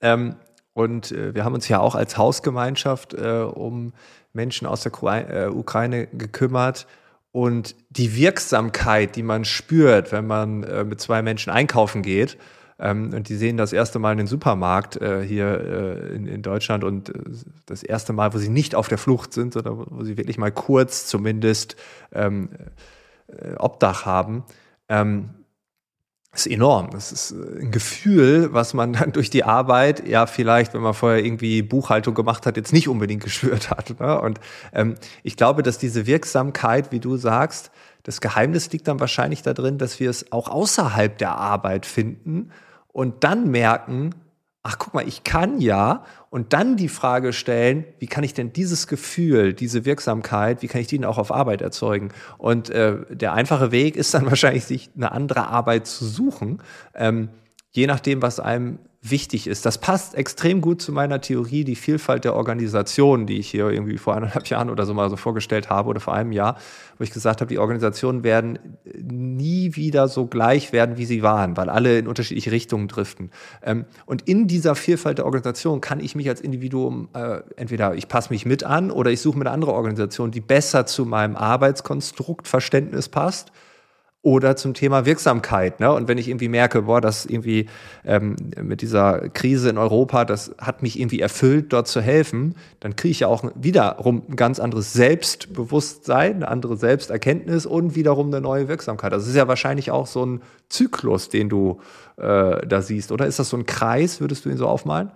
Ähm, 0.00 0.36
und 0.72 1.12
äh, 1.12 1.34
wir 1.34 1.44
haben 1.44 1.54
uns 1.54 1.68
ja 1.68 1.78
auch 1.78 1.94
als 1.94 2.18
Hausgemeinschaft 2.18 3.14
äh, 3.14 3.42
um 3.42 3.92
Menschen 4.34 4.66
aus 4.66 4.82
der 4.82 4.92
äh, 4.92 5.48
Ukraine 5.48 6.06
gekümmert. 6.08 6.86
Und 7.32 7.74
die 7.90 8.14
Wirksamkeit, 8.14 9.16
die 9.16 9.24
man 9.24 9.44
spürt, 9.44 10.12
wenn 10.12 10.26
man 10.26 10.62
äh, 10.62 10.84
mit 10.84 11.00
zwei 11.00 11.22
Menschen 11.22 11.50
einkaufen 11.50 12.02
geht, 12.02 12.36
ähm, 12.78 13.12
und 13.14 13.28
die 13.28 13.36
sehen 13.36 13.56
das 13.56 13.72
erste 13.72 13.98
Mal 13.98 14.12
in 14.12 14.18
den 14.18 14.26
Supermarkt 14.26 15.00
äh, 15.00 15.22
hier 15.22 16.10
in, 16.12 16.42
Deutschland 16.42 16.82
und 16.84 17.12
das 17.66 17.82
erste 17.82 18.12
Mal, 18.12 18.34
wo 18.34 18.38
sie 18.38 18.48
nicht 18.48 18.74
auf 18.74 18.88
der 18.88 18.98
Flucht 18.98 19.32
sind, 19.32 19.54
sondern 19.54 19.86
wo 19.88 20.02
sie 20.04 20.16
wirklich 20.16 20.38
mal 20.38 20.52
kurz 20.52 21.06
zumindest 21.06 21.76
ähm, 22.12 22.50
äh, 23.28 23.54
Obdach 23.58 24.06
haben. 24.06 24.44
Ist 26.34 26.46
enorm. 26.46 26.90
Das 26.90 27.12
ist 27.12 27.30
äh, 27.30 27.60
ein 27.62 27.70
Gefühl, 27.70 28.52
was 28.52 28.74
man 28.74 28.92
dann 28.92 29.12
durch 29.12 29.30
die 29.30 29.44
Arbeit, 29.44 30.06
ja, 30.06 30.26
vielleicht, 30.26 30.74
wenn 30.74 30.80
man 30.80 30.94
vorher 30.94 31.24
irgendwie 31.24 31.62
Buchhaltung 31.62 32.14
gemacht 32.14 32.44
hat, 32.46 32.56
jetzt 32.56 32.72
nicht 32.72 32.88
unbedingt 32.88 33.22
gespürt 33.22 33.70
hat. 33.70 33.98
Ne? 34.00 34.20
Und 34.20 34.40
ähm, 34.72 34.96
ich 35.22 35.36
glaube, 35.36 35.62
dass 35.62 35.78
diese 35.78 36.06
Wirksamkeit, 36.06 36.90
wie 36.92 37.00
du 37.00 37.16
sagst, 37.16 37.70
das 38.02 38.20
Geheimnis 38.20 38.70
liegt 38.72 38.88
dann 38.88 39.00
wahrscheinlich 39.00 39.42
darin, 39.42 39.78
dass 39.78 40.00
wir 40.00 40.10
es 40.10 40.30
auch 40.32 40.48
außerhalb 40.48 41.16
der 41.18 41.36
Arbeit 41.36 41.86
finden 41.86 42.50
und 42.92 43.24
dann 43.24 43.50
merken, 43.50 44.10
ach 44.66 44.78
guck 44.78 44.94
mal, 44.94 45.06
ich 45.06 45.24
kann 45.24 45.60
ja 45.60 46.04
und 46.30 46.54
dann 46.54 46.76
die 46.76 46.88
Frage 46.88 47.34
stellen, 47.34 47.84
wie 47.98 48.06
kann 48.06 48.24
ich 48.24 48.32
denn 48.32 48.52
dieses 48.52 48.86
Gefühl, 48.86 49.52
diese 49.52 49.84
Wirksamkeit, 49.84 50.62
wie 50.62 50.68
kann 50.68 50.80
ich 50.80 50.86
die 50.86 51.04
auch 51.04 51.18
auf 51.18 51.30
Arbeit 51.30 51.60
erzeugen? 51.60 52.08
Und 52.38 52.70
äh, 52.70 52.96
der 53.10 53.34
einfache 53.34 53.70
Weg 53.72 53.94
ist 53.94 54.14
dann 54.14 54.26
wahrscheinlich, 54.30 54.64
sich 54.64 54.90
eine 54.96 55.12
andere 55.12 55.48
Arbeit 55.48 55.86
zu 55.86 56.06
suchen, 56.06 56.62
ähm, 56.94 57.28
je 57.72 57.86
nachdem, 57.86 58.22
was 58.22 58.40
einem 58.40 58.78
wichtig 59.06 59.46
ist. 59.46 59.66
Das 59.66 59.78
passt 59.78 60.14
extrem 60.14 60.62
gut 60.62 60.80
zu 60.80 60.90
meiner 60.90 61.20
Theorie, 61.20 61.64
die 61.64 61.76
Vielfalt 61.76 62.24
der 62.24 62.34
Organisationen, 62.34 63.26
die 63.26 63.38
ich 63.38 63.50
hier 63.50 63.68
irgendwie 63.68 63.98
vor 63.98 64.16
eineinhalb 64.16 64.46
Jahren 64.48 64.70
oder 64.70 64.86
so 64.86 64.94
mal 64.94 65.10
so 65.10 65.16
vorgestellt 65.16 65.68
habe 65.68 65.90
oder 65.90 66.00
vor 66.00 66.14
einem 66.14 66.32
Jahr, 66.32 66.56
wo 66.96 67.04
ich 67.04 67.10
gesagt 67.10 67.42
habe, 67.42 67.48
die 67.48 67.58
Organisationen 67.58 68.24
werden 68.24 68.58
nie 68.98 69.76
wieder 69.76 70.08
so 70.08 70.26
gleich 70.26 70.72
werden, 70.72 70.96
wie 70.96 71.04
sie 71.04 71.22
waren, 71.22 71.56
weil 71.56 71.68
alle 71.68 71.98
in 71.98 72.08
unterschiedliche 72.08 72.50
Richtungen 72.50 72.88
driften. 72.88 73.30
Ähm, 73.62 73.84
und 74.06 74.22
in 74.22 74.46
dieser 74.46 74.74
Vielfalt 74.74 75.18
der 75.18 75.26
Organisation 75.26 75.82
kann 75.82 76.00
ich 76.00 76.14
mich 76.14 76.28
als 76.30 76.40
Individuum 76.40 77.10
äh, 77.12 77.40
entweder 77.56 77.94
ich 77.94 78.08
passe 78.08 78.32
mich 78.32 78.46
mit 78.46 78.64
an 78.64 78.90
oder 78.90 79.10
ich 79.10 79.20
suche 79.20 79.36
mir 79.36 79.44
eine 79.44 79.50
andere 79.50 79.74
Organisation, 79.74 80.30
die 80.30 80.40
besser 80.40 80.86
zu 80.86 81.04
meinem 81.04 81.36
Arbeitskonstrukt 81.36 82.48
Verständnis 82.48 83.10
passt 83.10 83.52
oder 84.24 84.56
zum 84.56 84.72
Thema 84.72 85.04
Wirksamkeit. 85.04 85.80
Ne? 85.80 85.92
Und 85.92 86.08
wenn 86.08 86.16
ich 86.16 86.28
irgendwie 86.28 86.48
merke, 86.48 86.82
boah, 86.82 87.02
das 87.02 87.26
irgendwie 87.26 87.66
ähm, 88.06 88.36
mit 88.60 88.80
dieser 88.80 89.28
Krise 89.28 89.68
in 89.68 89.76
Europa, 89.76 90.24
das 90.24 90.54
hat 90.58 90.82
mich 90.82 90.98
irgendwie 90.98 91.20
erfüllt, 91.20 91.74
dort 91.74 91.86
zu 91.86 92.00
helfen, 92.00 92.54
dann 92.80 92.96
kriege 92.96 93.12
ich 93.12 93.20
ja 93.20 93.28
auch 93.28 93.44
wiederum 93.54 94.22
ein 94.26 94.36
ganz 94.36 94.60
anderes 94.60 94.94
Selbstbewusstsein, 94.94 96.36
eine 96.36 96.48
andere 96.48 96.78
Selbsterkenntnis 96.78 97.66
und 97.66 97.94
wiederum 97.96 98.28
eine 98.28 98.40
neue 98.40 98.66
Wirksamkeit. 98.66 99.12
Das 99.12 99.28
ist 99.28 99.36
ja 99.36 99.46
wahrscheinlich 99.46 99.90
auch 99.90 100.06
so 100.06 100.24
ein 100.24 100.40
Zyklus, 100.70 101.28
den 101.28 101.50
du 101.50 101.80
äh, 102.16 102.66
da 102.66 102.80
siehst. 102.80 103.12
Oder 103.12 103.26
ist 103.26 103.38
das 103.38 103.50
so 103.50 103.58
ein 103.58 103.66
Kreis, 103.66 104.22
würdest 104.22 104.46
du 104.46 104.48
ihn 104.48 104.56
so 104.56 104.66
aufmalen? 104.66 105.12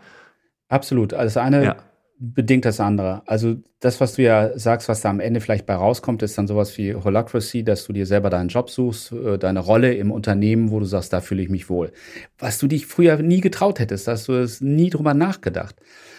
Absolut. 0.69 1.15
Also 1.15 1.41
eine 1.41 1.65
ja 1.65 1.77
bedingt 2.19 2.65
das 2.65 2.81
andere. 2.81 3.23
Also 3.27 3.57
das, 3.81 4.01
was 4.01 4.15
du 4.15 4.23
ja 4.23 4.59
sagst, 4.59 4.89
was 4.89 5.01
da 5.01 5.11
am 5.11 5.21
Ende 5.21 5.41
vielleicht 5.41 5.67
bei 5.67 5.75
rauskommt, 5.75 6.23
ist 6.23 6.37
dann 6.37 6.49
sowas 6.49 6.77
wie 6.77 6.95
Holacracy, 6.95 7.63
dass 7.63 7.85
du 7.85 7.93
dir 7.93 8.07
selber 8.07 8.29
deinen 8.29 8.49
Job 8.49 8.71
suchst, 8.71 9.13
äh, 9.13 9.39
deine 9.39 9.61
Rolle 9.61 9.95
im 9.95 10.11
Unternehmen, 10.11 10.71
wo 10.71 10.81
du 10.81 10.87
sagst, 10.87 11.13
da 11.13 11.21
fühle 11.21 11.43
ich 11.43 11.49
mich 11.49 11.71
wohl. 11.71 11.93
Was 12.39 12.59
du 12.59 12.67
dich 12.67 12.87
früher 12.87 13.17
nie 13.19 13.41
getraut 13.41 13.79
hättest, 13.79 14.09
hast 14.09 14.29
du 14.29 14.33
es 14.35 14.61
nie 14.61 14.91
drüber 14.91 15.15
nachgedacht. 15.15 15.77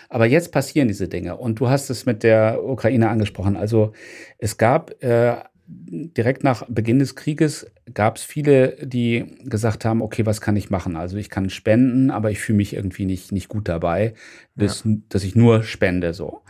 Aber 0.07 0.25
jetzt 0.25 0.51
passieren 0.51 0.87
diese 0.87 1.07
Dinge. 1.07 1.35
Und 1.35 1.59
du 1.59 1.69
hast 1.69 1.89
es 1.89 2.05
mit 2.05 2.23
der 2.23 2.63
Ukraine 2.63 3.09
angesprochen. 3.09 3.57
Also 3.57 3.91
es 4.37 4.57
gab 4.57 5.03
äh, 5.03 5.35
direkt 5.71 6.43
nach 6.43 6.65
Beginn 6.67 6.97
des 6.97 7.15
Krieges 7.15 7.71
gab 7.93 8.17
es 8.17 8.23
viele, 8.23 8.75
die 8.85 9.37
gesagt 9.43 9.85
haben, 9.85 10.01
okay, 10.01 10.25
was 10.25 10.41
kann 10.41 10.55
ich 10.55 10.71
machen? 10.71 10.95
Also 10.95 11.17
ich 11.17 11.29
kann 11.29 11.51
spenden, 11.51 12.09
aber 12.09 12.31
ich 12.31 12.39
fühle 12.39 12.57
mich 12.57 12.73
irgendwie 12.73 13.05
nicht, 13.05 13.31
nicht 13.31 13.49
gut 13.49 13.67
dabei, 13.67 14.13
dass, 14.55 14.83
ja. 14.83 14.95
dass 15.09 15.23
ich 15.23 15.35
nur 15.35 15.61
spende. 15.63 16.13
So. 16.13 16.41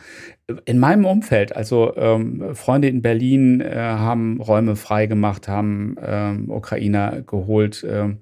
In 0.64 0.80
meinem 0.80 1.04
Umfeld, 1.06 1.54
also 1.56 1.96
ähm, 1.98 2.56
Freunde 2.56 2.88
in 2.88 3.02
Berlin 3.02 3.60
äh, 3.60 3.76
haben 3.76 4.40
Räume 4.40 4.78
freigemacht, 4.78 5.50
haben 5.50 5.98
ähm, 6.02 6.50
Ukrainer 6.50 7.22
geholt. 7.22 7.86
Ähm, 7.88 8.20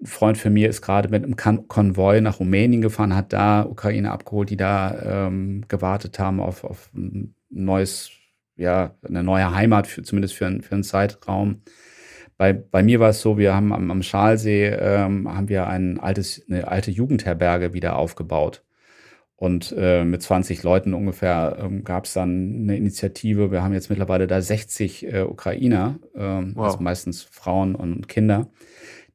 ein 0.00 0.06
Freund 0.06 0.36
von 0.36 0.52
mir 0.52 0.68
ist 0.68 0.82
gerade 0.82 1.08
mit 1.08 1.24
einem 1.24 1.36
Konvoi 1.68 2.20
nach 2.20 2.38
Rumänien 2.38 2.82
gefahren, 2.82 3.16
hat 3.16 3.32
da 3.32 3.62
Ukrainer 3.62 4.12
abgeholt, 4.12 4.50
die 4.50 4.58
da 4.58 5.26
ähm, 5.26 5.64
gewartet 5.68 6.18
haben 6.18 6.40
auf, 6.40 6.64
auf 6.64 6.90
ein 6.94 7.34
neues 7.48 8.10
ja, 8.56 8.94
eine 9.06 9.22
neue 9.22 9.54
Heimat, 9.54 9.86
für, 9.86 10.02
zumindest 10.02 10.34
für, 10.34 10.60
für 10.62 10.74
einen 10.74 10.84
Zeitraum. 10.84 11.62
Bei, 12.36 12.52
bei 12.52 12.82
mir 12.82 13.00
war 13.00 13.10
es 13.10 13.20
so, 13.20 13.38
wir 13.38 13.54
haben 13.54 13.72
am, 13.72 13.90
am 13.90 14.02
Schalsee 14.02 14.66
ähm, 14.66 15.32
haben 15.32 15.48
wir 15.48 15.66
ein 15.66 16.00
altes, 16.00 16.44
eine 16.48 16.68
alte 16.68 16.90
Jugendherberge 16.90 17.72
wieder 17.72 17.96
aufgebaut. 17.96 18.64
Und 19.36 19.74
äh, 19.76 20.04
mit 20.04 20.22
20 20.22 20.62
Leuten 20.62 20.94
ungefähr 20.94 21.58
ähm, 21.60 21.84
gab 21.84 22.04
es 22.04 22.14
dann 22.14 22.62
eine 22.62 22.76
Initiative. 22.76 23.50
Wir 23.50 23.62
haben 23.62 23.72
jetzt 23.72 23.90
mittlerweile 23.90 24.26
da 24.26 24.40
60 24.40 25.12
äh, 25.12 25.22
Ukrainer, 25.22 25.98
ähm, 26.14 26.52
wow. 26.54 26.66
also 26.66 26.78
meistens 26.78 27.22
Frauen 27.22 27.74
und 27.74 28.08
Kinder, 28.08 28.48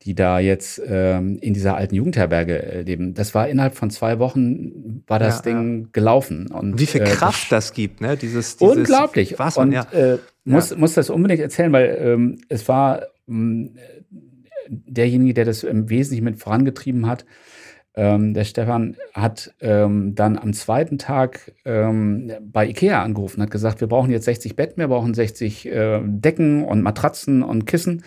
die 0.03 0.15
da 0.15 0.39
jetzt 0.39 0.81
ähm, 0.85 1.37
in 1.39 1.53
dieser 1.53 1.75
alten 1.75 1.95
Jugendherberge 1.95 2.63
äh, 2.63 2.81
leben. 2.83 3.13
Das 3.13 3.35
war 3.35 3.49
innerhalb 3.49 3.75
von 3.75 3.89
zwei 3.89 4.17
Wochen 4.19 5.03
war 5.07 5.19
das 5.19 5.37
ja, 5.37 5.41
Ding 5.41 5.81
ja. 5.81 5.87
gelaufen. 5.91 6.47
Und, 6.47 6.79
Wie 6.79 6.85
viel 6.85 7.01
äh, 7.01 7.05
Kraft 7.05 7.51
das, 7.51 7.73
gibt, 7.73 7.99
ne? 7.99 8.15
Dieses, 8.15 8.55
dieses 8.57 8.77
unglaublich. 8.77 9.37
Was 9.39 9.57
man, 9.57 9.69
und 9.69 9.73
ja. 9.73 9.83
äh, 9.91 10.17
muss, 10.45 10.75
muss 10.75 10.93
das 10.93 11.09
unbedingt 11.09 11.41
erzählen, 11.41 11.73
weil 11.73 11.97
ähm, 12.01 12.41
es 12.47 12.67
war 12.69 13.03
ähm, 13.27 13.75
derjenige, 14.69 15.33
der 15.33 15.45
das 15.45 15.63
im 15.63 15.89
Wesentlichen 15.89 16.23
mit 16.23 16.39
vorangetrieben 16.39 17.05
hat. 17.07 17.25
Ähm, 17.95 18.33
der 18.33 18.45
Stefan 18.45 18.95
hat 19.13 19.53
ähm, 19.59 20.15
dann 20.15 20.37
am 20.37 20.53
zweiten 20.53 20.97
Tag 20.97 21.51
ähm, 21.65 22.31
bei 22.41 22.67
Ikea 22.67 23.03
angerufen, 23.03 23.41
hat 23.41 23.51
gesagt, 23.51 23.81
wir 23.81 23.87
brauchen 23.87 24.11
jetzt 24.11 24.25
60 24.25 24.55
Betten, 24.55 24.77
wir 24.77 24.87
brauchen 24.87 25.13
60 25.13 25.65
äh, 25.65 25.99
Decken 26.05 26.63
und 26.63 26.83
Matratzen 26.83 27.43
und 27.43 27.65
Kissen. 27.65 28.03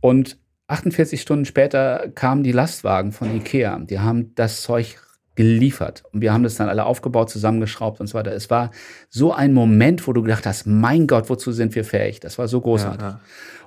Und 0.00 0.39
48 0.70 1.20
Stunden 1.20 1.44
später 1.44 2.10
kamen 2.14 2.42
die 2.42 2.52
Lastwagen 2.52 3.12
von 3.12 3.34
Ikea. 3.36 3.78
Die 3.80 3.98
haben 3.98 4.34
das 4.34 4.62
Zeug 4.62 4.96
geliefert. 5.34 6.04
Und 6.12 6.20
wir 6.20 6.32
haben 6.32 6.42
das 6.42 6.56
dann 6.56 6.68
alle 6.68 6.84
aufgebaut, 6.84 7.30
zusammengeschraubt 7.30 8.00
und 8.00 8.06
so 8.06 8.14
weiter. 8.14 8.32
Es 8.32 8.50
war 8.50 8.70
so 9.08 9.32
ein 9.32 9.54
Moment, 9.54 10.06
wo 10.06 10.12
du 10.12 10.22
gedacht 10.22 10.46
hast, 10.46 10.66
mein 10.66 11.06
Gott, 11.06 11.30
wozu 11.30 11.52
sind 11.52 11.74
wir 11.74 11.84
fähig? 11.84 12.20
Das 12.20 12.38
war 12.38 12.46
so 12.46 12.60
großartig. 12.60 13.00
Ja, 13.00 13.08
ja. 13.08 13.20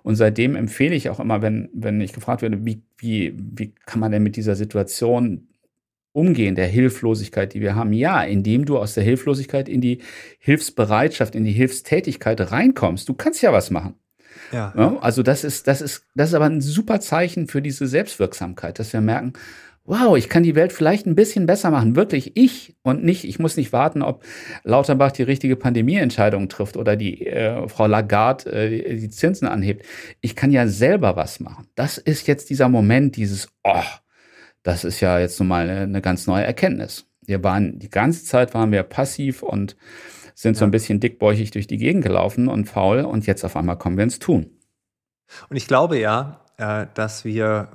Und 0.03 0.15
seitdem 0.15 0.55
empfehle 0.55 0.95
ich 0.95 1.09
auch 1.09 1.19
immer, 1.19 1.41
wenn, 1.41 1.69
wenn 1.73 1.99
ich 1.99 2.13
gefragt 2.13 2.41
werde, 2.41 2.65
wie, 2.65 2.83
wie, 2.97 3.33
wie 3.37 3.73
kann 3.85 3.99
man 3.99 4.11
denn 4.11 4.23
mit 4.23 4.35
dieser 4.35 4.55
Situation 4.55 5.47
umgehen, 6.11 6.55
der 6.55 6.67
Hilflosigkeit, 6.67 7.53
die 7.53 7.61
wir 7.61 7.75
haben? 7.75 7.91
Ja, 7.91 8.21
indem 8.21 8.65
du 8.65 8.77
aus 8.77 8.93
der 8.93 9.03
Hilflosigkeit 9.03 9.67
in 9.67 9.81
die 9.81 9.99
Hilfsbereitschaft, 10.39 11.33
in 11.33 11.43
die 11.43 11.53
Hilfstätigkeit 11.53 12.51
reinkommst. 12.51 13.09
Du 13.09 13.13
kannst 13.13 13.41
ja 13.41 13.51
was 13.51 13.71
machen. 13.71 13.95
Ja. 14.53 14.73
ja. 14.77 14.97
Also 15.01 15.23
das 15.23 15.43
ist, 15.43 15.67
das 15.67 15.81
ist, 15.81 16.05
das 16.15 16.29
ist 16.29 16.35
aber 16.35 16.45
ein 16.45 16.61
super 16.61 16.99
Zeichen 16.99 17.47
für 17.47 17.61
diese 17.61 17.87
Selbstwirksamkeit, 17.87 18.79
dass 18.79 18.93
wir 18.93 19.01
merken, 19.01 19.33
wow, 19.85 20.15
ich 20.17 20.29
kann 20.29 20.43
die 20.43 20.55
Welt 20.55 20.71
vielleicht 20.71 21.05
ein 21.05 21.15
bisschen 21.15 21.45
besser 21.45 21.69
machen. 21.71 21.95
Wirklich 21.95 22.37
ich 22.37 22.75
und 22.83 23.03
nicht, 23.03 23.25
ich 23.25 23.39
muss 23.39 23.57
nicht 23.57 23.73
warten, 23.73 24.01
ob 24.01 24.23
Lauterbach 24.63 25.11
die 25.11 25.23
richtige 25.23 25.55
Pandemieentscheidung 25.55 26.47
trifft 26.47 26.77
oder 26.77 26.95
die 26.95 27.25
äh, 27.25 27.67
Frau 27.67 27.87
Lagarde 27.87 28.51
äh, 28.51 28.95
die 28.95 29.09
Zinsen 29.09 29.47
anhebt. 29.47 29.85
Ich 30.21 30.35
kann 30.35 30.51
ja 30.51 30.67
selber 30.67 31.15
was 31.15 31.39
machen. 31.39 31.67
Das 31.75 31.97
ist 31.97 32.27
jetzt 32.27 32.49
dieser 32.49 32.69
Moment, 32.69 33.17
dieses, 33.17 33.49
oh, 33.63 33.83
das 34.63 34.85
ist 34.85 35.01
ja 35.01 35.19
jetzt 35.19 35.39
nun 35.39 35.49
mal 35.49 35.69
eine, 35.69 35.81
eine 35.81 36.01
ganz 36.01 36.27
neue 36.27 36.45
Erkenntnis. 36.45 37.05
Wir 37.25 37.43
waren, 37.43 37.79
die 37.79 37.89
ganze 37.89 38.23
Zeit 38.23 38.53
waren 38.53 38.71
wir 38.71 38.83
passiv 38.83 39.43
und 39.43 39.75
sind 40.33 40.57
so 40.57 40.65
ein 40.65 40.71
bisschen 40.71 40.99
dickbäuchig 40.99 41.51
durch 41.51 41.67
die 41.67 41.77
Gegend 41.77 42.03
gelaufen 42.03 42.47
und 42.47 42.65
faul 42.65 43.01
und 43.01 43.25
jetzt 43.25 43.43
auf 43.43 43.55
einmal 43.55 43.77
kommen 43.77 43.97
wir 43.97 44.03
ins 44.03 44.19
Tun. 44.19 44.49
Und 45.49 45.57
ich 45.57 45.67
glaube 45.67 45.99
ja, 45.99 46.41
äh, 46.57 46.87
dass 46.93 47.25
wir 47.25 47.69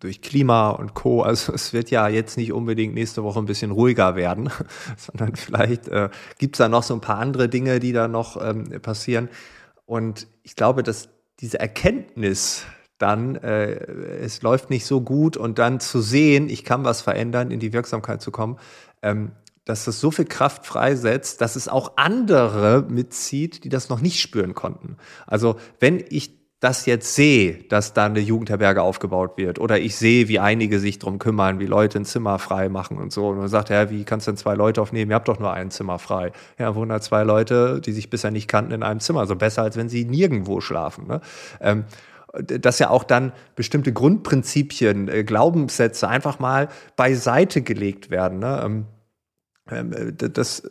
durch 0.00 0.22
Klima 0.22 0.70
und 0.70 0.94
Co. 0.94 1.22
Also 1.30 1.52
es 1.52 1.72
wird 1.72 1.90
ja 1.90 2.08
jetzt 2.08 2.36
nicht 2.36 2.52
unbedingt 2.52 2.94
nächste 2.94 3.22
Woche 3.22 3.38
ein 3.38 3.46
bisschen 3.46 3.70
ruhiger 3.70 4.16
werden, 4.16 4.50
sondern 4.96 5.36
vielleicht 5.36 5.88
äh, 5.88 6.08
gibt 6.38 6.56
es 6.56 6.58
da 6.58 6.68
noch 6.68 6.82
so 6.82 6.94
ein 6.94 7.00
paar 7.00 7.18
andere 7.18 7.48
Dinge, 7.48 7.78
die 7.78 7.92
da 7.92 8.08
noch 8.08 8.42
ähm, 8.42 8.80
passieren. 8.82 9.28
Und 9.86 10.26
ich 10.42 10.56
glaube, 10.56 10.82
dass 10.82 11.08
diese 11.40 11.58
Erkenntnis 11.58 12.64
dann, 12.98 13.36
äh, 13.36 13.72
es 14.20 14.42
läuft 14.42 14.70
nicht 14.70 14.84
so 14.84 15.00
gut 15.00 15.36
und 15.36 15.58
dann 15.58 15.80
zu 15.80 16.00
sehen, 16.00 16.48
ich 16.48 16.64
kann 16.64 16.84
was 16.84 17.00
verändern, 17.00 17.50
in 17.50 17.58
die 17.58 17.72
Wirksamkeit 17.72 18.20
zu 18.20 18.30
kommen, 18.30 18.58
ähm, 19.02 19.32
dass 19.70 19.84
das 19.84 20.00
so 20.00 20.10
viel 20.10 20.24
Kraft 20.24 20.66
freisetzt, 20.66 21.40
dass 21.40 21.56
es 21.56 21.68
auch 21.68 21.92
andere 21.96 22.84
mitzieht, 22.88 23.64
die 23.64 23.68
das 23.68 23.88
noch 23.88 24.00
nicht 24.00 24.20
spüren 24.20 24.54
konnten. 24.54 24.96
Also 25.26 25.56
wenn 25.78 26.04
ich 26.10 26.40
das 26.60 26.84
jetzt 26.84 27.14
sehe, 27.14 27.64
dass 27.70 27.94
da 27.94 28.04
eine 28.04 28.20
Jugendherberge 28.20 28.82
aufgebaut 28.82 29.38
wird 29.38 29.58
oder 29.58 29.78
ich 29.78 29.96
sehe, 29.96 30.28
wie 30.28 30.38
einige 30.38 30.78
sich 30.78 30.98
drum 30.98 31.18
kümmern, 31.18 31.58
wie 31.58 31.66
Leute 31.66 31.98
ein 31.98 32.04
Zimmer 32.04 32.38
frei 32.38 32.68
machen 32.68 32.98
und 32.98 33.12
so 33.12 33.28
und 33.28 33.38
man 33.38 33.48
sagt, 33.48 33.70
ja, 33.70 33.90
wie 33.90 34.04
kannst 34.04 34.26
du 34.26 34.32
denn 34.32 34.36
zwei 34.36 34.54
Leute 34.54 34.82
aufnehmen? 34.82 35.10
Ihr 35.10 35.14
habt 35.14 35.28
doch 35.28 35.38
nur 35.38 35.52
ein 35.54 35.70
Zimmer 35.70 35.98
frei. 35.98 36.32
Ja, 36.58 36.74
wohnen 36.74 36.90
da 36.90 37.00
zwei 37.00 37.22
Leute, 37.22 37.80
die 37.80 37.92
sich 37.92 38.10
bisher 38.10 38.30
nicht 38.30 38.46
kannten, 38.46 38.72
in 38.72 38.82
einem 38.82 39.00
Zimmer. 39.00 39.26
So 39.26 39.36
besser, 39.36 39.62
als 39.62 39.78
wenn 39.78 39.88
sie 39.88 40.04
nirgendwo 40.04 40.60
schlafen. 40.60 41.06
Ne? 41.06 41.22
Ähm, 41.62 41.84
dass 42.34 42.78
ja 42.78 42.90
auch 42.90 43.04
dann 43.04 43.32
bestimmte 43.56 43.92
Grundprinzipien, 43.92 45.08
äh, 45.08 45.24
Glaubenssätze 45.24 46.08
einfach 46.08 46.38
mal 46.38 46.68
beiseite 46.94 47.62
gelegt 47.62 48.10
werden. 48.10 48.38
Ne? 48.38 48.62
Ähm, 48.62 48.72
ähm, 48.72 48.86
äh, 48.86 48.99
das, 49.66 50.62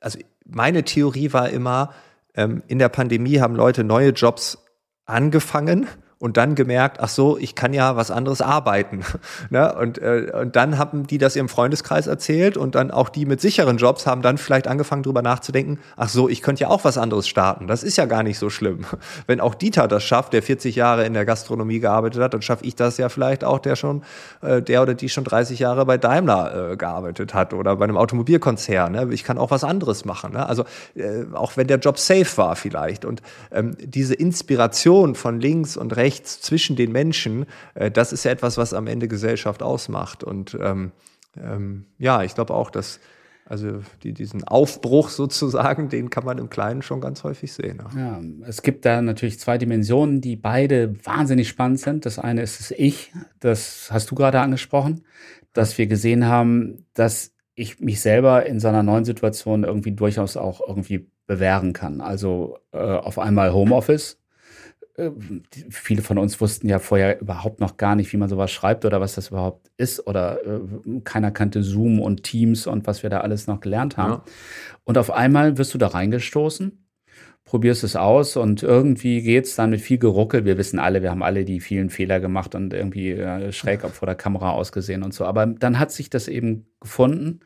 also 0.00 0.18
meine 0.44 0.84
Theorie 0.84 1.32
war 1.32 1.50
immer, 1.50 1.92
ähm, 2.34 2.62
in 2.68 2.78
der 2.78 2.88
Pandemie 2.88 3.40
haben 3.40 3.56
Leute 3.56 3.84
neue 3.84 4.10
Jobs 4.10 4.58
angefangen 5.06 5.88
und 6.18 6.38
dann 6.38 6.54
gemerkt, 6.54 6.98
ach 7.00 7.10
so, 7.10 7.36
ich 7.36 7.54
kann 7.54 7.74
ja 7.74 7.94
was 7.94 8.10
anderes 8.10 8.40
arbeiten. 8.40 9.04
ne? 9.50 9.74
und, 9.74 9.98
äh, 9.98 10.32
und 10.40 10.56
dann 10.56 10.78
haben 10.78 11.06
die 11.06 11.18
das 11.18 11.36
ihrem 11.36 11.50
Freundeskreis 11.50 12.06
erzählt 12.06 12.56
und 12.56 12.74
dann 12.74 12.90
auch 12.90 13.10
die 13.10 13.26
mit 13.26 13.42
sicheren 13.42 13.76
Jobs 13.76 14.06
haben 14.06 14.22
dann 14.22 14.38
vielleicht 14.38 14.66
angefangen 14.66 15.02
drüber 15.02 15.20
nachzudenken, 15.20 15.78
ach 15.96 16.08
so, 16.08 16.30
ich 16.30 16.40
könnte 16.40 16.62
ja 16.62 16.68
auch 16.68 16.84
was 16.84 16.96
anderes 16.96 17.28
starten. 17.28 17.66
Das 17.66 17.82
ist 17.82 17.98
ja 17.98 18.06
gar 18.06 18.22
nicht 18.22 18.38
so 18.38 18.48
schlimm. 18.48 18.86
Wenn 19.26 19.40
auch 19.40 19.54
Dieter 19.54 19.88
das 19.88 20.04
schafft, 20.04 20.32
der 20.32 20.42
40 20.42 20.74
Jahre 20.74 21.04
in 21.04 21.12
der 21.12 21.26
Gastronomie 21.26 21.80
gearbeitet 21.80 22.22
hat, 22.22 22.32
dann 22.32 22.40
schaffe 22.40 22.64
ich 22.64 22.74
das 22.74 22.96
ja 22.96 23.10
vielleicht 23.10 23.44
auch, 23.44 23.58
der 23.58 23.76
schon, 23.76 24.02
äh, 24.40 24.62
der 24.62 24.80
oder 24.80 24.94
die 24.94 25.10
schon 25.10 25.24
30 25.24 25.58
Jahre 25.58 25.84
bei 25.84 25.98
Daimler 25.98 26.72
äh, 26.72 26.76
gearbeitet 26.78 27.34
hat 27.34 27.52
oder 27.52 27.76
bei 27.76 27.84
einem 27.84 27.98
Automobilkonzern. 27.98 28.92
Ne? 28.92 29.08
Ich 29.12 29.22
kann 29.22 29.36
auch 29.36 29.50
was 29.50 29.64
anderes 29.64 30.06
machen. 30.06 30.32
Ne? 30.32 30.48
Also 30.48 30.64
äh, 30.94 31.24
auch 31.34 31.58
wenn 31.58 31.66
der 31.66 31.78
Job 31.78 31.98
safe 31.98 32.38
war 32.38 32.56
vielleicht. 32.56 33.04
Und 33.04 33.20
ähm, 33.52 33.76
diese 33.78 34.14
Inspiration 34.14 35.14
von 35.14 35.40
links 35.40 35.76
und 35.76 35.94
rechts 35.94 36.05
rechts 36.06 36.40
zwischen 36.40 36.76
den 36.76 36.92
Menschen, 36.92 37.46
äh, 37.74 37.90
das 37.90 38.12
ist 38.12 38.24
ja 38.24 38.30
etwas, 38.30 38.56
was 38.56 38.72
am 38.72 38.86
Ende 38.86 39.08
Gesellschaft 39.08 39.62
ausmacht. 39.62 40.22
Und 40.22 40.56
ähm, 40.60 40.92
ähm, 41.36 41.86
ja, 41.98 42.22
ich 42.22 42.34
glaube 42.34 42.54
auch, 42.54 42.70
dass 42.70 43.00
also 43.48 43.80
die, 44.02 44.12
diesen 44.12 44.42
Aufbruch 44.44 45.08
sozusagen, 45.08 45.88
den 45.94 46.10
kann 46.10 46.24
man 46.24 46.38
im 46.38 46.50
Kleinen 46.50 46.82
schon 46.82 47.00
ganz 47.00 47.24
häufig 47.24 47.52
sehen. 47.52 47.82
Ja, 47.96 48.20
es 48.46 48.62
gibt 48.62 48.84
da 48.84 49.02
natürlich 49.02 49.38
zwei 49.38 49.58
Dimensionen, 49.58 50.20
die 50.20 50.36
beide 50.36 50.94
wahnsinnig 51.04 51.48
spannend 51.48 51.80
sind. 51.80 52.06
Das 52.06 52.18
eine 52.18 52.42
ist 52.42 52.60
das 52.60 52.70
Ich, 52.72 53.12
das 53.40 53.88
hast 53.90 54.10
du 54.10 54.14
gerade 54.14 54.40
angesprochen, 54.40 55.04
dass 55.52 55.78
wir 55.78 55.86
gesehen 55.86 56.26
haben, 56.26 56.86
dass 56.94 57.32
ich 57.54 57.80
mich 57.80 58.00
selber 58.00 58.46
in 58.46 58.60
so 58.60 58.68
einer 58.68 58.82
neuen 58.82 59.04
Situation 59.04 59.64
irgendwie 59.64 59.92
durchaus 59.92 60.36
auch 60.36 60.60
irgendwie 60.66 61.10
bewähren 61.26 61.72
kann. 61.72 62.00
Also 62.00 62.58
äh, 62.72 62.78
auf 62.78 63.18
einmal 63.18 63.52
Homeoffice, 63.52 64.18
viele 65.70 66.02
von 66.02 66.18
uns 66.18 66.40
wussten 66.40 66.68
ja 66.68 66.78
vorher 66.78 67.20
überhaupt 67.20 67.60
noch 67.60 67.76
gar 67.76 67.96
nicht, 67.96 68.12
wie 68.12 68.16
man 68.16 68.28
sowas 68.28 68.50
schreibt 68.50 68.84
oder 68.84 69.00
was 69.00 69.14
das 69.14 69.28
überhaupt 69.28 69.70
ist. 69.76 70.06
Oder 70.06 70.38
äh, 70.44 71.00
keiner 71.04 71.30
kannte 71.30 71.62
Zoom 71.62 72.00
und 72.00 72.22
Teams 72.22 72.66
und 72.66 72.86
was 72.86 73.02
wir 73.02 73.10
da 73.10 73.20
alles 73.20 73.46
noch 73.46 73.60
gelernt 73.60 73.96
haben. 73.96 74.12
Ja. 74.12 74.24
Und 74.84 74.98
auf 74.98 75.10
einmal 75.10 75.58
wirst 75.58 75.74
du 75.74 75.78
da 75.78 75.88
reingestoßen, 75.88 76.86
probierst 77.44 77.84
es 77.84 77.94
aus 77.94 78.36
und 78.36 78.62
irgendwie 78.62 79.22
geht's 79.22 79.54
dann 79.54 79.70
mit 79.70 79.80
viel 79.82 79.98
Geruckel. 79.98 80.44
Wir 80.44 80.56
wissen 80.56 80.78
alle, 80.78 81.02
wir 81.02 81.10
haben 81.10 81.22
alle 81.22 81.44
die 81.44 81.60
vielen 81.60 81.90
Fehler 81.90 82.18
gemacht 82.18 82.54
und 82.54 82.72
irgendwie 82.72 83.10
äh, 83.10 83.52
schräg 83.52 83.82
vor 83.82 84.06
der 84.06 84.16
Kamera 84.16 84.52
ausgesehen 84.52 85.02
und 85.02 85.12
so. 85.12 85.26
Aber 85.26 85.46
dann 85.46 85.78
hat 85.78 85.92
sich 85.92 86.08
das 86.08 86.26
eben 86.26 86.66
gefunden. 86.80 87.40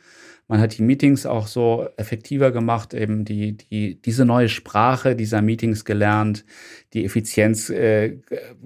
Man 0.50 0.58
hat 0.60 0.76
die 0.76 0.82
Meetings 0.82 1.26
auch 1.26 1.46
so 1.46 1.86
effektiver 1.96 2.50
gemacht, 2.50 2.92
eben 2.92 3.24
die, 3.24 3.56
die, 3.56 4.02
diese 4.02 4.24
neue 4.24 4.48
Sprache 4.48 5.14
dieser 5.14 5.42
Meetings 5.42 5.84
gelernt, 5.84 6.44
die 6.92 7.04
Effizienz 7.04 7.70
äh, 7.70 8.18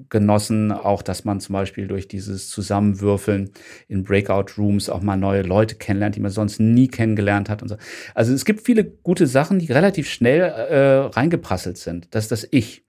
genossen, 0.09 0.73
auch 0.73 1.03
dass 1.03 1.27
man 1.27 1.41
zum 1.41 1.53
Beispiel 1.53 1.87
durch 1.87 2.09
dieses 2.09 2.49
Zusammenwürfeln 2.49 3.51
in 3.87 4.03
Breakout 4.03 4.53
Rooms 4.57 4.89
auch 4.89 5.03
mal 5.03 5.19
neue 5.19 5.43
Leute 5.43 5.75
kennenlernt, 5.75 6.17
die 6.17 6.21
man 6.21 6.31
sonst 6.31 6.59
nie 6.59 6.89
kennengelernt 6.89 7.51
hat 7.51 7.61
und 7.61 7.69
so. 7.69 7.77
Also 8.15 8.33
es 8.33 8.47
gibt 8.47 8.63
viele 8.63 8.85
gute 8.85 9.27
Sachen, 9.27 9.59
die 9.59 9.71
relativ 9.71 10.09
schnell 10.09 10.41
äh, 10.41 11.15
reingeprasselt 11.15 11.77
sind. 11.77 12.15
Das 12.15 12.25
ist 12.25 12.33
das 12.33 12.49
Ich. 12.51 12.83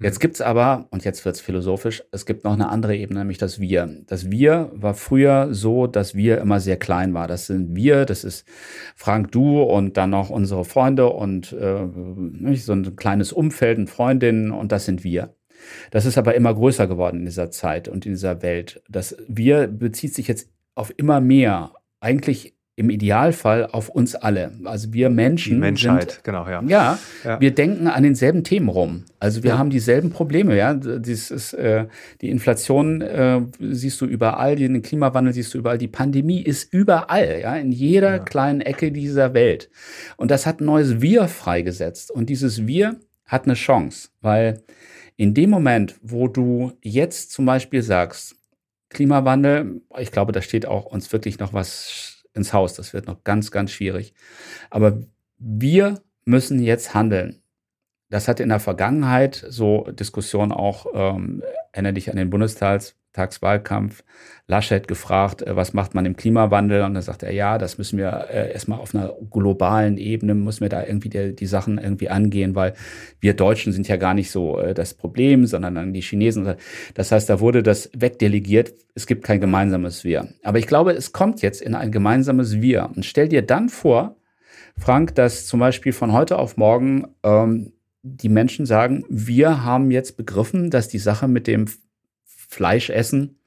Jetzt 0.00 0.20
gibt's 0.20 0.40
aber, 0.40 0.86
und 0.90 1.04
jetzt 1.04 1.24
wird's 1.24 1.40
philosophisch, 1.40 2.02
es 2.10 2.26
gibt 2.26 2.44
noch 2.44 2.52
eine 2.52 2.68
andere 2.68 2.96
Ebene, 2.96 3.20
nämlich 3.20 3.38
das 3.38 3.60
Wir. 3.60 4.02
Das 4.06 4.30
Wir 4.30 4.70
war 4.74 4.94
früher 4.94 5.48
so, 5.52 5.86
dass 5.86 6.14
wir 6.14 6.38
immer 6.38 6.60
sehr 6.60 6.76
klein 6.76 7.14
war. 7.14 7.28
Das 7.28 7.46
sind 7.46 7.74
wir, 7.74 8.04
das 8.04 8.24
ist 8.24 8.46
Frank, 8.96 9.32
du 9.32 9.62
und 9.62 9.96
dann 9.96 10.10
noch 10.10 10.30
unsere 10.30 10.64
Freunde 10.64 11.08
und 11.08 11.52
äh, 11.52 11.86
so 12.56 12.72
ein 12.72 12.96
kleines 12.96 13.32
Umfeld 13.32 13.78
und 13.78 13.90
Freundinnen 13.90 14.50
und 14.50 14.72
das 14.72 14.84
sind 14.84 15.04
wir. 15.04 15.34
Das 15.90 16.04
ist 16.04 16.18
aber 16.18 16.34
immer 16.34 16.54
größer 16.54 16.86
geworden 16.86 17.20
in 17.20 17.24
dieser 17.26 17.50
Zeit 17.50 17.88
und 17.88 18.06
in 18.06 18.12
dieser 18.12 18.42
Welt. 18.42 18.82
Das 18.88 19.16
Wir 19.28 19.66
bezieht 19.66 20.14
sich 20.14 20.28
jetzt 20.28 20.50
auf 20.74 20.92
immer 20.96 21.20
mehr. 21.20 21.72
Eigentlich 22.00 22.53
im 22.76 22.90
Idealfall 22.90 23.66
auf 23.66 23.88
uns 23.88 24.16
alle. 24.16 24.52
Also 24.64 24.92
wir 24.92 25.08
Menschen. 25.08 25.54
Die 25.54 25.58
Menschheit, 25.60 26.12
sind, 26.12 26.24
genau, 26.24 26.48
ja. 26.48 26.60
ja. 26.66 26.98
ja. 27.22 27.40
wir 27.40 27.54
denken 27.54 27.86
an 27.86 28.02
denselben 28.02 28.42
Themen 28.42 28.68
rum. 28.68 29.04
Also 29.20 29.44
wir 29.44 29.50
ja. 29.50 29.58
haben 29.58 29.70
dieselben 29.70 30.10
Probleme, 30.10 30.56
ja. 30.56 30.74
Dies 30.74 31.30
ist, 31.30 31.52
äh, 31.52 31.86
die 32.20 32.30
Inflation 32.30 33.00
äh, 33.00 33.42
siehst 33.60 34.00
du 34.00 34.06
überall, 34.06 34.56
den 34.56 34.82
Klimawandel 34.82 35.32
siehst 35.32 35.54
du 35.54 35.58
überall, 35.58 35.78
die 35.78 35.88
Pandemie 35.88 36.42
ist 36.42 36.72
überall, 36.72 37.38
ja, 37.42 37.54
in 37.54 37.70
jeder 37.70 38.18
kleinen 38.18 38.60
Ecke 38.60 38.90
dieser 38.90 39.34
Welt. 39.34 39.70
Und 40.16 40.32
das 40.32 40.44
hat 40.44 40.60
ein 40.60 40.64
neues 40.64 41.00
Wir 41.00 41.28
freigesetzt. 41.28 42.10
Und 42.10 42.28
dieses 42.28 42.66
Wir 42.66 42.96
hat 43.24 43.44
eine 43.44 43.54
Chance, 43.54 44.08
weil 44.20 44.62
in 45.16 45.32
dem 45.32 45.50
Moment, 45.50 45.94
wo 46.02 46.26
du 46.26 46.72
jetzt 46.82 47.30
zum 47.30 47.46
Beispiel 47.46 47.82
sagst, 47.82 48.34
Klimawandel, 48.90 49.80
ich 49.98 50.10
glaube, 50.10 50.32
da 50.32 50.42
steht 50.42 50.66
auch 50.66 50.86
uns 50.86 51.12
wirklich 51.12 51.38
noch 51.38 51.52
was 51.52 52.13
ins 52.34 52.52
Haus. 52.52 52.74
Das 52.74 52.92
wird 52.92 53.06
noch 53.06 53.24
ganz, 53.24 53.50
ganz 53.50 53.70
schwierig. 53.70 54.14
Aber 54.70 55.00
wir 55.38 56.02
müssen 56.24 56.60
jetzt 56.60 56.94
handeln. 56.94 57.42
Das 58.10 58.28
hat 58.28 58.40
in 58.40 58.48
der 58.48 58.60
Vergangenheit 58.60 59.44
so 59.48 59.84
Diskussionen 59.90 60.52
auch, 60.52 60.86
ähm, 60.94 61.42
erinnere 61.72 61.94
dich 61.94 62.10
an 62.10 62.16
den 62.16 62.30
Bundestagswahlkampf, 63.14 64.04
Laschet 64.46 64.86
gefragt, 64.86 65.42
äh, 65.42 65.56
was 65.56 65.72
macht 65.72 65.94
man 65.94 66.04
im 66.04 66.16
Klimawandel? 66.16 66.82
Und 66.82 66.94
dann 66.94 67.02
sagt 67.02 67.22
er, 67.22 67.32
ja, 67.32 67.56
das 67.58 67.78
müssen 67.78 67.98
wir 67.98 68.26
äh, 68.30 68.52
erstmal 68.52 68.78
auf 68.78 68.94
einer 68.94 69.14
globalen 69.30 69.96
Ebene, 69.96 70.34
müssen 70.34 70.62
wir 70.62 70.68
da 70.68 70.84
irgendwie 70.84 71.08
die, 71.08 71.34
die, 71.34 71.46
Sachen 71.46 71.78
irgendwie 71.78 72.10
angehen, 72.10 72.54
weil 72.54 72.74
wir 73.20 73.34
Deutschen 73.34 73.72
sind 73.72 73.88
ja 73.88 73.96
gar 73.96 74.14
nicht 74.14 74.30
so 74.30 74.58
äh, 74.58 74.74
das 74.74 74.94
Problem, 74.94 75.46
sondern 75.46 75.76
dann 75.76 75.92
die 75.92 76.02
Chinesen. 76.02 76.56
Das 76.94 77.12
heißt, 77.12 77.30
da 77.30 77.40
wurde 77.40 77.62
das 77.62 77.90
wegdelegiert. 77.96 78.74
Es 78.94 79.06
gibt 79.06 79.24
kein 79.24 79.40
gemeinsames 79.40 80.04
Wir. 80.04 80.28
Aber 80.42 80.58
ich 80.58 80.66
glaube, 80.66 80.92
es 80.92 81.12
kommt 81.12 81.40
jetzt 81.40 81.62
in 81.62 81.74
ein 81.74 81.92
gemeinsames 81.92 82.60
Wir. 82.60 82.90
Und 82.94 83.04
stell 83.04 83.28
dir 83.28 83.42
dann 83.42 83.68
vor, 83.68 84.16
Frank, 84.76 85.14
dass 85.14 85.46
zum 85.46 85.60
Beispiel 85.60 85.92
von 85.92 86.12
heute 86.12 86.38
auf 86.38 86.56
morgen 86.56 87.06
ähm, 87.22 87.72
die 88.02 88.28
Menschen 88.28 88.66
sagen, 88.66 89.04
wir 89.08 89.64
haben 89.64 89.90
jetzt 89.90 90.16
begriffen, 90.18 90.70
dass 90.70 90.88
die 90.88 90.98
Sache 90.98 91.26
mit 91.28 91.46
dem 91.46 91.66
Fleischessen 92.48 93.38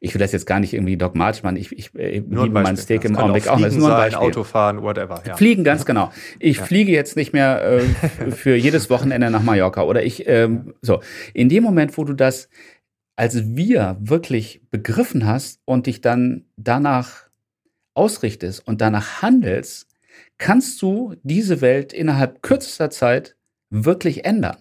ich 0.00 0.14
will 0.14 0.18
das 0.18 0.32
jetzt 0.32 0.46
gar 0.46 0.58
nicht 0.58 0.72
irgendwie 0.72 0.96
dogmatisch 0.96 1.44
machen. 1.44 1.56
Ich, 1.56 1.70
ich, 1.70 1.94
ich 1.94 2.22
liebe 2.26 2.48
mein 2.48 2.76
Steak 2.76 3.04
im 3.04 3.16
Augenblick 3.16 3.46
auch. 3.46 3.60
Das 3.60 3.74
ist 3.74 3.78
nur 3.78 3.90
ein 3.90 4.10
Beispiel. 4.10 4.26
Autofahren, 4.26 4.82
whatever. 4.82 5.22
Ja. 5.24 5.36
Fliegen, 5.36 5.62
ganz 5.62 5.84
genau. 5.84 6.10
Ich 6.40 6.56
ja. 6.56 6.64
fliege 6.64 6.90
jetzt 6.90 7.16
nicht 7.16 7.32
mehr 7.32 7.62
äh, 7.62 8.30
für 8.32 8.56
jedes 8.56 8.90
Wochenende 8.90 9.30
nach 9.30 9.42
Mallorca. 9.42 9.82
Oder 9.82 10.02
ich, 10.02 10.26
ähm, 10.26 10.74
so. 10.82 11.00
In 11.34 11.48
dem 11.48 11.62
Moment, 11.62 11.96
wo 11.96 12.04
du 12.04 12.14
das 12.14 12.48
als 13.20 13.54
wir 13.54 13.98
wirklich 14.00 14.62
begriffen 14.70 15.26
hast 15.26 15.60
und 15.66 15.86
dich 15.86 16.00
dann 16.00 16.46
danach 16.56 17.28
ausrichtest 17.92 18.66
und 18.66 18.80
danach 18.80 19.20
handelst, 19.20 19.88
kannst 20.38 20.80
du 20.80 21.14
diese 21.22 21.60
Welt 21.60 21.92
innerhalb 21.92 22.40
kürzester 22.40 22.88
Zeit 22.88 23.36
wirklich 23.68 24.24
ändern. 24.24 24.56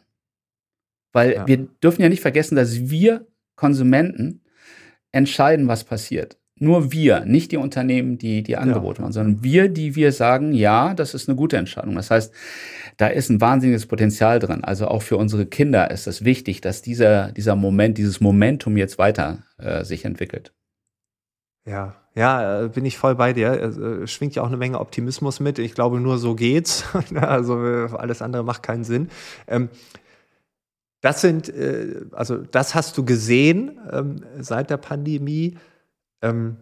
Weil 1.13 1.35
ja. 1.35 1.47
wir 1.47 1.69
dürfen 1.81 2.01
ja 2.01 2.09
nicht 2.09 2.19
vergessen, 2.19 2.57
dass 2.57 2.89
wir 2.89 3.28
Konsumenten 3.59 4.41
entscheiden, 5.11 5.67
was 5.67 5.83
passiert. 5.83 6.37
Nur 6.55 6.91
wir, 6.91 7.25
nicht 7.25 7.51
die 7.51 7.57
Unternehmen, 7.57 8.17
die 8.17 8.41
die 8.43 8.57
Angebote 8.57 8.99
ja. 8.99 9.01
machen, 9.03 9.13
sondern 9.13 9.43
wir, 9.43 9.69
die 9.69 9.95
wir 9.95 10.11
sagen, 10.11 10.53
ja, 10.53 10.93
das 10.93 11.13
ist 11.13 11.27
eine 11.29 11.35
gute 11.35 11.57
Entscheidung. 11.57 11.95
Das 11.95 12.09
heißt, 12.09 12.33
da 12.97 13.07
ist 13.07 13.29
ein 13.29 13.39
wahnsinniges 13.39 13.85
Potenzial 13.85 14.39
drin. 14.39 14.63
Also 14.63 14.87
auch 14.87 15.01
für 15.01 15.17
unsere 15.17 15.45
Kinder 15.45 15.91
ist 15.91 16.07
es 16.07 16.25
wichtig, 16.25 16.59
dass 16.61 16.81
dieser, 16.81 17.31
dieser 17.31 17.55
Moment, 17.55 17.97
dieses 17.97 18.19
Momentum 18.19 18.75
jetzt 18.77 18.97
weiter 18.97 19.43
äh, 19.57 19.83
sich 19.85 20.03
entwickelt. 20.03 20.53
Ja, 21.65 21.95
ja, 22.15 22.63
äh, 22.63 22.69
bin 22.69 22.85
ich 22.85 22.97
voll 22.97 23.15
bei 23.15 23.31
dir. 23.31 23.51
Es 23.51 23.77
äh, 23.77 24.07
schwingt 24.07 24.35
ja 24.35 24.43
auch 24.43 24.47
eine 24.47 24.57
Menge 24.57 24.79
Optimismus 24.79 25.39
mit. 25.39 25.59
Ich 25.59 25.73
glaube, 25.73 25.99
nur 25.99 26.17
so 26.17 26.35
geht's. 26.35 26.83
also 27.15 27.65
äh, 27.65 27.89
alles 27.93 28.21
andere 28.21 28.43
macht 28.43 28.63
keinen 28.63 28.83
Sinn. 28.83 29.09
Ähm, 29.47 29.69
das 31.01 31.21
sind, 31.21 31.53
also 32.11 32.37
das 32.37 32.75
hast 32.75 32.97
du 32.97 33.05
gesehen 33.05 33.79
ähm, 33.91 34.17
seit 34.39 34.69
der 34.69 34.77
Pandemie. 34.77 35.57
Ähm, 36.21 36.57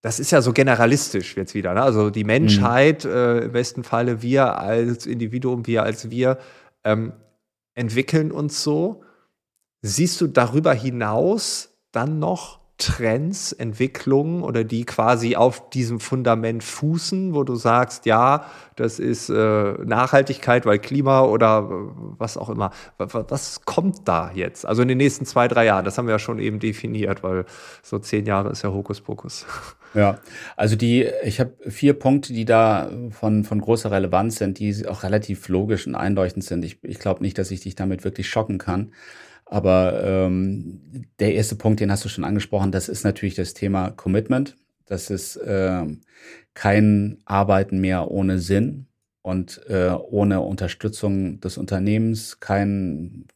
das 0.00 0.20
ist 0.20 0.30
ja 0.30 0.40
so 0.40 0.52
generalistisch 0.52 1.36
jetzt 1.36 1.54
wieder. 1.54 1.74
Ne? 1.74 1.82
Also 1.82 2.10
die 2.10 2.24
Menschheit, 2.24 3.04
mhm. 3.04 3.42
im 3.42 3.52
besten 3.52 3.84
Falle 3.84 4.22
wir 4.22 4.58
als 4.58 5.06
Individuum, 5.06 5.66
wir 5.66 5.82
als 5.82 6.10
wir, 6.10 6.38
entwickeln 7.74 8.32
uns 8.32 8.62
so. 8.62 9.02
Siehst 9.82 10.20
du 10.20 10.28
darüber 10.28 10.72
hinaus 10.72 11.70
dann 11.92 12.18
noch 12.18 12.60
Trends, 12.78 13.52
Entwicklungen 13.52 14.42
oder 14.42 14.62
die 14.62 14.84
quasi 14.84 15.34
auf 15.34 15.68
diesem 15.70 15.98
Fundament 15.98 16.62
fußen, 16.62 17.34
wo 17.34 17.42
du 17.42 17.56
sagst, 17.56 18.06
ja, 18.06 18.46
das 18.76 19.00
ist 19.00 19.28
äh, 19.30 19.72
Nachhaltigkeit, 19.84 20.64
weil 20.64 20.78
Klima 20.78 21.22
oder 21.22 21.68
was 21.68 22.36
auch 22.36 22.48
immer. 22.48 22.70
Was 22.96 23.64
kommt 23.64 24.06
da 24.06 24.30
jetzt? 24.32 24.64
Also 24.64 24.82
in 24.82 24.88
den 24.88 24.98
nächsten 24.98 25.26
zwei, 25.26 25.48
drei 25.48 25.64
Jahren, 25.64 25.84
das 25.84 25.98
haben 25.98 26.06
wir 26.06 26.12
ja 26.12 26.18
schon 26.20 26.38
eben 26.38 26.60
definiert, 26.60 27.24
weil 27.24 27.46
so 27.82 27.98
zehn 27.98 28.26
Jahre 28.26 28.50
ist 28.50 28.62
ja 28.62 28.72
Hokuspokus. 28.72 29.44
Ja, 29.94 30.18
also 30.54 30.76
die, 30.76 31.08
ich 31.24 31.40
habe 31.40 31.54
vier 31.66 31.94
Punkte, 31.94 32.34
die 32.34 32.44
da 32.44 32.90
von, 33.10 33.44
von 33.44 33.58
großer 33.58 33.90
Relevanz 33.90 34.36
sind, 34.36 34.58
die 34.58 34.86
auch 34.86 35.02
relativ 35.02 35.48
logisch 35.48 35.86
und 35.86 35.94
einleuchtend 35.94 36.44
sind. 36.44 36.62
Ich, 36.62 36.78
ich 36.82 36.98
glaube 36.98 37.22
nicht, 37.22 37.38
dass 37.38 37.50
ich 37.50 37.60
dich 37.60 37.74
damit 37.74 38.04
wirklich 38.04 38.28
schocken 38.28 38.58
kann. 38.58 38.92
Aber 39.50 40.02
ähm, 40.04 41.06
der 41.20 41.34
erste 41.34 41.56
Punkt, 41.56 41.80
den 41.80 41.90
hast 41.90 42.04
du 42.04 42.08
schon 42.08 42.24
angesprochen, 42.24 42.70
das 42.70 42.88
ist 42.88 43.04
natürlich 43.04 43.34
das 43.34 43.54
Thema 43.54 43.90
Commitment. 43.90 44.56
Das 44.86 45.10
ist 45.10 45.36
äh, 45.36 45.84
kein 46.54 47.18
Arbeiten 47.24 47.80
mehr 47.80 48.10
ohne 48.10 48.38
Sinn 48.38 48.86
und 49.22 49.60
äh, 49.68 49.90
ohne 49.90 50.40
Unterstützung 50.40 51.40
des 51.40 51.58
Unternehmens, 51.58 52.40
kein, 52.40 53.26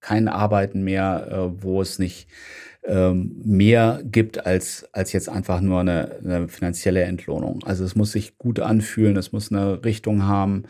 kein 0.00 0.28
Arbeiten 0.28 0.82
mehr, 0.82 1.28
äh, 1.30 1.62
wo 1.62 1.82
es 1.82 1.98
nicht 1.98 2.28
ähm, 2.84 3.40
mehr 3.44 4.00
gibt 4.04 4.46
als, 4.46 4.88
als 4.92 5.12
jetzt 5.12 5.28
einfach 5.28 5.60
nur 5.60 5.80
eine, 5.80 6.18
eine 6.24 6.48
finanzielle 6.48 7.02
Entlohnung. 7.02 7.60
Also 7.64 7.84
es 7.84 7.94
muss 7.94 8.12
sich 8.12 8.38
gut 8.38 8.60
anfühlen, 8.60 9.16
es 9.16 9.32
muss 9.32 9.52
eine 9.52 9.84
Richtung 9.84 10.24
haben, 10.24 10.64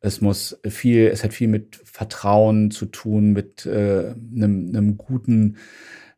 es 0.00 0.20
muss 0.20 0.58
viel, 0.66 1.08
es 1.08 1.24
hat 1.24 1.32
viel 1.32 1.48
mit 1.48 1.80
Vertrauen 1.84 2.70
zu 2.70 2.86
tun, 2.86 3.32
mit 3.32 3.66
äh, 3.66 4.14
einem, 4.34 4.68
einem 4.68 4.96
guten 4.96 5.56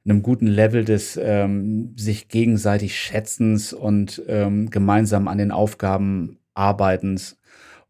einem 0.05 0.23
guten 0.23 0.49
Level 0.49 0.85
des 0.85 1.17
ähm, 1.23 1.95
sich 1.97 2.27
gegenseitig 2.27 2.99
Schätzens 2.99 3.73
und 3.73 4.21
ähm, 4.27 4.69
gemeinsam 4.69 5.29
an 5.29 5.39
den 5.39 5.53
Aufgaben 5.53 6.39
arbeitens. 6.55 7.39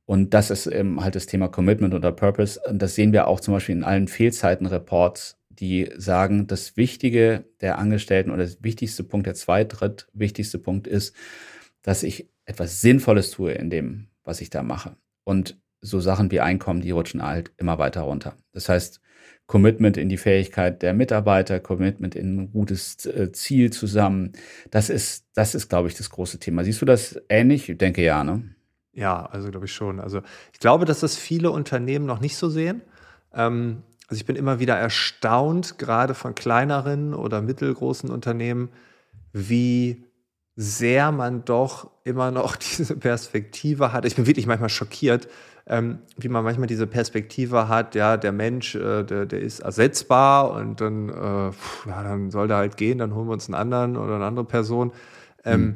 Und 0.04 0.34
das 0.34 0.50
ist 0.50 0.66
eben 0.66 1.02
halt 1.02 1.14
das 1.14 1.24
Thema 1.24 1.48
Commitment 1.48 1.94
oder 1.94 2.12
Purpose. 2.12 2.60
Und 2.68 2.82
das 2.82 2.96
sehen 2.96 3.14
wir 3.14 3.28
auch 3.28 3.40
zum 3.40 3.54
Beispiel 3.54 3.76
in 3.76 3.84
allen 3.84 4.08
Fehlzeitenreports 4.08 5.38
die 5.62 5.90
sagen, 5.96 6.46
das 6.46 6.76
Wichtige 6.76 7.44
der 7.60 7.78
Angestellten 7.78 8.30
oder 8.30 8.42
das 8.42 8.62
wichtigste 8.62 9.04
Punkt, 9.04 9.26
der 9.26 9.34
zweitritt 9.34 10.08
wichtigste 10.12 10.58
Punkt 10.58 10.86
ist, 10.86 11.14
dass 11.82 12.02
ich 12.02 12.28
etwas 12.44 12.80
Sinnvolles 12.80 13.30
tue 13.30 13.52
in 13.52 13.70
dem, 13.70 14.08
was 14.24 14.40
ich 14.40 14.50
da 14.50 14.62
mache. 14.62 14.96
Und 15.24 15.60
so 15.82 16.00
Sachen 16.00 16.30
wie 16.30 16.40
Einkommen, 16.40 16.80
die 16.80 16.92
rutschen 16.92 17.22
halt 17.22 17.52
immer 17.58 17.78
weiter 17.78 18.02
runter. 18.02 18.36
Das 18.52 18.68
heißt, 18.68 19.00
Commitment 19.46 19.96
in 19.96 20.08
die 20.08 20.16
Fähigkeit 20.16 20.80
der 20.80 20.94
Mitarbeiter, 20.94 21.60
Commitment 21.60 22.14
in 22.14 22.36
ein 22.38 22.52
gutes 22.52 23.04
äh, 23.04 23.32
Ziel 23.32 23.70
zusammen. 23.70 24.32
Das 24.70 24.88
ist, 24.88 25.26
das 25.34 25.54
ist, 25.54 25.68
glaube 25.68 25.88
ich, 25.88 25.94
das 25.94 26.08
große 26.08 26.38
Thema. 26.38 26.64
Siehst 26.64 26.80
du 26.80 26.86
das 26.86 27.20
ähnlich? 27.28 27.68
Ich 27.68 27.76
denke 27.76 28.02
ja, 28.02 28.24
ne? 28.24 28.54
Ja, 28.92 29.26
also 29.26 29.50
glaube 29.50 29.66
ich 29.66 29.72
schon. 29.72 30.00
Also 30.00 30.22
ich 30.52 30.60
glaube, 30.60 30.84
dass 30.84 31.00
das 31.00 31.16
viele 31.16 31.50
Unternehmen 31.50 32.06
noch 32.06 32.20
nicht 32.20 32.36
so 32.36 32.48
sehen. 32.48 32.82
Ähm, 33.34 33.82
also 34.06 34.20
ich 34.20 34.26
bin 34.26 34.36
immer 34.36 34.60
wieder 34.60 34.76
erstaunt, 34.76 35.78
gerade 35.78 36.14
von 36.14 36.34
kleineren 36.34 37.12
oder 37.12 37.42
mittelgroßen 37.42 38.10
Unternehmen, 38.10 38.70
wie 39.32 40.04
sehr 40.54 41.12
man 41.12 41.44
doch 41.44 41.90
immer 42.04 42.30
noch 42.30 42.56
diese 42.78 42.96
Perspektive 42.96 43.92
hat. 43.92 44.04
Ich 44.04 44.16
bin 44.16 44.26
wirklich 44.26 44.46
manchmal 44.46 44.68
schockiert, 44.68 45.28
ähm, 45.66 45.98
wie 46.16 46.28
man 46.28 46.44
manchmal 46.44 46.66
diese 46.66 46.86
Perspektive 46.86 47.68
hat, 47.68 47.94
ja, 47.94 48.16
der 48.16 48.32
Mensch, 48.32 48.74
äh, 48.74 49.04
der, 49.04 49.26
der 49.26 49.40
ist 49.40 49.60
ersetzbar 49.60 50.52
und 50.52 50.80
dann, 50.80 51.08
äh, 51.08 51.12
ja, 51.88 52.02
dann 52.02 52.30
soll 52.30 52.48
der 52.48 52.56
halt 52.56 52.76
gehen, 52.76 52.98
dann 52.98 53.14
holen 53.14 53.28
wir 53.28 53.32
uns 53.32 53.48
einen 53.48 53.54
anderen 53.54 53.96
oder 53.96 54.16
eine 54.16 54.24
andere 54.24 54.44
Person. 54.44 54.92
Ähm, 55.44 55.60
mhm 55.60 55.74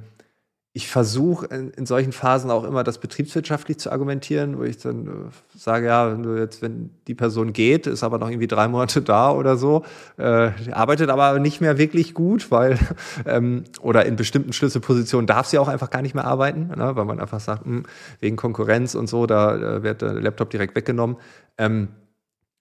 ich 0.76 0.88
versuche 0.88 1.46
in, 1.46 1.70
in, 1.70 1.86
solchen 1.86 2.12
Phasen 2.12 2.50
auch 2.50 2.62
immer 2.62 2.84
das 2.84 2.98
betriebswirtschaftlich 2.98 3.78
zu 3.78 3.90
argumentieren, 3.90 4.58
wo 4.58 4.62
ich 4.62 4.76
dann 4.76 5.06
äh, 5.06 5.58
sage, 5.58 5.86
ja, 5.86 6.12
wenn 6.12 6.22
du 6.22 6.36
jetzt, 6.36 6.60
wenn 6.60 6.90
die 7.06 7.14
Person 7.14 7.54
geht, 7.54 7.86
ist 7.86 8.04
aber 8.04 8.18
noch 8.18 8.28
irgendwie 8.28 8.46
drei 8.46 8.68
Monate 8.68 9.00
da 9.00 9.30
oder 9.32 9.56
so, 9.56 9.86
äh, 10.18 10.50
arbeitet 10.72 11.08
aber 11.08 11.38
nicht 11.38 11.62
mehr 11.62 11.78
wirklich 11.78 12.12
gut, 12.12 12.50
weil 12.50 12.78
ähm, 13.24 13.64
oder 13.80 14.04
in 14.04 14.16
bestimmten 14.16 14.52
Schlüsselpositionen 14.52 15.26
darf 15.26 15.46
sie 15.46 15.58
auch 15.58 15.68
einfach 15.68 15.88
gar 15.88 16.02
nicht 16.02 16.14
mehr 16.14 16.26
arbeiten, 16.26 16.68
ne, 16.76 16.94
weil 16.94 17.06
man 17.06 17.20
einfach 17.20 17.40
sagt, 17.40 17.64
mh, 17.64 17.76
hm, 17.76 17.86
wegen 18.20 18.36
Konkurrenz 18.36 18.94
und 18.94 19.06
so, 19.06 19.24
da 19.24 19.56
äh, 19.56 19.82
wird 19.82 20.02
der 20.02 20.12
Laptop 20.12 20.50
direkt 20.50 20.76
weggenommen. 20.76 21.16
Ähm, 21.56 21.88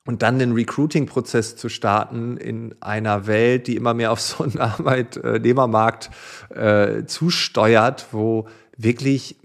und 0.05 0.21
dann 0.21 0.39
den 0.39 0.51
Recruiting-Prozess 0.51 1.55
zu 1.55 1.67
starten 1.67 2.37
in 2.37 2.75
einer 2.79 3.27
Welt, 3.27 3.67
die 3.67 3.75
immer 3.75 3.93
mehr 3.93 4.11
auf 4.11 4.21
so 4.21 4.43
einen 4.43 4.57
Arbeitnehmermarkt 4.59 6.11
äh, 6.49 7.05
zusteuert, 7.05 8.07
wo 8.11 8.47
wirklich 8.77 9.37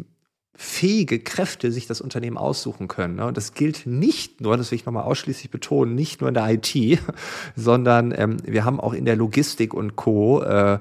fähige 0.62 1.20
Kräfte 1.20 1.72
sich 1.72 1.86
das 1.86 2.02
Unternehmen 2.02 2.36
aussuchen 2.36 2.86
können. 2.86 3.16
Ne? 3.16 3.24
Und 3.24 3.38
das 3.38 3.54
gilt 3.54 3.86
nicht 3.86 4.42
nur, 4.42 4.58
das 4.58 4.70
will 4.70 4.76
ich 4.76 4.84
nochmal 4.84 5.04
ausschließlich 5.04 5.50
betonen, 5.50 5.94
nicht 5.94 6.20
nur 6.20 6.28
in 6.28 6.34
der 6.34 6.50
IT, 6.50 7.00
sondern 7.56 8.12
ähm, 8.14 8.36
wir 8.44 8.66
haben 8.66 8.78
auch 8.78 8.92
in 8.92 9.06
der 9.06 9.16
Logistik 9.16 9.72
und 9.72 9.96
Co. 9.96 10.42
Äh, 10.42 10.78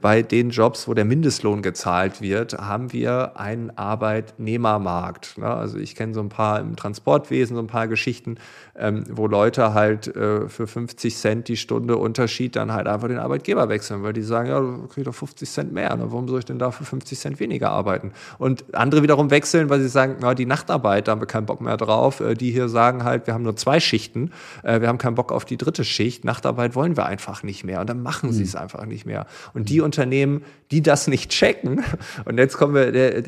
bei 0.00 0.22
den 0.22 0.50
Jobs, 0.50 0.88
wo 0.88 0.94
der 0.94 1.04
Mindestlohn 1.04 1.62
gezahlt 1.62 2.20
wird, 2.20 2.54
haben 2.54 2.92
wir 2.92 3.38
einen 3.38 3.70
Arbeitnehmermarkt. 3.70 5.38
Ne? 5.38 5.46
Also 5.46 5.78
ich 5.78 5.94
kenne 5.94 6.14
so 6.14 6.20
ein 6.20 6.28
paar 6.28 6.58
im 6.58 6.74
Transportwesen, 6.74 7.54
so 7.54 7.62
ein 7.62 7.68
paar 7.68 7.86
Geschichten, 7.86 8.38
ähm, 8.76 9.04
wo 9.10 9.26
Leute 9.26 9.74
halt 9.74 10.08
äh, 10.16 10.48
für 10.48 10.66
50 10.66 11.16
Cent 11.16 11.48
die 11.48 11.56
Stunde 11.56 11.96
Unterschied 11.96 12.56
dann 12.56 12.72
halt 12.72 12.86
einfach 12.86 13.08
den 13.08 13.18
Arbeitgeber 13.18 13.68
wechseln, 13.68 14.02
weil 14.02 14.12
die 14.12 14.22
sagen, 14.22 14.48
ja, 14.48 14.60
du 14.60 14.86
kriegst 14.88 15.06
doch 15.06 15.14
50 15.14 15.48
Cent 15.48 15.72
mehr, 15.72 15.94
ne? 15.94 16.04
warum 16.06 16.26
soll 16.26 16.40
ich 16.40 16.44
denn 16.44 16.58
da 16.58 16.70
für 16.70 16.84
50 16.84 17.18
Cent 17.18 17.40
weniger 17.40 17.70
arbeiten? 17.70 18.12
Und 18.38 18.74
andere 18.74 19.02
wiederum 19.02 19.30
wechseln, 19.30 19.68
weil 19.68 19.80
sie 19.80 19.88
sagen, 19.88 20.16
na, 20.20 20.34
die 20.34 20.46
Nachtarbeit, 20.46 21.06
da 21.06 21.12
haben 21.12 21.20
wir 21.20 21.26
keinen 21.26 21.46
Bock 21.46 21.60
mehr 21.60 21.76
drauf. 21.76 22.20
Äh, 22.20 22.34
die 22.34 22.50
hier 22.50 22.68
sagen 22.68 23.04
halt, 23.04 23.26
wir 23.26 23.34
haben 23.34 23.42
nur 23.42 23.56
zwei 23.56 23.78
Schichten, 23.78 24.30
äh, 24.62 24.80
wir 24.80 24.88
haben 24.88 24.98
keinen 24.98 25.14
Bock 25.14 25.32
auf 25.32 25.44
die 25.44 25.56
dritte 25.56 25.84
Schicht, 25.84 26.24
Nachtarbeit 26.24 26.74
wollen 26.74 26.96
wir 26.96 27.06
einfach 27.06 27.42
nicht 27.42 27.64
mehr 27.64 27.80
und 27.80 27.90
dann 27.90 28.02
machen 28.02 28.30
mhm. 28.30 28.34
sie 28.34 28.44
es 28.44 28.56
einfach 28.56 28.86
nicht 28.86 29.06
mehr. 29.06 29.26
Und 29.54 29.68
die 29.68 29.80
Unternehmen, 29.80 30.44
die 30.70 30.82
das 30.82 31.06
nicht 31.08 31.30
checken, 31.30 31.84
und 32.24 32.38
jetzt 32.38 32.56
kommen 32.56 32.74
wir, 32.74 32.92
der, 32.92 33.24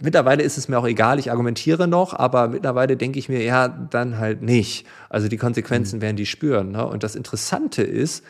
mittlerweile 0.00 0.42
ist 0.42 0.58
es 0.58 0.68
mir 0.68 0.78
auch 0.78 0.86
egal, 0.86 1.18
ich 1.18 1.30
argumentiere 1.30 1.88
noch, 1.88 2.14
aber 2.14 2.48
mittlerweile 2.48 2.96
denke 2.96 3.18
ich 3.18 3.28
mir, 3.28 3.42
ja, 3.42 3.68
dann 3.68 4.18
halt 4.18 4.42
nicht. 4.42 4.86
Also 5.08 5.28
die 5.28 5.36
Konsequenzen 5.36 5.98
mhm. 5.98 6.02
werden 6.02 6.16
die 6.16 6.26
spüren. 6.26 6.72
Ne? 6.72 6.86
Und 6.86 7.02
das 7.02 7.14
Interessante 7.14 7.82
ist, 7.82 8.24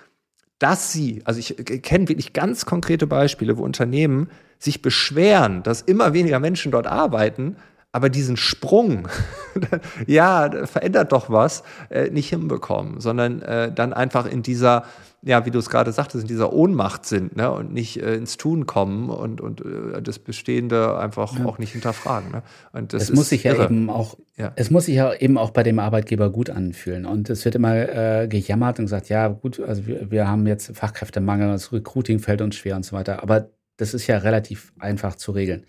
dass 0.59 0.93
sie, 0.93 1.23
also 1.25 1.41
ich 1.41 1.57
kenne 1.83 2.09
wirklich 2.09 2.33
ganz 2.33 2.67
konkrete 2.67 3.07
Beispiele, 3.07 3.59
wo 3.59 3.65
Unternehmen 3.65 4.29
sich 4.59 4.81
beschweren, 4.81 5.65
dass 5.65 5.83
immer 5.83 6.13
weniger 6.13 6.39
Menschen 6.39 6.71
dort 6.71 6.87
arbeiten, 6.87 7.57
aber 7.93 8.09
diesen 8.09 8.37
Sprung, 8.37 9.09
ja, 10.07 10.67
verändert 10.67 11.13
doch 11.13 11.31
was, 11.31 11.63
äh, 11.91 12.11
nicht 12.11 12.31
hinbekommen, 12.31 13.01
sondern 13.01 13.43
äh, 13.43 13.71
dann 13.73 13.93
einfach 13.93 14.27
in 14.27 14.43
dieser 14.43 14.85
ja, 15.25 15.47
wie 15.47 15.51
du 15.51 15.59
es 15.61 15.71
gerade 15.71 15.93
sagtest, 15.93 16.23
in 16.23 16.29
dieser 16.29 16.53
Ohnmacht 16.53 17.07
sind 17.07 17.37
ne? 17.37 17.51
und 17.51 17.73
nicht 17.73 18.03
äh, 18.03 18.17
ins 18.17 18.37
Tun 18.37 18.67
kommen 18.67 19.09
und, 19.09 19.41
und 19.41 19.61
äh, 19.61 20.03
das 20.03 20.19
Bestehende 20.19 20.99
einfach 20.99 21.39
ja. 21.39 21.45
auch 21.45 21.59
nicht 21.59 21.73
hinterfragen. 21.73 22.33
Ne? 22.33 22.43
Und 22.73 22.93
das 22.93 23.05
es 23.05 23.13
muss 23.13 23.29
sich 23.29 23.45
ja 23.45 23.55
eben 23.63 23.89
auch, 23.89 24.17
ja. 24.37 24.53
es 24.57 24.71
muss 24.71 24.87
sich 24.87 24.97
ja 24.97 25.15
eben 25.15 25.39
auch 25.39 25.51
bei 25.51 25.63
dem 25.63 25.79
Arbeitgeber 25.79 26.31
gut 26.31 26.51
anfühlen. 26.51 27.07
Und 27.07 27.31
es 27.31 27.45
wird 27.45 27.55
immer 27.55 27.77
äh, 27.77 28.27
gejammert 28.27 28.81
und 28.81 28.87
gesagt, 28.87 29.09
ja 29.11 29.29
gut, 29.29 29.61
also 29.61 29.87
wir, 29.87 30.11
wir 30.11 30.27
haben 30.27 30.47
jetzt 30.49 30.77
Fachkräftemangel, 30.77 31.53
das 31.53 31.73
Recruiting 31.73 32.19
fällt 32.19 32.43
uns 32.43 32.57
schwer 32.57 32.75
und 32.75 32.85
so 32.85 32.97
weiter. 32.97 33.23
Aber 33.23 33.49
das 33.83 33.95
ist 33.95 34.07
ja 34.07 34.19
relativ 34.19 34.73
einfach 34.79 35.17
zu 35.17 35.33
regeln. 35.33 35.67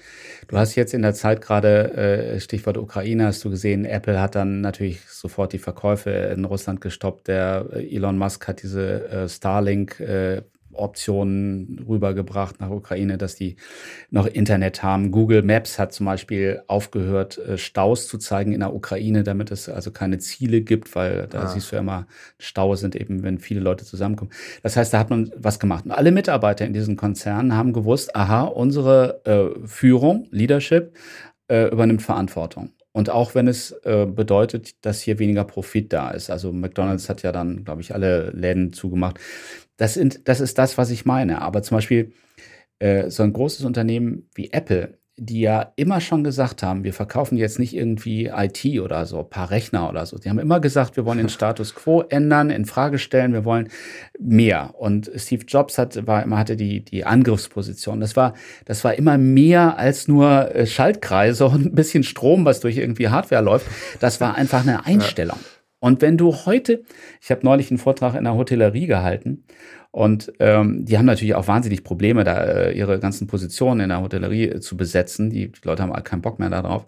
Du 0.48 0.56
hast 0.56 0.76
jetzt 0.76 0.94
in 0.94 1.02
der 1.02 1.16
Zeit 1.16 1.42
gerade, 1.42 1.94
äh, 2.36 2.40
Stichwort 2.40 2.78
Ukraine, 2.78 3.26
hast 3.26 3.44
du 3.44 3.50
gesehen, 3.50 3.86
Apple 3.86 4.22
hat 4.22 4.36
dann 4.36 4.62
natürlich 4.62 5.02
sofort 5.10 5.52
die 5.52 5.58
Verkäufe 5.58 6.12
in 6.12 6.46
Russland 6.46 6.80
gestoppt. 6.80 7.28
Der 7.28 7.66
äh, 7.74 7.96
Elon 7.96 8.20
Musk 8.20 8.48
hat 8.48 8.62
diese 8.62 9.10
äh, 9.10 9.28
Starlink 9.28 10.00
äh, 10.00 10.44
Optionen 10.76 11.86
rübergebracht 11.88 12.60
nach 12.60 12.70
Ukraine, 12.70 13.18
dass 13.18 13.36
die 13.36 13.56
noch 14.10 14.26
Internet 14.26 14.84
haben. 14.84 15.12
Google 15.12 15.44
Maps 15.44 15.80
hat 15.80 15.94
zum 15.94 16.06
Beispiel 16.06 16.62
aufgehört, 16.68 17.38
äh, 17.38 17.58
Staus 17.58 18.08
zu 18.08 18.18
zeigen 18.18 18.54
in 18.54 18.62
der 18.62 18.74
Ukraine, 18.74 19.24
damit 19.24 19.52
es 19.52 19.70
also 19.70 19.92
keine 19.92 20.20
Ziele 20.20 20.62
gibt, 20.62 20.96
weil 20.96 21.28
da 21.28 21.44
ah. 21.44 21.48
siehst 21.48 21.72
du 21.72 21.76
ja 21.76 21.82
immer, 21.82 22.08
Staus 22.38 22.80
sind 22.82 22.96
eben, 22.96 23.24
wenn 23.24 23.40
viele 23.40 23.60
Leute 23.60 23.86
zusammenkommen. 23.86 24.32
Das 24.62 24.78
heißt, 24.78 24.94
da 24.94 25.00
hat 25.00 25.10
man 25.10 25.32
was 25.36 25.60
gemacht. 25.60 25.86
Und 25.86 25.92
alle 25.92 26.12
Mitarbeiter 26.12 26.66
in 26.66 26.74
diesen 26.74 26.96
Konzernen 26.98 27.56
haben 27.56 27.74
gewusst, 27.74 28.16
aha, 28.16 28.44
unsere 28.44 29.22
äh, 29.26 29.68
Führung, 29.68 30.28
Leadership, 30.32 30.96
äh, 31.48 31.68
übernimmt 31.70 32.02
Verantwortung. 32.02 32.72
Und 32.94 33.10
auch 33.10 33.34
wenn 33.34 33.48
es 33.48 33.72
äh, 33.84 34.06
bedeutet, 34.06 34.86
dass 34.86 35.02
hier 35.02 35.18
weniger 35.18 35.44
Profit 35.44 35.92
da 35.92 36.12
ist. 36.12 36.30
Also 36.30 36.54
McDonald's 36.54 37.10
hat 37.10 37.24
ja 37.24 37.32
dann, 37.32 37.66
glaube 37.66 37.82
ich, 37.82 37.94
alle 37.94 38.30
Läden 38.30 38.72
zugemacht. 38.72 39.20
Das, 39.84 39.96
sind, 39.96 40.30
das 40.30 40.40
ist 40.40 40.58
das, 40.58 40.78
was 40.78 40.92
ich 40.92 41.04
meine. 41.04 41.42
Aber 41.42 41.62
zum 41.62 41.76
Beispiel 41.76 42.14
äh, 42.80 43.10
so 43.10 43.22
ein 43.22 43.34
großes 43.34 43.66
Unternehmen 43.66 44.30
wie 44.34 44.52
Apple 44.54 44.98
die 45.16 45.42
ja 45.42 45.74
immer 45.76 46.02
schon 46.02 46.24
gesagt 46.24 46.64
haben, 46.64 46.84
wir 46.84 46.92
verkaufen 46.92 47.38
jetzt 47.38 47.60
nicht 47.60 47.76
irgendwie 47.76 48.32
IT 48.36 48.66
oder 48.80 49.06
so, 49.06 49.20
ein 49.20 49.30
paar 49.30 49.52
Rechner 49.52 49.88
oder 49.88 50.08
so. 50.08 50.18
Die 50.18 50.28
haben 50.28 50.40
immer 50.40 50.60
gesagt, 50.60 50.98
wir 50.98 51.06
wollen 51.06 51.20
den 51.20 51.30
Status 51.30 51.76
quo 51.76 52.02
ändern, 52.02 52.50
in 52.50 52.66
Frage 52.66 52.98
stellen, 52.98 53.32
wir 53.32 53.46
wollen 53.46 53.70
mehr. 54.20 54.74
Und 54.76 55.12
Steve 55.16 55.46
Jobs 55.48 55.78
hat, 55.78 56.08
war 56.08 56.24
immer, 56.24 56.40
hatte 56.40 56.56
die, 56.56 56.84
die 56.84 57.06
Angriffsposition. 57.06 58.00
Das 58.00 58.16
war, 58.16 58.34
das 58.66 58.84
war 58.84 58.96
immer 58.96 59.20
mehr 59.20 59.78
als 59.78 60.08
nur 60.08 60.56
äh, 60.56 60.66
Schaltkreise 60.66 61.46
und 61.48 61.68
ein 61.68 61.76
bisschen 61.76 62.04
Strom, 62.04 62.44
was 62.44 62.60
durch 62.60 62.78
irgendwie 62.78 63.10
Hardware 63.10 63.44
läuft. 63.44 63.68
Das 64.00 64.20
war 64.20 64.34
einfach 64.34 64.62
eine 64.62 64.88
Einstellung. 64.88 65.38
Ja. 65.40 65.63
Und 65.84 66.02
wenn 66.02 66.18
du 66.18 66.34
heute, 66.46 66.86
ich 67.20 67.30
habe 67.30 67.42
neulich 67.44 67.70
einen 67.70 67.78
Vortrag 67.78 68.16
in 68.16 68.24
der 68.24 68.36
Hotellerie 68.36 68.88
gehalten 68.88 69.44
und 69.92 70.32
ähm, 70.40 70.86
die 70.86 70.98
haben 70.98 71.04
natürlich 71.04 71.36
auch 71.36 71.50
wahnsinnig 71.50 71.84
Probleme, 71.84 72.24
da 72.24 72.42
äh, 72.42 72.72
ihre 72.72 73.00
ganzen 73.00 73.28
Positionen 73.28 73.82
in 73.82 73.90
der 73.90 74.00
Hotellerie 74.00 74.48
äh, 74.48 74.60
zu 74.62 74.78
besetzen. 74.78 75.30
Die, 75.30 75.52
die 75.52 75.60
Leute 75.66 75.84
haben 75.84 75.92
keinen 76.06 76.22
Bock 76.22 76.40
mehr 76.40 76.50
darauf. 76.50 76.86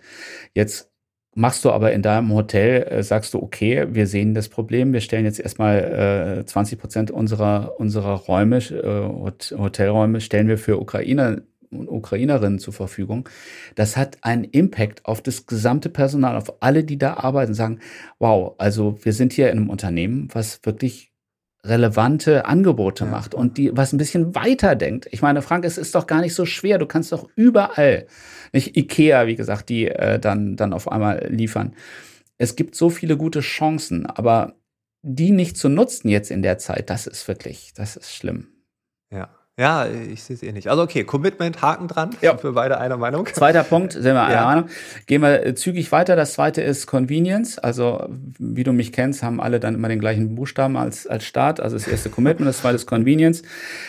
Jetzt 0.54 0.94
machst 1.34 1.66
du 1.66 1.72
aber 1.72 1.92
in 1.92 2.04
deinem 2.04 2.34
Hotel, 2.34 2.84
äh, 2.84 3.04
sagst 3.04 3.34
du, 3.34 3.44
okay, 3.44 3.86
wir 3.90 4.08
sehen 4.08 4.34
das 4.34 4.48
Problem, 4.48 4.94
wir 4.94 5.02
stellen 5.02 5.26
jetzt 5.26 5.42
erstmal 5.42 6.40
äh, 6.40 6.46
20 6.46 6.80
Prozent 6.80 7.12
unserer, 7.12 7.78
unserer 7.78 8.14
Räume, 8.14 8.60
äh, 8.60 9.58
Hotelräume, 9.58 10.22
stellen 10.22 10.48
wir 10.48 10.58
für 10.58 10.80
Ukrainer 10.80 11.42
und 11.80 11.90
Ukrainerinnen 11.90 12.60
zur 12.60 12.74
Verfügung. 12.74 13.28
Das 13.76 13.98
hat 13.98 14.18
einen 14.22 14.44
Impact 14.44 15.06
auf 15.06 15.22
das 15.22 15.46
gesamte 15.46 15.90
Personal, 15.90 16.36
auf 16.36 16.62
alle, 16.62 16.84
die 16.84 16.98
da 16.98 17.16
arbeiten, 17.16 17.54
sagen, 17.54 17.80
wow, 18.20 18.56
also 18.58 18.98
wir 19.04 19.14
sind 19.14 19.34
hier 19.34 19.52
in 19.52 19.58
einem 19.58 19.70
Unternehmen, 19.70 20.30
was 20.34 20.60
wirklich 20.64 21.12
relevante 21.66 22.46
Angebote 22.46 23.06
ja. 23.06 23.12
macht 23.12 23.34
und 23.34 23.58
die 23.58 23.76
was 23.76 23.92
ein 23.92 23.98
bisschen 23.98 24.36
weiter 24.36 24.76
denkt. 24.76 25.08
Ich 25.12 25.22
meine, 25.22 25.42
Frank, 25.42 25.66
es 25.66 25.78
ist 25.78 25.96
doch 25.96 26.08
gar 26.08 26.22
nicht 26.22 26.36
so 26.36 26.46
schwer. 26.46 26.78
Du 26.78 26.86
kannst 26.86 27.12
doch 27.12 27.28
überall, 27.36 28.06
nicht 28.54 28.78
Ikea, 28.78 29.28
wie 29.28 29.36
gesagt, 29.36 29.70
die 29.70 29.88
äh, 29.88 30.20
dann 30.20 30.56
dann 30.56 30.74
auf 30.74 30.92
einmal 30.92 31.28
liefern. 31.30 31.74
Es 32.38 32.56
gibt 32.56 32.76
so 32.76 32.90
viele 32.90 33.18
gute 33.18 33.40
Chancen, 33.40 34.06
aber 34.06 34.56
die 35.02 35.32
nicht 35.32 35.58
zu 35.58 35.70
nutzen 35.70 36.10
jetzt 36.10 36.32
in 36.32 36.42
der 36.42 36.58
Zeit, 36.58 36.90
das 36.90 37.08
ist 37.08 37.28
wirklich, 37.28 37.74
das 37.76 37.96
ist 37.96 38.14
schlimm. 38.14 38.48
Ja. 39.12 39.30
Ja, 39.58 39.88
ich 39.88 40.22
sehe 40.22 40.36
es 40.36 40.44
eh 40.44 40.52
nicht. 40.52 40.68
Also 40.68 40.84
okay, 40.84 41.06
Commitment, 41.06 41.62
Haken 41.62 41.88
dran. 41.88 42.10
Ja. 42.20 42.36
Für 42.36 42.52
beide 42.52 42.78
einer 42.78 42.98
Meinung. 42.98 43.26
Zweiter 43.28 43.64
Punkt, 43.64 43.94
sind 43.94 44.04
wir 44.04 44.22
einer 44.22 44.34
ja. 44.34 44.44
Meinung. 44.44 44.70
Gehen 45.06 45.22
wir 45.22 45.46
äh, 45.46 45.56
zügig 45.56 45.94
weiter. 45.94 46.18
Das 46.18 46.34
zweite 46.34 46.62
ist 46.62 46.88
Convenience. 46.88 47.58
Also 47.58 48.06
wie 48.38 48.66
du 48.66 48.74
mich 48.74 48.92
kennst, 48.92 49.24
haben 49.24 49.40
alle 49.40 49.62
dann 49.62 49.76
immer 49.76 49.88
den 49.88 50.00
gleichen 50.00 50.36
Buchstaben 50.36 50.76
als, 50.76 51.08
als 51.08 51.24
Start. 51.24 51.62
Also 51.62 51.78
das 51.78 51.88
erste 51.88 52.10
Commitment, 52.10 52.50
das 52.50 52.58
zweite 52.58 52.76
ist 52.76 52.86
Convenience. 52.86 53.44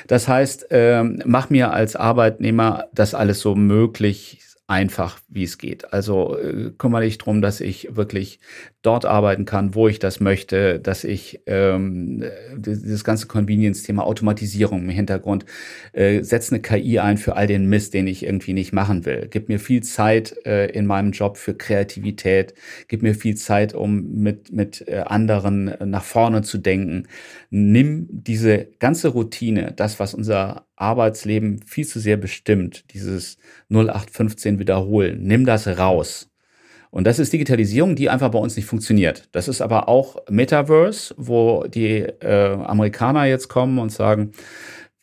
Das 0.06 0.28
heißt, 0.28 0.68
ähm, 0.70 1.20
mach 1.24 1.50
mir 1.50 1.72
als 1.72 1.96
Arbeitnehmer 1.96 2.84
das 2.94 3.14
alles 3.14 3.40
so 3.40 3.56
möglich 3.56 4.45
einfach, 4.68 5.20
wie 5.28 5.44
es 5.44 5.58
geht. 5.58 5.92
Also 5.92 6.36
äh, 6.38 6.72
kümmere 6.76 7.02
dich 7.02 7.18
drum, 7.18 7.40
dass 7.40 7.60
ich 7.60 7.94
wirklich 7.94 8.40
dort 8.82 9.04
arbeiten 9.04 9.44
kann, 9.44 9.76
wo 9.76 9.86
ich 9.86 10.00
das 10.00 10.18
möchte, 10.18 10.80
dass 10.80 11.04
ich 11.04 11.40
ähm, 11.46 12.24
dieses 12.56 13.04
ganze 13.04 13.28
Convenience-Thema 13.28 14.04
Automatisierung 14.04 14.82
im 14.82 14.88
Hintergrund, 14.88 15.44
äh, 15.92 16.22
setze 16.22 16.52
eine 16.54 16.62
KI 16.62 16.98
ein 16.98 17.16
für 17.16 17.36
all 17.36 17.46
den 17.46 17.66
Mist, 17.66 17.94
den 17.94 18.08
ich 18.08 18.24
irgendwie 18.24 18.54
nicht 18.54 18.72
machen 18.72 19.04
will. 19.04 19.28
Gib 19.30 19.48
mir 19.48 19.60
viel 19.60 19.84
Zeit 19.84 20.34
äh, 20.44 20.66
in 20.66 20.86
meinem 20.86 21.12
Job 21.12 21.36
für 21.36 21.54
Kreativität, 21.54 22.54
gib 22.88 23.02
mir 23.02 23.14
viel 23.14 23.36
Zeit, 23.36 23.72
um 23.72 24.14
mit, 24.14 24.52
mit 24.52 24.86
äh, 24.88 25.04
anderen 25.06 25.74
nach 25.84 26.04
vorne 26.04 26.42
zu 26.42 26.58
denken. 26.58 27.06
Nimm 27.51 28.09
diese 28.11 28.68
ganze 28.78 29.09
Routine, 29.09 29.72
das, 29.76 30.01
was 30.01 30.14
unser 30.14 30.66
Arbeitsleben 30.76 31.62
viel 31.62 31.86
zu 31.86 32.01
sehr 32.01 32.16
bestimmt, 32.16 32.84
dieses 32.92 33.38
0815 33.70 34.59
wiederholen, 34.59 35.22
nimm 35.22 35.47
das 35.47 35.66
raus 35.66 36.30
und 36.97 37.07
das 37.07 37.18
ist 37.18 37.30
Digitalisierung, 37.30 37.94
die 37.94 38.09
einfach 38.09 38.30
bei 38.30 38.38
uns 38.38 38.57
nicht 38.57 38.64
funktioniert. 38.64 39.28
Das 39.32 39.49
ist 39.49 39.61
aber 39.61 39.86
auch 39.86 40.16
Metaverse, 40.30 41.14
wo 41.18 41.64
die 41.64 41.99
äh, 41.99 42.55
Amerikaner 42.55 43.26
jetzt 43.26 43.49
kommen 43.49 43.78
und 43.78 43.90
sagen, 43.90 44.32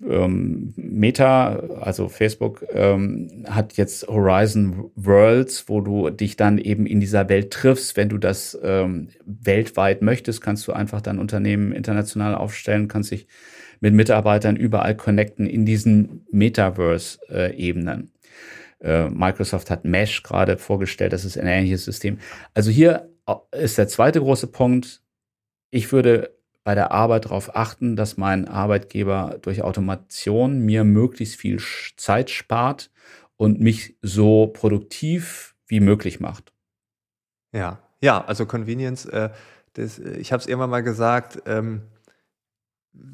ähm, 0.10 0.74
Meta, 0.76 1.56
also 1.82 2.10
Facebook, 2.10 2.66
ähm, 2.72 3.45
hat 3.47 3.74
jetzt 3.74 4.08
Horizon 4.08 4.91
Worlds, 4.95 5.70
wo 5.70 5.82
du 5.82 6.10
dich 6.10 6.36
dann 6.36 6.58
eben 6.58 6.86
in 6.86 6.99
dieser 6.99 7.30
Welt 7.30 7.51
triffst. 7.51 7.97
Wenn 7.97 8.10
du 8.10 8.18
das 8.18 8.58
ähm, 8.64 9.10
weltweit 9.26 10.01
möchtest, 10.01 10.41
kannst 10.41 10.68
du 10.68 10.74
einfach 10.74 11.01
dein 11.01 11.20
Unternehmen 11.20 11.72
international 11.72 12.36
aufstellen, 12.36 12.88
kannst 12.88 13.12
dich 13.12 13.28
mit 13.80 13.93
Mitarbeitern 13.93 14.56
überall 14.56 14.95
connecten 14.95 15.45
in 15.45 15.66
diesen 15.66 16.26
Metaverse-Ebenen. 16.32 18.12
Äh, 18.80 19.10
Microsoft 19.10 19.70
hat 19.70 19.86
Mesh 19.86 20.24
gerade 20.24 20.58
vorgestellt, 20.58 21.14
das 21.14 21.26
ist 21.26 21.38
ein 21.38 21.47
ähnliches 21.47 21.86
System. 21.86 22.20
Also 22.54 22.72
hier 22.72 23.10
ist 23.51 23.78
der 23.78 23.88
zweite 23.88 24.20
große 24.20 24.47
Punkt. 24.47 25.01
Ich 25.70 25.91
würde 25.91 26.33
bei 26.64 26.76
der 26.76 26.91
Arbeit 26.91 27.26
darauf 27.26 27.55
achten, 27.55 27.95
dass 27.95 28.18
mein 28.18 28.47
Arbeitgeber 28.47 29.38
durch 29.41 29.61
Automation 29.64 30.59
mir 30.59 30.84
möglichst 30.84 31.36
viel 31.36 31.61
Zeit 31.97 32.30
spart 32.30 32.89
und 33.36 33.59
mich 33.59 33.97
so 34.01 34.47
produktiv 34.47 35.55
wie 35.68 35.80
möglich 35.80 36.20
macht. 36.20 36.53
Ja, 37.51 37.80
ja, 38.01 38.24
also 38.24 38.45
Convenience, 38.45 39.05
äh, 39.05 39.30
das, 39.74 39.99
ich 39.99 40.32
habe 40.32 40.41
es 40.41 40.47
irgendwann 40.47 40.70
mal 40.70 40.84
gesagt, 40.84 41.43
ähm, 41.45 41.84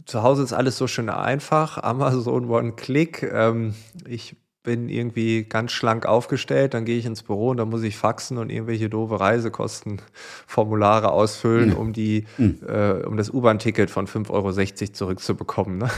zu 0.05 0.23
Hause 0.23 0.43
ist 0.43 0.53
alles 0.53 0.77
so 0.77 0.87
schön 0.87 1.09
einfach, 1.09 1.77
Amazon 1.83 2.49
One-Click. 2.49 3.23
Ähm, 3.23 3.75
ich 4.07 4.35
bin 4.63 4.89
irgendwie 4.89 5.45
ganz 5.45 5.71
schlank 5.71 6.05
aufgestellt, 6.05 6.73
dann 6.73 6.83
gehe 6.83 6.97
ich 6.97 7.05
ins 7.05 7.23
Büro 7.23 7.49
und 7.49 7.57
dann 7.57 7.69
muss 7.69 7.81
ich 7.83 7.97
faxen 7.97 8.37
und 8.37 8.49
irgendwelche 8.49 8.89
doofe 8.89 9.19
Reisekostenformulare 9.19 11.11
ausfüllen, 11.11 11.69
mhm. 11.69 11.77
um 11.77 11.93
die, 11.93 12.25
mhm. 12.37 12.59
äh, 12.67 13.05
um 13.05 13.15
das 13.15 13.29
U-Bahn-Ticket 13.29 13.89
von 13.89 14.05
5,60 14.05 14.31
Euro 14.31 14.93
zurückzubekommen. 14.93 15.77
Ne? 15.77 15.89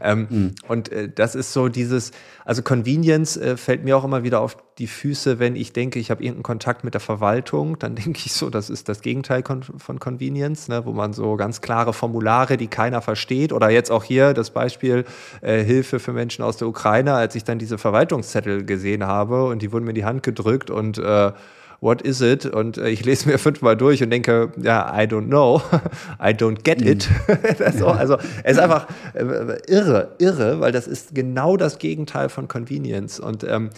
Ähm, 0.00 0.26
mhm. 0.28 0.54
Und 0.66 0.90
äh, 0.90 1.08
das 1.08 1.34
ist 1.34 1.52
so 1.52 1.68
dieses, 1.68 2.10
also 2.44 2.62
Convenience 2.62 3.36
äh, 3.36 3.56
fällt 3.56 3.84
mir 3.84 3.96
auch 3.96 4.04
immer 4.04 4.24
wieder 4.24 4.40
auf 4.40 4.56
die 4.78 4.86
Füße, 4.86 5.38
wenn 5.38 5.56
ich 5.56 5.72
denke, 5.72 5.98
ich 5.98 6.10
habe 6.10 6.22
irgendeinen 6.22 6.44
Kontakt 6.44 6.84
mit 6.84 6.94
der 6.94 7.00
Verwaltung, 7.00 7.78
dann 7.78 7.94
denke 7.96 8.20
ich 8.24 8.32
so, 8.32 8.50
das 8.50 8.68
ist 8.68 8.88
das 8.88 9.00
Gegenteil 9.00 9.42
von 9.44 10.00
Convenience, 10.00 10.68
ne? 10.68 10.84
wo 10.84 10.92
man 10.92 11.12
so 11.12 11.36
ganz 11.36 11.60
klare 11.60 11.92
Formulare, 11.92 12.56
die 12.56 12.68
keiner 12.68 13.00
versteht, 13.00 13.52
oder 13.52 13.70
jetzt 13.70 13.90
auch 13.90 14.04
hier 14.04 14.34
das 14.34 14.50
Beispiel 14.50 15.04
äh, 15.40 15.62
Hilfe 15.62 16.00
für 16.00 16.12
Menschen 16.12 16.42
aus 16.42 16.56
der 16.56 16.68
Ukraine, 16.68 17.14
als 17.14 17.34
ich 17.34 17.44
dann 17.44 17.58
diese 17.58 17.78
Verwaltung 17.78 18.07
Verwaltungszettel 18.08 18.64
gesehen 18.64 19.06
habe 19.06 19.44
und 19.44 19.62
die 19.62 19.72
wurden 19.72 19.84
mir 19.84 19.90
in 19.90 19.96
die 19.96 20.04
Hand 20.04 20.22
gedrückt 20.22 20.70
und 20.70 20.98
äh, 20.98 21.32
what 21.80 22.02
is 22.02 22.20
it? 22.20 22.46
Und 22.46 22.78
äh, 22.78 22.88
ich 22.88 23.04
lese 23.04 23.28
mir 23.28 23.38
fünfmal 23.38 23.76
durch 23.76 24.02
und 24.02 24.10
denke, 24.10 24.52
ja, 24.56 24.92
I 24.94 25.04
don't 25.04 25.26
know, 25.26 25.60
I 26.18 26.30
don't 26.30 26.62
get 26.64 26.82
it. 26.82 27.08
Mhm. 27.28 27.72
so, 27.78 27.88
also 27.88 28.16
es 28.42 28.52
ist 28.52 28.58
einfach 28.58 28.88
äh, 29.14 29.58
irre, 29.68 30.16
irre, 30.18 30.60
weil 30.60 30.72
das 30.72 30.86
ist 30.86 31.14
genau 31.14 31.56
das 31.56 31.78
Gegenteil 31.78 32.28
von 32.28 32.48
Convenience. 32.48 33.20
Und 33.20 33.44
ähm, 33.44 33.70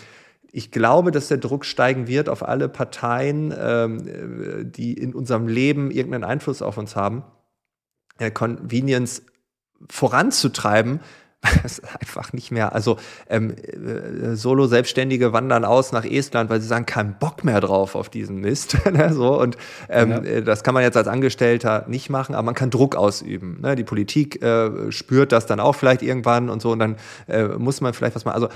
ich 0.52 0.70
glaube, 0.70 1.10
dass 1.10 1.28
der 1.28 1.38
Druck 1.38 1.64
steigen 1.64 2.08
wird 2.08 2.28
auf 2.28 2.46
alle 2.46 2.68
Parteien, 2.68 3.54
ähm, 3.56 4.72
die 4.72 4.94
in 4.94 5.14
unserem 5.14 5.46
Leben 5.46 5.90
irgendeinen 5.90 6.24
Einfluss 6.24 6.62
auf 6.62 6.76
uns 6.78 6.96
haben, 6.96 7.22
äh, 8.18 8.30
Convenience 8.30 9.22
voranzutreiben, 9.88 11.00
es 11.64 11.78
ist 11.78 11.84
einfach 11.98 12.32
nicht 12.32 12.50
mehr, 12.50 12.74
also 12.74 12.98
ähm, 13.28 13.54
äh, 13.54 14.36
Solo-Selbstständige 14.36 15.32
wandern 15.32 15.64
aus 15.64 15.90
nach 15.90 16.04
Estland, 16.04 16.50
weil 16.50 16.60
sie 16.60 16.66
sagen, 16.66 16.84
keinen 16.84 17.16
Bock 17.18 17.44
mehr 17.44 17.60
drauf 17.60 17.94
auf 17.94 18.10
diesen 18.10 18.36
Mist. 18.36 18.76
ne, 18.92 19.12
so, 19.12 19.40
und 19.40 19.56
ähm, 19.88 20.10
ja. 20.10 20.18
Äh, 20.18 20.42
das 20.42 20.62
kann 20.62 20.74
man 20.74 20.82
jetzt 20.82 20.96
als 20.96 21.08
Angestellter 21.08 21.86
nicht 21.88 22.10
machen, 22.10 22.34
aber 22.34 22.44
man 22.44 22.54
kann 22.54 22.70
Druck 22.70 22.94
ausüben. 22.94 23.58
Ne? 23.62 23.74
Die 23.74 23.84
Politik 23.84 24.42
äh, 24.42 24.92
spürt 24.92 25.32
das 25.32 25.46
dann 25.46 25.60
auch 25.60 25.74
vielleicht 25.74 26.02
irgendwann 26.02 26.50
und 26.50 26.60
so, 26.60 26.72
und 26.72 26.78
dann 26.78 26.96
äh, 27.26 27.44
muss 27.44 27.80
man 27.80 27.94
vielleicht 27.94 28.16
was 28.16 28.24
machen. 28.26 28.34
Also 28.34 28.48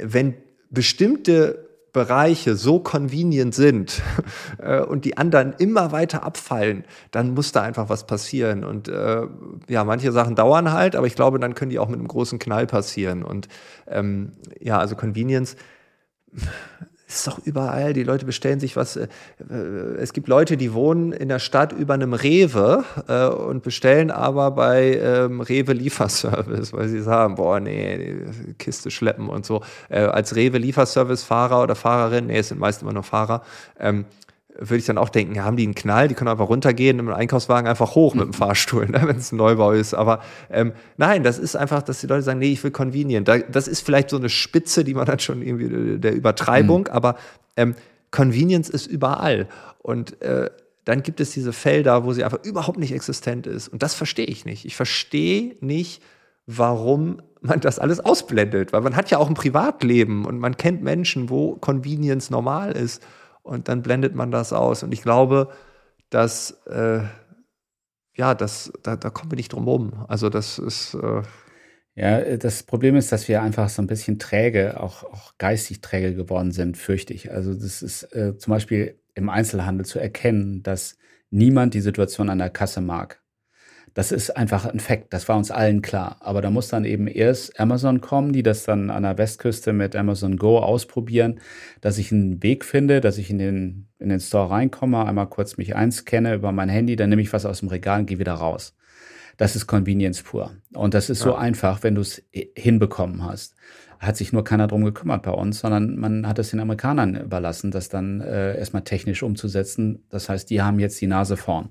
wenn 0.00 0.34
bestimmte 0.70 1.69
Bereiche 1.92 2.56
so 2.56 2.78
convenient 2.78 3.54
sind 3.54 4.02
äh, 4.58 4.80
und 4.80 5.04
die 5.04 5.16
anderen 5.16 5.54
immer 5.58 5.92
weiter 5.92 6.22
abfallen, 6.22 6.84
dann 7.10 7.34
muss 7.34 7.52
da 7.52 7.62
einfach 7.62 7.88
was 7.88 8.06
passieren. 8.06 8.64
Und 8.64 8.88
äh, 8.88 9.22
ja, 9.68 9.84
manche 9.84 10.12
Sachen 10.12 10.34
dauern 10.34 10.72
halt, 10.72 10.96
aber 10.96 11.06
ich 11.06 11.14
glaube, 11.14 11.38
dann 11.38 11.54
können 11.54 11.70
die 11.70 11.78
auch 11.78 11.88
mit 11.88 11.98
einem 11.98 12.08
großen 12.08 12.38
Knall 12.38 12.66
passieren. 12.66 13.22
Und 13.22 13.48
ähm, 13.86 14.32
ja, 14.60 14.78
also 14.78 14.96
Convenience 14.96 15.56
ist 17.14 17.26
doch 17.26 17.38
überall. 17.44 17.92
Die 17.92 18.02
Leute 18.02 18.24
bestellen 18.24 18.60
sich 18.60 18.76
was. 18.76 18.96
Äh, 18.96 19.08
äh, 19.50 19.54
es 19.98 20.12
gibt 20.12 20.28
Leute, 20.28 20.56
die 20.56 20.72
wohnen 20.72 21.12
in 21.12 21.28
der 21.28 21.38
Stadt 21.38 21.72
über 21.72 21.94
einem 21.94 22.14
Rewe 22.14 22.84
äh, 23.08 23.26
und 23.26 23.62
bestellen 23.62 24.10
aber 24.10 24.52
bei 24.52 24.98
ähm, 25.02 25.40
Rewe 25.40 25.72
Lieferservice, 25.72 26.72
weil 26.72 26.88
sie 26.88 27.02
sagen, 27.02 27.34
boah, 27.34 27.60
nee, 27.60 28.16
Kiste 28.58 28.90
schleppen 28.90 29.28
und 29.28 29.44
so. 29.44 29.62
Als 29.88 30.36
Rewe 30.36 30.58
Lieferservice 30.58 31.24
Fahrer 31.24 31.62
oder 31.62 31.74
Fahrerin, 31.74 32.26
nee, 32.26 32.38
es 32.38 32.48
sind 32.48 32.60
meist 32.60 32.82
immer 32.82 32.92
nur 32.92 33.02
Fahrer. 33.02 33.42
Ähm, 33.78 34.04
würde 34.58 34.76
ich 34.76 34.84
dann 34.84 34.98
auch 34.98 35.08
denken, 35.08 35.34
ja, 35.34 35.44
haben 35.44 35.56
die 35.56 35.64
einen 35.64 35.74
Knall, 35.74 36.08
die 36.08 36.14
können 36.14 36.28
einfach 36.28 36.48
runtergehen, 36.48 36.98
im 36.98 37.08
Einkaufswagen 37.08 37.68
einfach 37.68 37.94
hoch 37.94 38.14
mit 38.14 38.24
dem 38.24 38.32
Fahrstuhl, 38.32 38.86
ne, 38.86 39.02
wenn 39.04 39.16
es 39.16 39.32
ein 39.32 39.36
Neubau 39.36 39.72
ist. 39.72 39.94
Aber 39.94 40.20
ähm, 40.50 40.72
nein, 40.96 41.22
das 41.22 41.38
ist 41.38 41.56
einfach, 41.56 41.82
dass 41.82 42.00
die 42.00 42.06
Leute 42.06 42.22
sagen, 42.22 42.38
nee, 42.38 42.52
ich 42.52 42.62
will 42.62 42.70
convenient. 42.70 43.28
Da, 43.28 43.38
das 43.38 43.68
ist 43.68 43.80
vielleicht 43.80 44.10
so 44.10 44.16
eine 44.16 44.28
Spitze, 44.28 44.84
die 44.84 44.94
man 44.94 45.06
dann 45.06 45.18
schon 45.18 45.42
irgendwie 45.42 45.98
der 45.98 46.14
Übertreibung, 46.14 46.82
mhm. 46.82 46.92
aber 46.92 47.16
ähm, 47.56 47.74
Convenience 48.10 48.68
ist 48.68 48.86
überall. 48.86 49.48
Und 49.78 50.20
äh, 50.20 50.50
dann 50.84 51.02
gibt 51.02 51.20
es 51.20 51.30
diese 51.30 51.52
Felder, 51.52 52.04
wo 52.04 52.12
sie 52.12 52.24
einfach 52.24 52.42
überhaupt 52.44 52.78
nicht 52.78 52.92
existent 52.92 53.46
ist. 53.46 53.68
Und 53.68 53.82
das 53.82 53.94
verstehe 53.94 54.26
ich 54.26 54.44
nicht. 54.44 54.64
Ich 54.64 54.76
verstehe 54.76 55.56
nicht, 55.60 56.02
warum 56.46 57.22
man 57.40 57.60
das 57.60 57.78
alles 57.78 58.00
ausblendet, 58.00 58.72
weil 58.72 58.80
man 58.80 58.96
hat 58.96 59.10
ja 59.10 59.18
auch 59.18 59.28
ein 59.28 59.34
Privatleben 59.34 60.26
und 60.26 60.38
man 60.38 60.56
kennt 60.56 60.82
Menschen, 60.82 61.30
wo 61.30 61.56
Convenience 61.56 62.30
normal 62.30 62.72
ist 62.72 63.02
und 63.42 63.68
dann 63.68 63.82
blendet 63.82 64.14
man 64.14 64.30
das 64.30 64.52
aus. 64.52 64.82
Und 64.82 64.92
ich 64.92 65.02
glaube, 65.02 65.50
dass, 66.10 66.52
äh, 66.66 67.02
ja, 68.16 68.34
das, 68.34 68.72
da, 68.82 68.96
da 68.96 69.10
kommen 69.10 69.30
wir 69.32 69.36
nicht 69.36 69.52
drum 69.52 69.66
rum. 69.68 70.04
Also 70.08 70.28
das 70.28 70.58
ist. 70.58 70.94
Äh 70.94 71.22
ja, 71.96 72.36
das 72.36 72.62
Problem 72.62 72.96
ist, 72.96 73.12
dass 73.12 73.28
wir 73.28 73.42
einfach 73.42 73.68
so 73.68 73.82
ein 73.82 73.86
bisschen 73.86 74.18
träge, 74.18 74.80
auch, 74.80 75.04
auch 75.04 75.36
geistig 75.38 75.80
träge 75.80 76.14
geworden 76.14 76.52
sind, 76.52 76.78
fürchte 76.78 77.12
ich. 77.12 77.30
Also 77.32 77.52
das 77.52 77.82
ist 77.82 78.04
äh, 78.14 78.38
zum 78.38 78.52
Beispiel 78.52 78.98
im 79.14 79.28
Einzelhandel 79.28 79.84
zu 79.84 79.98
erkennen, 79.98 80.62
dass 80.62 80.96
niemand 81.30 81.74
die 81.74 81.80
Situation 81.80 82.30
an 82.30 82.38
der 82.38 82.50
Kasse 82.50 82.80
mag. 82.80 83.19
Das 84.00 84.12
ist 84.12 84.34
einfach 84.34 84.64
ein 84.64 84.80
Fakt, 84.80 85.12
das 85.12 85.28
war 85.28 85.36
uns 85.36 85.50
allen 85.50 85.82
klar. 85.82 86.16
Aber 86.20 86.40
da 86.40 86.48
muss 86.48 86.68
dann 86.68 86.86
eben 86.86 87.06
erst 87.06 87.60
Amazon 87.60 88.00
kommen, 88.00 88.32
die 88.32 88.42
das 88.42 88.64
dann 88.64 88.88
an 88.88 89.02
der 89.02 89.18
Westküste 89.18 89.74
mit 89.74 89.94
Amazon 89.94 90.38
Go 90.38 90.58
ausprobieren, 90.58 91.38
dass 91.82 91.98
ich 91.98 92.10
einen 92.10 92.42
Weg 92.42 92.64
finde, 92.64 93.02
dass 93.02 93.18
ich 93.18 93.28
in 93.28 93.36
den, 93.36 93.88
in 93.98 94.08
den 94.08 94.18
Store 94.18 94.48
reinkomme, 94.48 95.04
einmal 95.04 95.26
kurz 95.26 95.58
mich 95.58 95.76
einscanne 95.76 96.34
über 96.34 96.50
mein 96.50 96.70
Handy, 96.70 96.96
dann 96.96 97.10
nehme 97.10 97.20
ich 97.20 97.30
was 97.34 97.44
aus 97.44 97.60
dem 97.60 97.68
Regal 97.68 98.00
und 98.00 98.06
gehe 98.06 98.18
wieder 98.18 98.32
raus. 98.32 98.74
Das 99.36 99.54
ist 99.54 99.66
Convenience 99.66 100.22
pur. 100.22 100.52
Und 100.72 100.94
das 100.94 101.10
ist 101.10 101.18
ja. 101.18 101.24
so 101.24 101.34
einfach, 101.34 101.82
wenn 101.82 101.94
du 101.94 102.00
es 102.00 102.22
hinbekommen 102.56 103.22
hast. 103.22 103.54
Hat 103.98 104.16
sich 104.16 104.32
nur 104.32 104.44
keiner 104.44 104.66
drum 104.66 104.82
gekümmert 104.82 105.24
bei 105.24 105.32
uns, 105.32 105.58
sondern 105.58 105.96
man 105.96 106.26
hat 106.26 106.38
es 106.38 106.52
den 106.52 106.60
Amerikanern 106.60 107.16
überlassen, 107.16 107.70
das 107.70 107.90
dann 107.90 108.22
äh, 108.22 108.56
erstmal 108.56 108.82
technisch 108.82 109.22
umzusetzen. 109.22 110.06
Das 110.08 110.30
heißt, 110.30 110.48
die 110.48 110.62
haben 110.62 110.80
jetzt 110.80 110.98
die 111.02 111.06
Nase 111.06 111.36
vorn. 111.36 111.68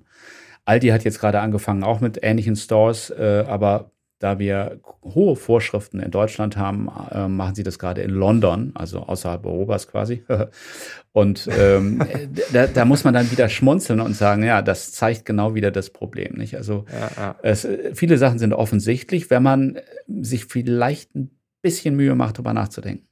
Aldi 0.65 0.89
hat 0.89 1.03
jetzt 1.03 1.19
gerade 1.19 1.39
angefangen, 1.39 1.83
auch 1.83 2.01
mit 2.01 2.19
ähnlichen 2.21 2.55
Stores, 2.55 3.09
äh, 3.09 3.45
aber 3.47 3.91
da 4.19 4.37
wir 4.37 4.81
hohe 5.01 5.37
Vorschriften 5.37 6.01
in 6.01 6.11
Deutschland 6.11 6.57
haben, 6.57 6.89
äh, 7.11 7.27
machen 7.29 7.55
sie 7.55 7.63
das 7.63 7.79
gerade 7.79 8.01
in 8.01 8.09
London, 8.09 8.73
also 8.75 8.99
außerhalb 8.99 9.45
Europas 9.45 9.87
quasi. 9.87 10.23
und 11.13 11.47
ähm, 11.57 12.03
da, 12.53 12.67
da, 12.67 12.85
muss 12.85 13.05
man 13.05 13.13
dann 13.13 13.31
wieder 13.31 13.47
schmunzeln 13.47 14.01
und 14.01 14.15
sagen, 14.15 14.43
ja, 14.43 14.61
das 14.61 14.91
zeigt 14.91 15.25
genau 15.25 15.55
wieder 15.55 15.71
das 15.71 15.89
Problem. 15.89 16.35
Nicht? 16.35 16.55
Also 16.55 16.85
ja, 16.91 17.09
ja. 17.15 17.35
Es, 17.41 17.65
viele 17.93 18.17
Sachen 18.17 18.39
sind 18.39 18.53
offensichtlich, 18.53 19.29
wenn 19.29 19.43
man 19.43 19.79
sich 20.07 20.45
vielleicht 20.45 21.15
ein 21.15 21.31
bisschen 21.61 21.95
Mühe 21.95 22.15
macht, 22.15 22.37
darüber 22.37 22.53
nachzudenken. 22.53 23.08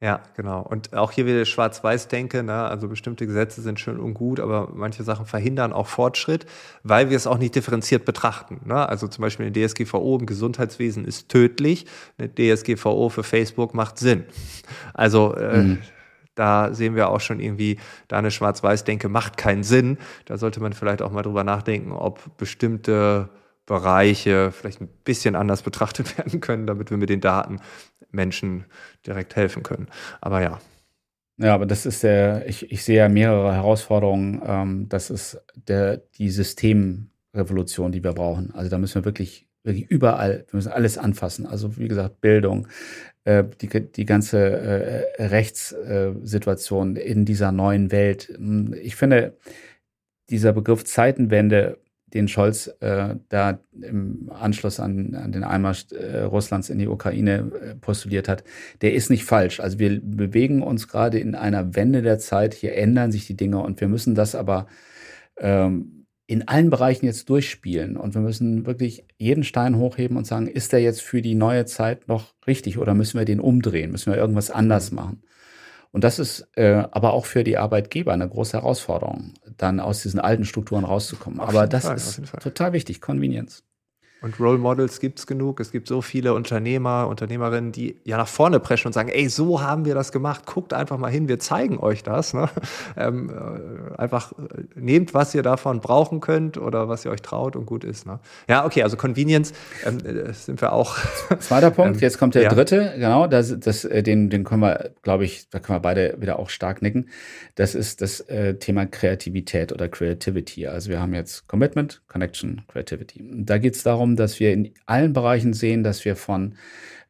Ja, 0.00 0.20
genau. 0.36 0.62
Und 0.62 0.94
auch 0.94 1.10
hier 1.10 1.26
wieder 1.26 1.44
Schwarz-Weiß-Denke, 1.44 2.44
ne? 2.44 2.54
also 2.54 2.86
bestimmte 2.86 3.26
Gesetze 3.26 3.62
sind 3.62 3.80
schön 3.80 3.98
und 3.98 4.14
gut, 4.14 4.38
aber 4.38 4.70
manche 4.72 5.02
Sachen 5.02 5.26
verhindern 5.26 5.72
auch 5.72 5.88
Fortschritt, 5.88 6.46
weil 6.84 7.10
wir 7.10 7.16
es 7.16 7.26
auch 7.26 7.38
nicht 7.38 7.56
differenziert 7.56 8.04
betrachten. 8.04 8.60
Ne? 8.64 8.88
Also 8.88 9.08
zum 9.08 9.22
Beispiel 9.22 9.46
eine 9.46 9.66
DSGVO 9.66 10.18
im 10.20 10.26
Gesundheitswesen 10.26 11.04
ist 11.04 11.28
tödlich, 11.30 11.86
eine 12.16 12.32
DSGVO 12.32 13.08
für 13.08 13.24
Facebook 13.24 13.74
macht 13.74 13.98
Sinn. 13.98 14.24
Also 14.94 15.34
äh, 15.34 15.62
mhm. 15.62 15.78
da 16.36 16.72
sehen 16.72 16.94
wir 16.94 17.08
auch 17.08 17.20
schon 17.20 17.40
irgendwie, 17.40 17.80
da 18.06 18.18
eine 18.18 18.30
Schwarz-Weiß-Denke 18.30 19.08
macht 19.08 19.36
keinen 19.36 19.64
Sinn. 19.64 19.98
Da 20.26 20.38
sollte 20.38 20.60
man 20.60 20.74
vielleicht 20.74 21.02
auch 21.02 21.10
mal 21.10 21.22
drüber 21.22 21.42
nachdenken, 21.42 21.90
ob 21.90 22.36
bestimmte 22.36 23.30
Bereiche 23.66 24.50
vielleicht 24.52 24.80
ein 24.80 24.88
bisschen 25.02 25.34
anders 25.34 25.62
betrachtet 25.62 26.16
werden 26.18 26.40
können, 26.40 26.68
damit 26.68 26.90
wir 26.90 26.98
mit 26.98 27.10
den 27.10 27.20
Daten 27.20 27.60
Menschen 28.10 28.64
direkt 29.06 29.36
helfen 29.36 29.62
können. 29.62 29.88
Aber 30.20 30.42
ja. 30.42 30.60
Ja, 31.40 31.54
aber 31.54 31.66
das 31.66 31.86
ist 31.86 32.02
der, 32.02 32.48
ich, 32.48 32.72
ich 32.72 32.82
sehe 32.82 32.96
ja 32.98 33.08
mehrere 33.08 33.54
Herausforderungen. 33.54 34.42
Ähm, 34.44 34.88
das 34.88 35.08
ist 35.10 35.40
der, 35.68 35.98
die 36.18 36.30
Systemrevolution, 36.30 37.92
die 37.92 38.02
wir 38.02 38.12
brauchen. 38.12 38.52
Also 38.54 38.70
da 38.70 38.78
müssen 38.78 38.96
wir 38.96 39.04
wirklich, 39.04 39.46
wirklich 39.62 39.88
überall, 39.88 40.46
wir 40.50 40.56
müssen 40.56 40.72
alles 40.72 40.98
anfassen. 40.98 41.46
Also 41.46 41.76
wie 41.76 41.86
gesagt, 41.86 42.20
Bildung, 42.20 42.66
äh, 43.24 43.44
die, 43.60 43.68
die 43.68 44.04
ganze 44.04 44.38
äh, 44.38 45.26
Rechtssituation 45.26 46.96
in 46.96 47.24
dieser 47.24 47.52
neuen 47.52 47.92
Welt. 47.92 48.36
Ich 48.82 48.96
finde, 48.96 49.36
dieser 50.30 50.52
Begriff 50.52 50.84
Zeitenwende 50.84 51.78
den 52.14 52.28
Scholz 52.28 52.68
äh, 52.80 53.16
da 53.28 53.60
im 53.80 54.30
Anschluss 54.32 54.80
an, 54.80 55.14
an 55.14 55.32
den 55.32 55.44
Einmarsch 55.44 55.86
äh, 55.92 56.22
Russlands 56.22 56.70
in 56.70 56.78
die 56.78 56.88
Ukraine 56.88 57.50
äh, 57.60 57.74
postuliert 57.74 58.28
hat, 58.28 58.44
der 58.80 58.94
ist 58.94 59.10
nicht 59.10 59.24
falsch. 59.24 59.60
Also 59.60 59.78
wir 59.78 60.00
bewegen 60.00 60.62
uns 60.62 60.88
gerade 60.88 61.18
in 61.18 61.34
einer 61.34 61.74
Wende 61.74 62.02
der 62.02 62.18
Zeit. 62.18 62.54
Hier 62.54 62.74
ändern 62.76 63.12
sich 63.12 63.26
die 63.26 63.36
Dinge 63.36 63.58
und 63.58 63.80
wir 63.80 63.88
müssen 63.88 64.14
das 64.14 64.34
aber 64.34 64.66
ähm, 65.38 66.06
in 66.26 66.46
allen 66.46 66.68
Bereichen 66.68 67.06
jetzt 67.06 67.30
durchspielen. 67.30 67.96
Und 67.96 68.14
wir 68.14 68.20
müssen 68.20 68.66
wirklich 68.66 69.06
jeden 69.16 69.44
Stein 69.44 69.76
hochheben 69.78 70.16
und 70.16 70.26
sagen, 70.26 70.46
ist 70.46 70.72
der 70.72 70.80
jetzt 70.80 71.00
für 71.00 71.22
die 71.22 71.34
neue 71.34 71.64
Zeit 71.64 72.06
noch 72.06 72.34
richtig 72.46 72.78
oder 72.78 72.94
müssen 72.94 73.18
wir 73.18 73.24
den 73.24 73.40
umdrehen? 73.40 73.90
Müssen 73.90 74.12
wir 74.12 74.18
irgendwas 74.18 74.50
anders 74.50 74.92
machen? 74.92 75.22
Und 75.90 76.04
das 76.04 76.18
ist 76.18 76.46
äh, 76.56 76.84
aber 76.90 77.12
auch 77.12 77.26
für 77.26 77.44
die 77.44 77.56
Arbeitgeber 77.56 78.12
eine 78.12 78.28
große 78.28 78.54
Herausforderung, 78.54 79.34
dann 79.56 79.80
aus 79.80 80.02
diesen 80.02 80.20
alten 80.20 80.44
Strukturen 80.44 80.84
rauszukommen. 80.84 81.40
Auf 81.40 81.48
aber 81.48 81.66
das 81.66 81.84
Fall, 81.84 81.96
ist 81.96 82.22
total 82.42 82.72
wichtig, 82.72 83.00
Convenience. 83.00 83.64
Und 84.20 84.40
Role 84.40 84.58
Models 84.58 84.98
gibt 84.98 85.20
es 85.20 85.26
genug. 85.26 85.60
Es 85.60 85.70
gibt 85.70 85.86
so 85.86 86.02
viele 86.02 86.34
Unternehmer, 86.34 87.06
Unternehmerinnen, 87.08 87.70
die 87.70 87.96
ja 88.04 88.16
nach 88.16 88.26
vorne 88.26 88.58
preschen 88.58 88.88
und 88.88 88.92
sagen, 88.92 89.08
ey, 89.08 89.28
so 89.28 89.62
haben 89.62 89.84
wir 89.84 89.94
das 89.94 90.10
gemacht. 90.10 90.44
Guckt 90.44 90.72
einfach 90.74 90.98
mal 90.98 91.10
hin, 91.10 91.28
wir 91.28 91.38
zeigen 91.38 91.78
euch 91.78 92.02
das. 92.02 92.34
Ne? 92.34 92.48
Ähm, 92.96 93.30
äh, 93.30 93.96
einfach 93.96 94.32
äh, 94.32 94.64
nehmt, 94.74 95.14
was 95.14 95.34
ihr 95.34 95.42
davon 95.42 95.80
brauchen 95.80 96.20
könnt 96.20 96.58
oder 96.58 96.88
was 96.88 97.04
ihr 97.04 97.10
euch 97.10 97.22
traut 97.22 97.54
und 97.54 97.66
gut 97.66 97.84
ist. 97.84 98.06
Ne? 98.06 98.18
Ja, 98.48 98.64
okay, 98.64 98.82
also 98.82 98.96
Convenience 98.96 99.52
ähm, 99.84 99.98
äh, 99.98 100.32
sind 100.32 100.60
wir 100.60 100.72
auch. 100.72 100.96
Zweiter 101.38 101.70
Punkt, 101.70 101.96
ähm, 101.96 102.00
jetzt 102.00 102.18
kommt 102.18 102.34
der 102.34 102.42
ja. 102.42 102.48
dritte, 102.48 102.94
genau, 102.96 103.26
das, 103.26 103.58
das, 103.60 103.82
den, 103.82 104.30
den 104.30 104.44
können 104.44 104.62
wir, 104.62 104.90
glaube 105.02 105.24
ich, 105.24 105.48
da 105.50 105.60
können 105.60 105.76
wir 105.76 105.80
beide 105.82 106.16
wieder 106.20 106.38
auch 106.38 106.50
stark 106.50 106.82
nicken. 106.82 107.08
Das 107.54 107.74
ist 107.74 108.00
das 108.00 108.20
äh, 108.20 108.54
Thema 108.54 108.86
Kreativität 108.86 109.72
oder 109.72 109.88
Creativity. 109.88 110.66
Also 110.66 110.90
wir 110.90 111.00
haben 111.00 111.14
jetzt 111.14 111.46
Commitment, 111.46 112.02
Connection, 112.08 112.62
Creativity. 112.68 113.24
Da 113.44 113.58
geht 113.58 113.74
es 113.74 113.82
darum, 113.82 114.07
darum, 114.08 114.16
dass 114.16 114.40
wir 114.40 114.52
in 114.52 114.72
allen 114.86 115.12
Bereichen 115.12 115.52
sehen, 115.52 115.82
dass 115.82 116.04
wir 116.04 116.16
von 116.16 116.54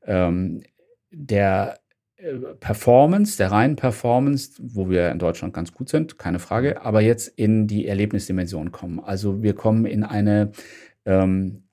ähm, 0.06 0.62
der 1.10 1.78
äh, 2.16 2.34
Performance, 2.60 3.36
der 3.36 3.50
reinen 3.50 3.76
Performance, 3.76 4.60
wo 4.60 4.88
wir 4.90 5.10
in 5.10 5.18
Deutschland 5.18 5.54
ganz 5.54 5.72
gut 5.72 5.88
sind, 5.88 6.18
keine 6.18 6.38
Frage, 6.38 6.82
aber 6.82 7.00
jetzt 7.00 7.28
in 7.28 7.66
die 7.66 7.86
Erlebnisdimension 7.86 8.72
kommen. 8.72 9.00
Also 9.00 9.42
wir 9.42 9.54
kommen 9.54 9.86
in 9.86 10.02
eine, 10.02 10.52
ähm, 11.04 11.64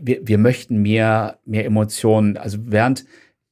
wir, 0.00 0.26
wir 0.26 0.38
möchten 0.38 0.82
mehr, 0.82 1.38
mehr 1.44 1.64
Emotionen. 1.64 2.36
Also 2.36 2.58
während 2.66 3.04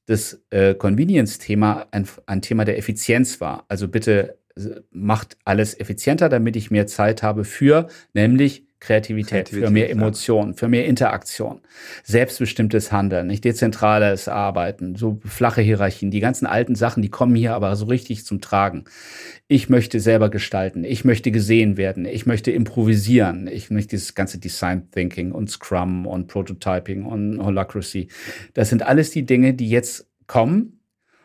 das 0.06 0.40
äh, 0.50 0.74
Convenience-Thema 0.74 1.88
ein, 1.90 2.06
ein 2.26 2.40
Thema 2.40 2.64
der 2.64 2.78
Effizienz 2.78 3.40
war, 3.40 3.64
also 3.68 3.88
bitte 3.88 4.38
äh, 4.56 4.80
macht 4.90 5.36
alles 5.44 5.78
effizienter, 5.78 6.28
damit 6.28 6.56
ich 6.56 6.70
mehr 6.70 6.86
Zeit 6.86 7.22
habe 7.22 7.44
für, 7.44 7.88
nämlich 8.14 8.67
Kreativität, 8.80 9.46
Kreativität 9.46 9.66
für 9.66 9.70
mehr 9.72 9.90
Emotionen, 9.90 10.52
ja. 10.52 10.56
für 10.56 10.68
mehr 10.68 10.86
Interaktion, 10.86 11.60
selbstbestimmtes 12.04 12.92
Handeln, 12.92 13.26
nicht 13.26 13.44
dezentrales 13.44 14.28
Arbeiten, 14.28 14.94
so 14.94 15.20
flache 15.24 15.62
Hierarchien, 15.62 16.10
die 16.10 16.20
ganzen 16.20 16.46
alten 16.46 16.76
Sachen, 16.76 17.02
die 17.02 17.10
kommen 17.10 17.34
hier 17.34 17.54
aber 17.54 17.74
so 17.74 17.86
richtig 17.86 18.24
zum 18.24 18.40
Tragen. 18.40 18.84
Ich 19.48 19.68
möchte 19.68 19.98
selber 19.98 20.30
gestalten, 20.30 20.84
ich 20.84 21.04
möchte 21.04 21.32
gesehen 21.32 21.76
werden, 21.76 22.04
ich 22.04 22.26
möchte 22.26 22.52
improvisieren, 22.52 23.48
ich 23.48 23.70
möchte 23.70 23.90
dieses 23.90 24.14
ganze 24.14 24.38
Design 24.38 24.88
Thinking 24.92 25.32
und 25.32 25.50
Scrum 25.50 26.06
und 26.06 26.28
Prototyping 26.28 27.04
und 27.04 27.42
Holacracy. 27.42 28.08
Das 28.54 28.68
sind 28.68 28.82
alles 28.82 29.10
die 29.10 29.26
Dinge, 29.26 29.54
die 29.54 29.68
jetzt 29.68 30.08
kommen, 30.26 30.78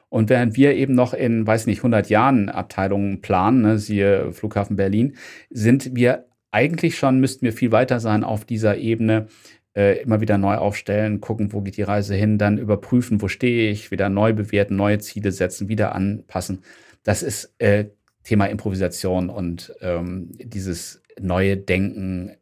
und 0.10 0.30
während 0.30 0.56
wir 0.56 0.76
eben 0.76 0.94
noch 0.94 1.16
in, 1.16 1.48
weiß 1.48 1.66
nicht, 1.66 1.80
100 1.80 2.08
Jahren 2.08 2.50
Abteilungen 2.50 3.22
planen, 3.22 3.64
ne, 3.64 3.80
siehe 3.80 4.32
Flughafen 4.32 4.76
Berlin, 4.76 5.16
sind 5.50 5.96
wir 5.96 6.28
eigentlich 6.54 6.98
schon 6.98 7.20
müssten 7.20 7.46
wir 7.46 7.54
viel 7.54 7.72
weiter 7.72 8.00
sein 8.00 8.24
auf 8.24 8.46
dieser 8.46 8.78
Ebene, 8.78 9.28
äh, 9.76 10.02
immer 10.02 10.22
wieder 10.22 10.38
neu 10.38 10.56
aufstellen, 10.56 11.20
gucken, 11.20 11.52
wo 11.52 11.62
geht 11.62 11.78
die 11.78 11.82
Reise 11.84 12.14
hin, 12.16 12.38
dann 12.38 12.58
überprüfen, 12.58 13.22
wo 13.22 13.28
stehe 13.28 13.72
ich, 13.72 13.90
wieder 13.90 14.10
neu 14.10 14.34
bewerten, 14.34 14.76
neue 14.76 15.00
Ziele 15.00 15.32
setzen, 15.32 15.68
wieder 15.68 15.96
anpassen. 15.96 16.64
Das 17.04 17.24
ist 17.24 17.56
äh, 17.58 17.86
Thema 18.24 18.46
Improvisation 18.46 19.30
und 19.30 19.74
ähm, 19.82 20.30
dieses 20.38 21.02
neue 21.20 21.58
Denken, 21.58 22.38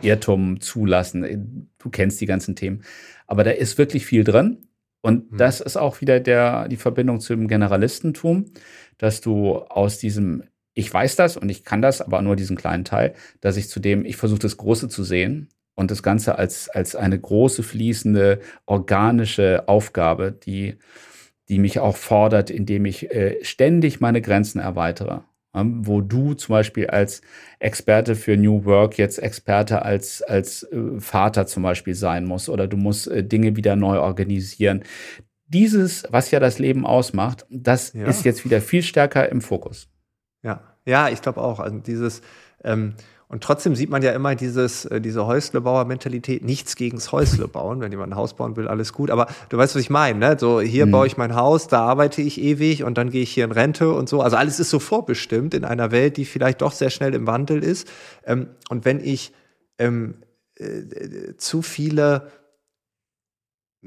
Irrtum 0.00 0.60
zulassen. 0.60 1.70
Du 1.78 1.90
kennst 1.90 2.20
die 2.20 2.26
ganzen 2.26 2.56
Themen. 2.56 2.82
Aber 3.26 3.44
da 3.44 3.50
ist 3.50 3.78
wirklich 3.78 4.06
viel 4.06 4.24
drin. 4.24 4.66
Und 5.00 5.32
mhm. 5.32 5.36
das 5.36 5.60
ist 5.60 5.76
auch 5.76 6.00
wieder 6.00 6.18
der, 6.18 6.68
die 6.68 6.76
Verbindung 6.76 7.20
zum 7.20 7.46
Generalistentum, 7.46 8.46
dass 8.98 9.20
du 9.20 9.56
aus 9.56 9.98
diesem 9.98 10.44
ich 10.74 10.92
weiß 10.92 11.16
das 11.16 11.36
und 11.36 11.48
ich 11.48 11.64
kann 11.64 11.82
das, 11.82 12.00
aber 12.00 12.20
nur 12.20 12.36
diesen 12.36 12.56
kleinen 12.56 12.84
Teil, 12.84 13.14
dass 13.40 13.56
ich 13.56 13.68
zudem, 13.68 14.04
ich 14.04 14.16
versuche 14.16 14.40
das 14.40 14.56
Große 14.56 14.88
zu 14.88 15.04
sehen 15.04 15.48
und 15.74 15.90
das 15.90 16.02
Ganze 16.02 16.36
als, 16.38 16.68
als 16.68 16.96
eine 16.96 17.18
große, 17.18 17.62
fließende, 17.62 18.40
organische 18.66 19.68
Aufgabe, 19.68 20.32
die, 20.32 20.78
die 21.48 21.58
mich 21.58 21.78
auch 21.78 21.96
fordert, 21.96 22.50
indem 22.50 22.86
ich 22.86 23.10
äh, 23.10 23.42
ständig 23.42 24.00
meine 24.00 24.20
Grenzen 24.20 24.58
erweitere. 24.58 25.22
Ähm, 25.54 25.86
wo 25.86 26.00
du 26.00 26.34
zum 26.34 26.52
Beispiel 26.54 26.88
als 26.88 27.22
Experte 27.60 28.16
für 28.16 28.36
New 28.36 28.64
Work 28.64 28.98
jetzt 28.98 29.18
Experte 29.20 29.82
als, 29.82 30.20
als 30.20 30.64
äh, 30.64 30.98
Vater 30.98 31.46
zum 31.46 31.62
Beispiel 31.62 31.94
sein 31.94 32.24
musst 32.24 32.48
oder 32.48 32.66
du 32.66 32.76
musst 32.76 33.06
äh, 33.06 33.22
Dinge 33.22 33.54
wieder 33.54 33.76
neu 33.76 34.00
organisieren. 34.00 34.82
Dieses, 35.46 36.04
was 36.10 36.32
ja 36.32 36.40
das 36.40 36.58
Leben 36.58 36.84
ausmacht, 36.84 37.46
das 37.50 37.92
ja. 37.92 38.06
ist 38.06 38.24
jetzt 38.24 38.44
wieder 38.44 38.60
viel 38.60 38.82
stärker 38.82 39.28
im 39.28 39.40
Fokus. 39.40 39.88
Ja, 40.44 40.60
ja, 40.84 41.08
ich 41.08 41.22
glaube 41.22 41.40
auch. 41.40 41.58
Also 41.58 41.78
dieses, 41.78 42.20
ähm, 42.62 42.94
und 43.28 43.42
trotzdem 43.42 43.74
sieht 43.74 43.90
man 43.90 44.02
ja 44.02 44.12
immer 44.12 44.34
dieses, 44.34 44.84
äh, 44.84 45.00
diese 45.00 45.26
Häuslebauer-Mentalität, 45.26 46.44
nichts 46.44 46.76
gegens 46.76 47.10
Häusle 47.10 47.48
bauen. 47.48 47.80
Wenn 47.80 47.90
jemand 47.90 48.12
ein 48.12 48.16
Haus 48.16 48.34
bauen 48.34 48.54
will, 48.56 48.68
alles 48.68 48.92
gut. 48.92 49.10
Aber 49.10 49.26
du 49.48 49.56
weißt, 49.56 49.74
was 49.74 49.82
ich 49.82 49.90
meine, 49.90 50.18
ne? 50.18 50.36
So, 50.38 50.60
hier 50.60 50.86
mhm. 50.86 50.90
baue 50.92 51.06
ich 51.06 51.16
mein 51.16 51.34
Haus, 51.34 51.66
da 51.66 51.80
arbeite 51.80 52.20
ich 52.20 52.40
ewig 52.40 52.84
und 52.84 52.98
dann 52.98 53.10
gehe 53.10 53.22
ich 53.22 53.32
hier 53.32 53.44
in 53.44 53.52
Rente 53.52 53.92
und 53.92 54.08
so. 54.08 54.20
Also 54.20 54.36
alles 54.36 54.60
ist 54.60 54.70
so 54.70 54.78
vorbestimmt 54.78 55.54
in 55.54 55.64
einer 55.64 55.90
Welt, 55.90 56.18
die 56.18 56.26
vielleicht 56.26 56.60
doch 56.60 56.72
sehr 56.72 56.90
schnell 56.90 57.14
im 57.14 57.26
Wandel 57.26 57.64
ist. 57.64 57.90
Ähm, 58.26 58.50
und 58.68 58.84
wenn 58.84 59.00
ich 59.00 59.32
ähm, 59.78 60.16
äh, 60.56 61.34
zu 61.38 61.62
viele 61.62 62.28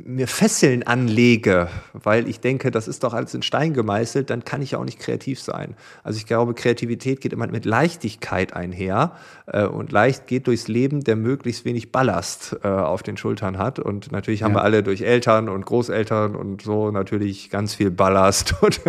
mir 0.06 0.28
Fesseln 0.28 0.84
anlege, 0.84 1.70
weil 1.94 2.28
ich 2.28 2.40
denke, 2.40 2.70
das 2.70 2.88
ist 2.88 3.04
doch 3.04 3.14
alles 3.16 3.34
in 3.34 3.42
Stein 3.42 3.74
gemeißelt, 3.74 4.30
dann 4.30 4.46
kann 4.46 4.62
ich 4.62 4.72
ja 4.72 4.80
auch 4.80 4.86
nicht 4.86 5.00
kreativ 5.00 5.42
sein. 5.42 5.76
Also 6.04 6.18
ich 6.18 6.28
glaube, 6.28 6.54
Kreativität 6.54 7.20
geht 7.20 7.34
immer 7.34 7.48
mit 7.48 7.66
Leichtigkeit 7.66 8.54
einher 8.54 9.14
äh, 9.48 9.66
und 9.66 9.92
leicht 9.92 10.28
geht 10.28 10.46
durchs 10.46 10.68
Leben, 10.68 11.04
der 11.04 11.16
möglichst 11.16 11.66
wenig 11.66 11.92
Ballast 11.92 12.56
äh, 12.64 12.68
auf 12.68 13.02
den 13.02 13.18
Schultern 13.18 13.58
hat. 13.58 13.80
Und 13.80 14.12
natürlich 14.12 14.44
haben 14.44 14.52
ja. 14.52 14.60
wir 14.60 14.64
alle 14.64 14.84
durch 14.84 15.02
Eltern 15.02 15.50
und 15.50 15.66
Großeltern 15.66 16.36
und 16.36 16.62
so 16.62 16.92
natürlich 16.92 17.50
ganz 17.50 17.74
viel 17.74 17.90
Ballast. 17.90 18.54
und, 18.62 18.80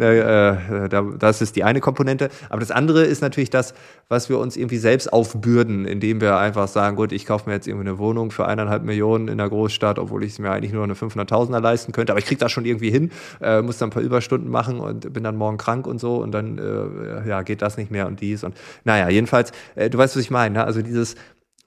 äh, 0.00 0.88
das 1.18 1.42
ist 1.42 1.56
die 1.56 1.64
eine 1.64 1.80
Komponente. 1.80 2.28
Aber 2.50 2.60
das 2.60 2.70
andere 2.70 3.02
ist 3.02 3.20
natürlich 3.20 3.50
das, 3.50 3.74
was 4.12 4.28
wir 4.28 4.38
uns 4.38 4.56
irgendwie 4.56 4.76
selbst 4.76 5.12
aufbürden, 5.12 5.86
indem 5.86 6.20
wir 6.20 6.36
einfach 6.36 6.68
sagen, 6.68 6.96
gut, 6.96 7.12
ich 7.12 7.24
kaufe 7.24 7.48
mir 7.48 7.56
jetzt 7.56 7.66
irgendwie 7.66 7.88
eine 7.88 7.98
Wohnung 7.98 8.30
für 8.30 8.46
eineinhalb 8.46 8.84
Millionen 8.84 9.26
in 9.26 9.38
der 9.38 9.48
Großstadt, 9.48 9.98
obwohl 9.98 10.22
ich 10.22 10.32
es 10.32 10.38
mir 10.38 10.50
eigentlich 10.50 10.72
nur 10.72 10.84
eine 10.84 10.92
500.000er 10.92 11.60
leisten 11.60 11.92
könnte, 11.92 12.12
aber 12.12 12.20
ich 12.20 12.26
kriege 12.26 12.38
das 12.38 12.52
schon 12.52 12.66
irgendwie 12.66 12.90
hin, 12.90 13.10
äh, 13.40 13.62
muss 13.62 13.78
dann 13.78 13.88
ein 13.88 13.92
paar 13.92 14.02
Überstunden 14.02 14.50
machen 14.50 14.80
und 14.80 15.12
bin 15.14 15.24
dann 15.24 15.36
morgen 15.36 15.56
krank 15.56 15.86
und 15.86 15.98
so 15.98 16.16
und 16.22 16.30
dann 16.30 16.58
äh, 16.58 17.26
ja, 17.26 17.42
geht 17.42 17.62
das 17.62 17.78
nicht 17.78 17.90
mehr 17.90 18.06
und 18.06 18.20
dies 18.20 18.44
und 18.44 18.54
naja, 18.84 19.08
jedenfalls, 19.08 19.50
äh, 19.76 19.88
du 19.88 19.96
weißt, 19.96 20.14
was 20.14 20.22
ich 20.22 20.30
meine, 20.30 20.58
ne? 20.58 20.64
also 20.64 20.82
dieses 20.82 21.16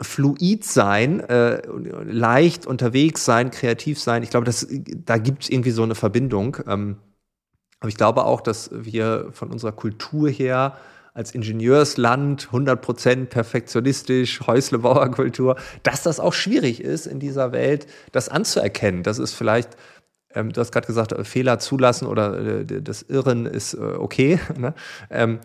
fluid 0.02 0.64
sein, 0.64 1.22
äh, 1.22 1.62
leicht 2.04 2.68
unterwegs 2.68 3.26
sein, 3.26 3.50
kreativ 3.50 4.00
sein, 4.00 4.22
ich 4.22 4.30
glaube, 4.30 4.46
das, 4.46 4.68
da 4.70 5.18
gibt 5.18 5.44
es 5.44 5.50
irgendwie 5.50 5.72
so 5.72 5.84
eine 5.84 5.96
Verbindung. 5.96 6.58
Ähm, 6.68 6.98
aber 7.80 7.90
ich 7.90 7.98
glaube 7.98 8.26
auch, 8.26 8.42
dass 8.42 8.72
wir 8.74 9.28
von 9.32 9.52
unserer 9.52 9.72
Kultur 9.72 10.30
her 10.30 10.78
als 11.16 11.34
Ingenieursland 11.34 12.50
100% 12.52 13.28
perfektionistisch, 13.28 14.42
Häuslebauerkultur, 14.46 15.56
dass 15.82 16.04
das 16.04 16.20
auch 16.20 16.34
schwierig 16.34 16.82
ist 16.82 17.08
in 17.08 17.20
dieser 17.20 17.54
Welt, 17.54 17.88
das 18.12 18.30
anzuerkennen. 18.30 19.02
Das 19.02 19.18
ist 19.18 19.34
vielleicht 19.34 19.78
ähm, 20.36 20.52
du 20.52 20.60
hast 20.60 20.74
gerade 20.74 20.86
gesagt, 20.86 21.16
Fehler 21.26 21.60
zulassen 21.60 22.06
oder 22.06 22.60
äh, 22.60 22.82
das 22.82 23.02
Irren 23.04 23.46
ist 23.46 23.74
äh, 23.74 23.78
okay. 23.78 24.40
Ne? 24.58 24.74
Ähm, 25.10 25.40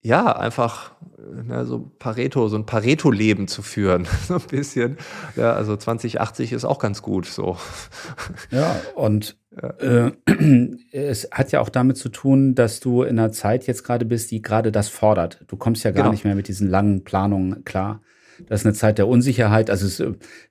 ja, 0.00 0.36
einfach 0.36 0.92
ne, 1.18 1.66
so 1.66 1.90
Pareto, 1.98 2.48
so 2.48 2.56
ein 2.56 2.66
Pareto-Leben 2.66 3.48
zu 3.48 3.62
führen, 3.62 4.06
so 4.28 4.34
ein 4.34 4.46
bisschen. 4.48 4.96
Ja, 5.36 5.54
also 5.54 5.76
2080 5.76 6.52
ist 6.52 6.64
auch 6.64 6.78
ganz 6.78 7.02
gut 7.02 7.26
so. 7.26 7.56
Ja, 8.50 8.76
und 8.94 9.36
äh, 9.80 10.10
es 10.92 11.28
hat 11.32 11.52
ja 11.52 11.60
auch 11.60 11.68
damit 11.68 11.96
zu 11.96 12.08
tun, 12.08 12.54
dass 12.54 12.80
du 12.80 13.02
in 13.02 13.18
einer 13.18 13.32
Zeit 13.32 13.66
jetzt 13.66 13.84
gerade 13.84 14.04
bist, 14.04 14.30
die 14.30 14.42
gerade 14.42 14.72
das 14.72 14.88
fordert. 14.88 15.44
Du 15.48 15.56
kommst 15.56 15.84
ja 15.84 15.90
gar 15.90 16.04
genau. 16.04 16.12
nicht 16.12 16.24
mehr 16.24 16.34
mit 16.34 16.48
diesen 16.48 16.68
langen 16.68 17.04
Planungen 17.04 17.64
klar. 17.64 18.00
Das 18.46 18.60
ist 18.60 18.66
eine 18.66 18.74
Zeit 18.74 18.98
der 18.98 19.08
Unsicherheit. 19.08 19.68
Also 19.68 19.86
es, 19.86 19.96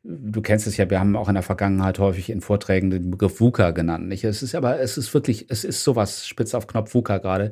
du 0.04 0.42
kennst 0.42 0.68
es 0.68 0.78
ja, 0.78 0.90
wir 0.90 1.00
haben 1.00 1.16
auch 1.16 1.30
in 1.30 1.36
der 1.36 1.44
Vergangenheit 1.44 2.00
häufig 2.00 2.30
in 2.30 2.42
Vorträgen 2.42 2.90
den 2.90 3.12
Begriff 3.12 3.40
VUCA 3.40 3.72
genannt. 3.72 4.08
Nicht? 4.08 4.24
Es 4.26 4.44
ist 4.44 4.56
aber, 4.56 4.80
es 4.80 4.98
ist 4.98 5.14
wirklich, 5.14 5.50
es 5.50 5.64
ist 5.64 5.84
sowas 5.84 6.28
spitz 6.28 6.54
auf 6.54 6.68
Knopf 6.68 6.94
VUCA 6.94 7.20
gerade. 7.20 7.52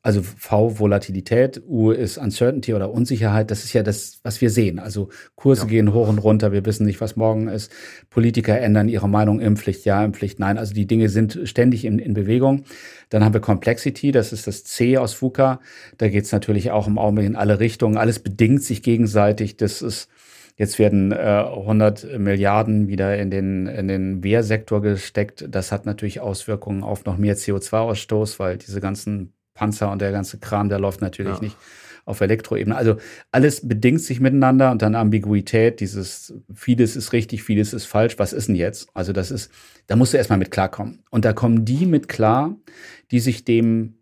Also 0.00 0.22
V 0.22 0.78
Volatilität, 0.78 1.60
U 1.66 1.90
ist 1.90 2.18
Uncertainty 2.18 2.72
oder 2.72 2.92
Unsicherheit. 2.92 3.50
Das 3.50 3.64
ist 3.64 3.72
ja 3.72 3.82
das, 3.82 4.20
was 4.22 4.40
wir 4.40 4.48
sehen. 4.48 4.78
Also 4.78 5.08
Kurse 5.34 5.62
ja. 5.62 5.68
gehen 5.68 5.92
hoch 5.92 6.08
und 6.08 6.18
runter. 6.18 6.52
Wir 6.52 6.64
wissen 6.64 6.86
nicht, 6.86 7.00
was 7.00 7.16
morgen 7.16 7.48
ist. 7.48 7.72
Politiker 8.08 8.58
ändern 8.58 8.88
ihre 8.88 9.08
Meinung 9.08 9.40
Impfpflicht, 9.40 9.84
ja, 9.84 10.04
Impfpflicht, 10.04 10.38
nein. 10.38 10.56
Also 10.56 10.72
die 10.72 10.86
Dinge 10.86 11.08
sind 11.08 11.40
ständig 11.44 11.84
in, 11.84 11.98
in 11.98 12.14
Bewegung. 12.14 12.64
Dann 13.08 13.24
haben 13.24 13.34
wir 13.34 13.40
Complexity, 13.40 14.12
das 14.12 14.32
ist 14.32 14.46
das 14.46 14.62
C 14.62 14.98
aus 14.98 15.20
VUCA. 15.20 15.60
Da 15.98 16.08
geht 16.08 16.24
es 16.24 16.32
natürlich 16.32 16.70
auch 16.70 16.86
im 16.86 16.96
Augenblick 16.96 17.26
in 17.26 17.36
alle 17.36 17.58
Richtungen. 17.58 17.96
Alles 17.96 18.20
bedingt 18.20 18.62
sich 18.62 18.82
gegenseitig. 18.82 19.56
Das 19.56 19.82
ist 19.82 20.08
Jetzt 20.58 20.80
werden 20.80 21.12
äh, 21.12 21.14
100 21.14 22.18
Milliarden 22.18 22.88
wieder 22.88 23.16
in 23.16 23.30
den, 23.30 23.68
in 23.68 23.86
den 23.86 24.24
Wehrsektor 24.24 24.82
gesteckt. 24.82 25.46
Das 25.48 25.70
hat 25.70 25.86
natürlich 25.86 26.20
Auswirkungen 26.20 26.82
auf 26.82 27.04
noch 27.04 27.16
mehr 27.16 27.36
CO2-Ausstoß, 27.36 28.40
weil 28.40 28.58
diese 28.58 28.80
ganzen 28.80 29.34
Panzer 29.58 29.90
und 29.90 30.00
der 30.00 30.12
ganze 30.12 30.38
Kram, 30.38 30.68
der 30.68 30.78
läuft 30.78 31.00
natürlich 31.00 31.34
ja. 31.36 31.42
nicht 31.42 31.56
auf 32.04 32.22
Elektroebene. 32.22 32.74
Also 32.74 32.96
alles 33.32 33.68
bedingt 33.68 34.00
sich 34.00 34.20
miteinander 34.20 34.70
und 34.70 34.80
dann 34.80 34.94
Ambiguität, 34.94 35.80
dieses 35.80 36.32
vieles 36.54 36.96
ist 36.96 37.12
richtig, 37.12 37.42
vieles 37.42 37.74
ist 37.74 37.84
falsch. 37.84 38.18
Was 38.18 38.32
ist 38.32 38.48
denn 38.48 38.54
jetzt? 38.54 38.88
Also 38.94 39.12
das 39.12 39.30
ist, 39.30 39.50
da 39.88 39.96
musst 39.96 40.14
du 40.14 40.16
erstmal 40.16 40.38
mit 40.38 40.50
klarkommen. 40.50 41.02
Und 41.10 41.26
da 41.26 41.34
kommen 41.34 41.66
die 41.66 41.84
mit 41.84 42.08
klar, 42.08 42.56
die 43.10 43.20
sich 43.20 43.44
dem 43.44 43.98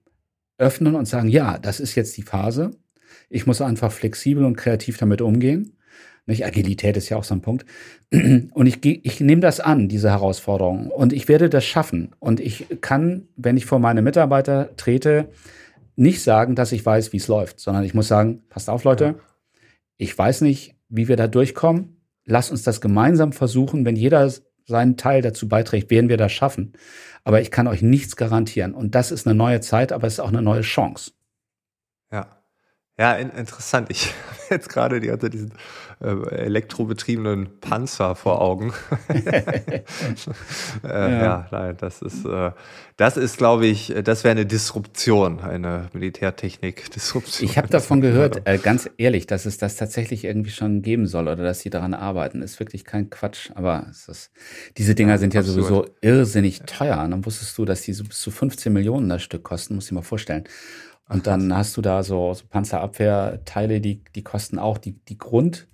öffnen 0.59 0.95
und 0.95 1.07
sagen, 1.07 1.29
ja, 1.29 1.59
das 1.59 1.81
ist 1.81 1.97
jetzt 1.97 2.17
die 2.17 2.23
Phase. 2.23 2.71
Ich 3.29 3.47
muss 3.47 3.61
einfach 3.61 3.91
flexibel 3.91 4.45
und 4.45 4.57
kreativ 4.57 4.99
damit 4.99 5.21
umgehen. 5.21 5.77
Nicht? 6.27 6.45
Agilität 6.45 6.97
ist 6.97 7.09
ja 7.09 7.17
auch 7.17 7.25
so 7.25 7.35
ein 7.35 7.41
Punkt. 7.41 7.65
Und 8.11 8.67
ich, 8.67 8.85
ich 8.85 9.21
nehme 9.21 9.41
das 9.41 9.61
an, 9.61 9.89
diese 9.89 10.11
Herausforderung. 10.11 10.91
Und 10.91 11.13
ich 11.13 11.29
werde 11.29 11.49
das 11.49 11.65
schaffen. 11.65 12.15
Und 12.19 12.41
ich 12.41 12.67
kann, 12.81 13.29
wenn 13.37 13.57
ich 13.57 13.67
vor 13.67 13.79
meine 13.79 14.03
Mitarbeiter 14.03 14.77
trete, 14.77 15.29
nicht 15.95 16.23
sagen, 16.23 16.55
dass 16.55 16.73
ich 16.73 16.85
weiß, 16.85 17.13
wie 17.13 17.17
es 17.17 17.29
läuft, 17.29 17.61
sondern 17.61 17.85
ich 17.85 17.95
muss 17.95 18.09
sagen, 18.09 18.43
passt 18.49 18.69
auf, 18.69 18.85
Leute, 18.85 19.15
ich 19.97 20.17
weiß 20.17 20.43
nicht, 20.43 20.75
wie 20.89 21.09
wir 21.09 21.17
da 21.17 21.27
durchkommen. 21.27 21.97
Lass 22.25 22.51
uns 22.51 22.65
das 22.65 22.81
gemeinsam 22.81 23.33
versuchen. 23.33 23.85
Wenn 23.85 23.97
jeder 23.97 24.31
seinen 24.67 24.97
Teil 24.97 25.23
dazu 25.23 25.49
beiträgt, 25.49 25.91
werden 25.91 26.09
wir 26.09 26.17
das 26.17 26.33
schaffen. 26.33 26.73
Aber 27.25 27.41
ich 27.41 27.51
kann 27.51 27.67
euch 27.67 27.83
nichts 27.83 28.17
garantieren. 28.17 28.75
Und 28.75 28.95
das 28.95 29.11
ist 29.11 29.27
eine 29.27 29.35
neue 29.35 29.61
Zeit, 29.61 29.93
aber 29.93 30.07
es 30.07 30.15
ist 30.15 30.21
auch 30.21 30.29
eine 30.29 30.43
neue 30.43 30.63
Chance. 30.63 31.13
Ja. 32.99 33.13
In, 33.15 33.31
interessant. 33.31 33.89
Ich 33.91 34.07
habe 34.31 34.41
jetzt 34.51 34.69
gerade 34.69 35.01
die 35.01 35.11
hatte 35.11 35.31
diesen 35.31 35.53
äh, 35.99 36.29
elektrobetriebenen 36.31 37.61
Panzer 37.61 38.15
vor 38.15 38.43
Augen. 38.43 38.73
äh, 39.09 39.83
ja. 40.85 41.09
ja. 41.09 41.49
nein, 41.51 41.77
das 41.79 42.03
ist, 42.03 42.27
äh, 42.27 42.51
das 42.99 43.17
ist, 43.17 43.39
glaube 43.39 43.67
ich, 43.67 43.95
das 44.05 44.23
wäre 44.23 44.33
eine 44.33 44.45
Disruption, 44.45 45.41
eine 45.41 45.89
Militärtechnik-Disruption. 45.95 47.49
Ich 47.49 47.57
habe 47.57 47.69
davon 47.69 48.03
gehört, 48.03 48.47
äh, 48.47 48.59
ganz 48.59 48.91
ehrlich, 48.99 49.27
dass 49.27 49.47
es 49.47 49.57
das 49.57 49.77
tatsächlich 49.77 50.25
irgendwie 50.25 50.51
schon 50.51 50.83
geben 50.83 51.07
soll 51.07 51.29
oder 51.29 51.45
dass 51.45 51.61
sie 51.61 51.71
daran 51.71 51.95
arbeiten. 51.95 52.43
Ist 52.43 52.61
wirklich 52.61 52.85
kein 52.85 53.09
Quatsch, 53.09 53.51
aber 53.55 53.87
es 53.91 54.09
ist, 54.09 54.31
diese 54.77 54.95
Dinger 54.95 55.13
ja, 55.13 55.19
sind 55.19 55.33
ja 55.33 55.43
sowieso 55.43 55.87
irrsinnig 56.03 56.61
teuer. 56.67 57.03
Und 57.03 57.11
dann 57.13 57.25
wusstest 57.25 57.57
du, 57.57 57.65
dass 57.65 57.83
die 57.83 57.95
so 57.95 58.05
bis 58.05 58.21
zu 58.21 58.31
15 58.31 58.71
Millionen 58.71 59.09
das 59.09 59.23
Stück 59.23 59.45
kosten, 59.45 59.75
muss 59.75 59.87
ich 59.87 59.93
mal 59.93 60.03
vorstellen. 60.03 60.45
Und 61.09 61.27
dann 61.27 61.57
hast 61.57 61.77
du 61.77 61.83
da 61.83 62.03
so, 62.03 62.35
so 62.35 62.45
Panzerabwehrteile, 62.49 63.81
die, 63.81 64.03
die 64.15 64.23
kosten 64.23 64.59
auch 64.59 64.79
die, 64.79 64.93
die 64.93 65.19
Grund, 65.19 65.69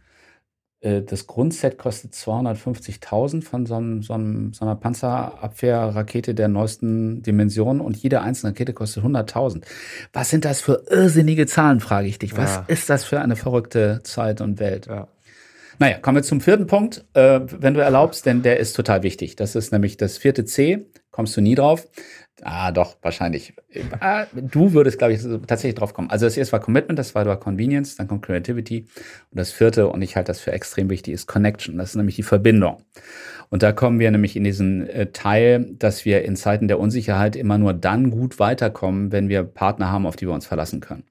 äh, 0.82 1.02
das 1.02 1.26
Grundset 1.26 1.78
kostet 1.78 2.12
250.000 2.12 3.42
von 3.42 3.64
so, 3.64 3.74
einem, 3.76 4.02
so, 4.02 4.12
einem, 4.12 4.52
so 4.52 4.64
einer 4.64 4.74
Panzerabwehrrakete 4.74 6.34
der 6.34 6.48
neuesten 6.48 7.22
Dimension 7.22 7.80
und 7.80 7.96
jede 7.96 8.20
einzelne 8.20 8.50
Rakete 8.50 8.74
kostet 8.74 9.04
100.000. 9.04 9.62
Was 10.12 10.28
sind 10.28 10.44
das 10.44 10.60
für 10.60 10.84
irrsinnige 10.90 11.46
Zahlen, 11.46 11.80
frage 11.80 12.08
ich 12.08 12.18
dich. 12.18 12.36
Was 12.36 12.56
ja. 12.56 12.64
ist 12.68 12.90
das 12.90 13.04
für 13.04 13.20
eine 13.20 13.36
verrückte 13.36 14.00
Zeit 14.02 14.40
und 14.40 14.60
Welt? 14.60 14.86
Ja. 14.86 15.08
Naja, 15.78 15.98
kommen 15.98 16.16
wir 16.16 16.22
zum 16.22 16.40
vierten 16.40 16.66
Punkt, 16.66 17.04
äh, 17.14 17.40
wenn 17.58 17.74
du 17.74 17.80
erlaubst, 17.80 18.26
denn 18.26 18.42
der 18.42 18.58
ist 18.58 18.74
total 18.74 19.02
wichtig. 19.02 19.36
Das 19.36 19.54
ist 19.56 19.72
nämlich 19.72 19.96
das 19.96 20.18
vierte 20.18 20.44
C, 20.44 20.86
kommst 21.12 21.36
du 21.36 21.40
nie 21.40 21.54
drauf. 21.54 21.86
Ah, 22.44 22.72
doch, 22.72 22.96
wahrscheinlich. 23.02 23.54
Ah, 24.00 24.26
du 24.32 24.72
würdest, 24.72 24.98
glaube 24.98 25.12
ich, 25.12 25.22
tatsächlich 25.22 25.76
drauf 25.76 25.94
kommen. 25.94 26.10
Also 26.10 26.26
das 26.26 26.36
erste 26.36 26.52
war 26.52 26.60
Commitment, 26.60 26.98
das 26.98 27.08
zweite 27.08 27.28
war 27.28 27.38
Convenience, 27.38 27.96
dann 27.96 28.08
kommt 28.08 28.24
Creativity 28.24 28.86
und 29.30 29.38
das 29.38 29.52
vierte, 29.52 29.88
und 29.88 30.02
ich 30.02 30.16
halte 30.16 30.28
das 30.28 30.40
für 30.40 30.50
extrem 30.50 30.90
wichtig, 30.90 31.14
ist 31.14 31.28
Connection. 31.28 31.78
Das 31.78 31.90
ist 31.90 31.96
nämlich 31.96 32.16
die 32.16 32.24
Verbindung. 32.24 32.82
Und 33.50 33.62
da 33.62 33.70
kommen 33.72 34.00
wir 34.00 34.10
nämlich 34.10 34.34
in 34.34 34.44
diesen 34.44 34.88
äh, 34.88 35.12
Teil, 35.12 35.74
dass 35.78 36.04
wir 36.04 36.24
in 36.24 36.34
Zeiten 36.34 36.66
der 36.66 36.80
Unsicherheit 36.80 37.36
immer 37.36 37.58
nur 37.58 37.74
dann 37.74 38.10
gut 38.10 38.40
weiterkommen, 38.40 39.12
wenn 39.12 39.28
wir 39.28 39.44
Partner 39.44 39.92
haben, 39.92 40.06
auf 40.06 40.16
die 40.16 40.26
wir 40.26 40.34
uns 40.34 40.46
verlassen 40.46 40.80
können. 40.80 41.04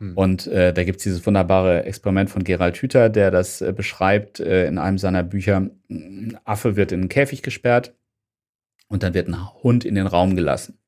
Hm. 0.00 0.12
Und 0.16 0.48
äh, 0.48 0.74
da 0.74 0.82
gibt's 0.82 1.04
dieses 1.04 1.24
wunderbare 1.24 1.84
Experiment 1.84 2.28
von 2.28 2.44
Gerald 2.44 2.76
Hüther, 2.76 3.08
der 3.08 3.30
das 3.30 3.62
äh, 3.62 3.72
beschreibt 3.72 4.40
äh, 4.40 4.66
in 4.66 4.76
einem 4.76 4.98
seiner 4.98 5.22
Bücher. 5.22 5.70
Ein 5.88 6.36
Affe 6.44 6.76
wird 6.76 6.92
in 6.92 7.00
einen 7.00 7.08
Käfig 7.08 7.42
gesperrt 7.42 7.94
und 8.92 9.02
dann 9.02 9.14
wird 9.14 9.28
ein 9.28 9.54
Hund 9.62 9.84
in 9.84 9.94
den 9.94 10.06
Raum 10.06 10.36
gelassen. 10.36 10.78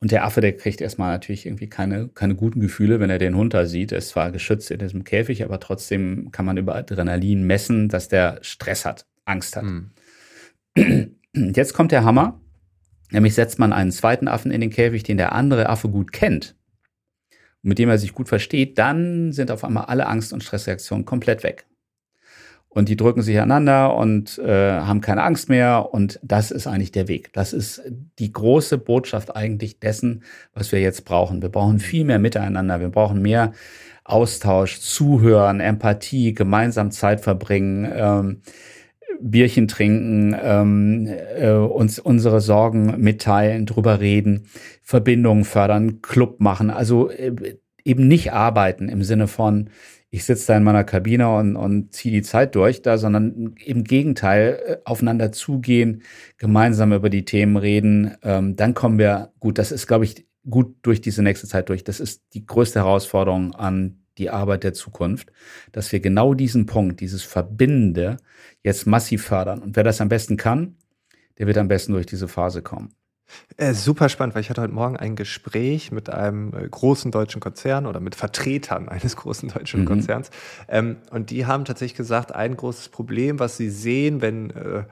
Und 0.00 0.12
der 0.12 0.24
Affe, 0.24 0.40
der 0.40 0.56
kriegt 0.56 0.80
erstmal 0.80 1.12
natürlich 1.12 1.44
irgendwie 1.44 1.68
keine, 1.68 2.08
keine 2.08 2.34
guten 2.34 2.60
Gefühle, 2.60 3.00
wenn 3.00 3.10
er 3.10 3.18
den 3.18 3.36
Hund 3.36 3.52
da 3.52 3.66
sieht. 3.66 3.92
Er 3.92 3.98
ist 3.98 4.08
zwar 4.08 4.32
geschützt 4.32 4.70
in 4.70 4.78
diesem 4.78 5.04
Käfig, 5.04 5.44
aber 5.44 5.60
trotzdem 5.60 6.30
kann 6.32 6.46
man 6.46 6.56
über 6.56 6.74
Adrenalin 6.74 7.46
messen, 7.46 7.90
dass 7.90 8.08
der 8.08 8.38
Stress 8.40 8.86
hat, 8.86 9.06
Angst 9.26 9.56
hat. 9.56 9.64
Mhm. 9.64 9.90
Jetzt 11.34 11.74
kommt 11.74 11.92
der 11.92 12.04
Hammer. 12.04 12.40
Nämlich 13.10 13.34
setzt 13.34 13.58
man 13.58 13.72
einen 13.72 13.90
zweiten 13.90 14.28
Affen 14.28 14.52
in 14.52 14.60
den 14.60 14.70
Käfig, 14.70 15.02
den 15.02 15.18
der 15.18 15.32
andere 15.32 15.68
Affe 15.68 15.88
gut 15.88 16.12
kennt 16.12 16.54
mit 17.62 17.78
dem 17.78 17.88
er 17.88 17.98
sich 17.98 18.14
gut 18.14 18.28
versteht, 18.28 18.78
dann 18.78 19.32
sind 19.32 19.50
auf 19.50 19.64
einmal 19.64 19.84
alle 19.84 20.06
Angst- 20.06 20.32
und 20.32 20.42
Stressreaktionen 20.42 21.04
komplett 21.04 21.42
weg. 21.42 21.66
Und 22.72 22.88
die 22.88 22.96
drücken 22.96 23.22
sich 23.22 23.36
aneinander 23.36 23.96
und 23.96 24.38
äh, 24.38 24.72
haben 24.72 25.00
keine 25.00 25.24
Angst 25.24 25.48
mehr. 25.48 25.88
Und 25.92 26.20
das 26.22 26.52
ist 26.52 26.68
eigentlich 26.68 26.92
der 26.92 27.08
Weg. 27.08 27.32
Das 27.32 27.52
ist 27.52 27.82
die 28.20 28.32
große 28.32 28.78
Botschaft 28.78 29.34
eigentlich 29.34 29.80
dessen, 29.80 30.22
was 30.54 30.70
wir 30.70 30.80
jetzt 30.80 31.04
brauchen. 31.04 31.42
Wir 31.42 31.48
brauchen 31.48 31.80
viel 31.80 32.04
mehr 32.04 32.20
Miteinander. 32.20 32.78
Wir 32.78 32.90
brauchen 32.90 33.22
mehr 33.22 33.52
Austausch, 34.04 34.78
Zuhören, 34.78 35.58
Empathie, 35.58 36.32
gemeinsam 36.32 36.92
Zeit 36.92 37.20
verbringen. 37.20 37.90
Ähm, 37.92 38.42
Bierchen 39.20 39.68
trinken, 39.68 40.36
ähm, 40.40 41.08
äh, 41.36 41.50
uns 41.50 41.98
unsere 41.98 42.40
Sorgen 42.40 42.94
mitteilen, 43.00 43.66
drüber 43.66 44.00
reden, 44.00 44.46
Verbindungen 44.82 45.44
fördern, 45.44 46.02
Club 46.02 46.40
machen. 46.40 46.70
Also 46.70 47.10
äh, 47.10 47.56
eben 47.84 48.08
nicht 48.08 48.32
arbeiten 48.32 48.88
im 48.88 49.02
Sinne 49.02 49.26
von, 49.26 49.70
ich 50.10 50.24
sitze 50.24 50.48
da 50.48 50.56
in 50.56 50.64
meiner 50.64 50.84
Kabine 50.84 51.34
und, 51.36 51.56
und 51.56 51.94
ziehe 51.94 52.12
die 52.12 52.22
Zeit 52.22 52.56
durch 52.56 52.82
da, 52.82 52.98
sondern 52.98 53.54
im 53.64 53.84
Gegenteil 53.84 54.62
äh, 54.64 54.76
aufeinander 54.84 55.30
zugehen, 55.32 56.02
gemeinsam 56.36 56.92
über 56.92 57.10
die 57.10 57.24
Themen 57.24 57.56
reden. 57.56 58.16
Ähm, 58.22 58.56
dann 58.56 58.74
kommen 58.74 58.98
wir, 58.98 59.32
gut, 59.38 59.58
das 59.58 59.70
ist, 59.70 59.86
glaube 59.86 60.04
ich, 60.04 60.26
gut 60.48 60.74
durch 60.82 61.00
diese 61.00 61.22
nächste 61.22 61.46
Zeit 61.46 61.68
durch. 61.68 61.84
Das 61.84 62.00
ist 62.00 62.22
die 62.34 62.44
größte 62.44 62.80
Herausforderung 62.80 63.54
an 63.54 64.00
die 64.18 64.30
Arbeit 64.30 64.64
der 64.64 64.74
Zukunft, 64.74 65.30
dass 65.72 65.92
wir 65.92 66.00
genau 66.00 66.34
diesen 66.34 66.66
Punkt, 66.66 67.00
dieses 67.00 67.22
Verbindende 67.22 68.16
jetzt 68.62 68.86
massiv 68.86 69.24
fördern. 69.24 69.62
Und 69.62 69.76
wer 69.76 69.84
das 69.84 70.00
am 70.00 70.08
besten 70.08 70.36
kann, 70.36 70.76
der 71.38 71.46
wird 71.46 71.56
am 71.56 71.68
besten 71.68 71.92
durch 71.92 72.06
diese 72.06 72.28
Phase 72.28 72.62
kommen. 72.62 72.94
Äh, 73.56 73.74
super 73.74 74.08
spannend, 74.08 74.34
weil 74.34 74.42
ich 74.42 74.50
hatte 74.50 74.62
heute 74.62 74.72
Morgen 74.72 74.96
ein 74.96 75.16
Gespräch 75.16 75.92
mit 75.92 76.10
einem 76.10 76.52
äh, 76.54 76.68
großen 76.68 77.10
deutschen 77.10 77.40
Konzern 77.40 77.86
oder 77.86 78.00
mit 78.00 78.14
Vertretern 78.14 78.88
eines 78.90 79.16
großen 79.16 79.48
deutschen 79.48 79.80
mhm. 79.80 79.86
Konzerns. 79.86 80.30
Ähm, 80.68 80.96
und 81.10 81.30
die 81.30 81.46
haben 81.46 81.64
tatsächlich 81.64 81.96
gesagt, 81.96 82.34
ein 82.34 82.56
großes 82.56 82.88
Problem, 82.88 83.38
was 83.38 83.56
sie 83.56 83.70
sehen, 83.70 84.20
wenn 84.22 84.50
äh, 84.50 84.84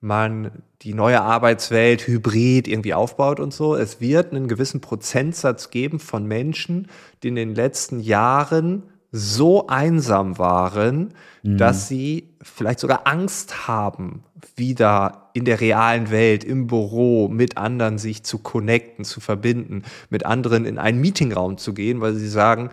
man 0.00 0.50
die 0.82 0.94
neue 0.94 1.22
Arbeitswelt 1.22 2.06
hybrid 2.06 2.68
irgendwie 2.68 2.94
aufbaut 2.94 3.40
und 3.40 3.52
so. 3.52 3.74
Es 3.74 4.00
wird 4.00 4.32
einen 4.32 4.48
gewissen 4.48 4.80
Prozentsatz 4.80 5.70
geben 5.70 5.98
von 5.98 6.26
Menschen, 6.26 6.88
die 7.22 7.28
in 7.28 7.34
den 7.34 7.54
letzten 7.54 8.00
Jahren 8.00 8.84
so 9.10 9.66
einsam 9.68 10.38
waren, 10.38 11.14
mhm. 11.42 11.58
dass 11.58 11.88
sie 11.88 12.34
vielleicht 12.42 12.80
sogar 12.80 13.06
Angst 13.06 13.68
haben, 13.68 14.22
wieder 14.54 15.30
in 15.34 15.44
der 15.44 15.60
realen 15.60 16.10
Welt, 16.10 16.44
im 16.44 16.66
Büro 16.66 17.28
mit 17.28 17.56
anderen 17.56 17.98
sich 17.98 18.22
zu 18.22 18.38
connecten, 18.38 19.04
zu 19.04 19.20
verbinden, 19.20 19.82
mit 20.10 20.26
anderen 20.26 20.64
in 20.64 20.78
einen 20.78 21.00
Meetingraum 21.00 21.58
zu 21.58 21.74
gehen, 21.74 22.00
weil 22.00 22.14
sie 22.14 22.28
sagen, 22.28 22.70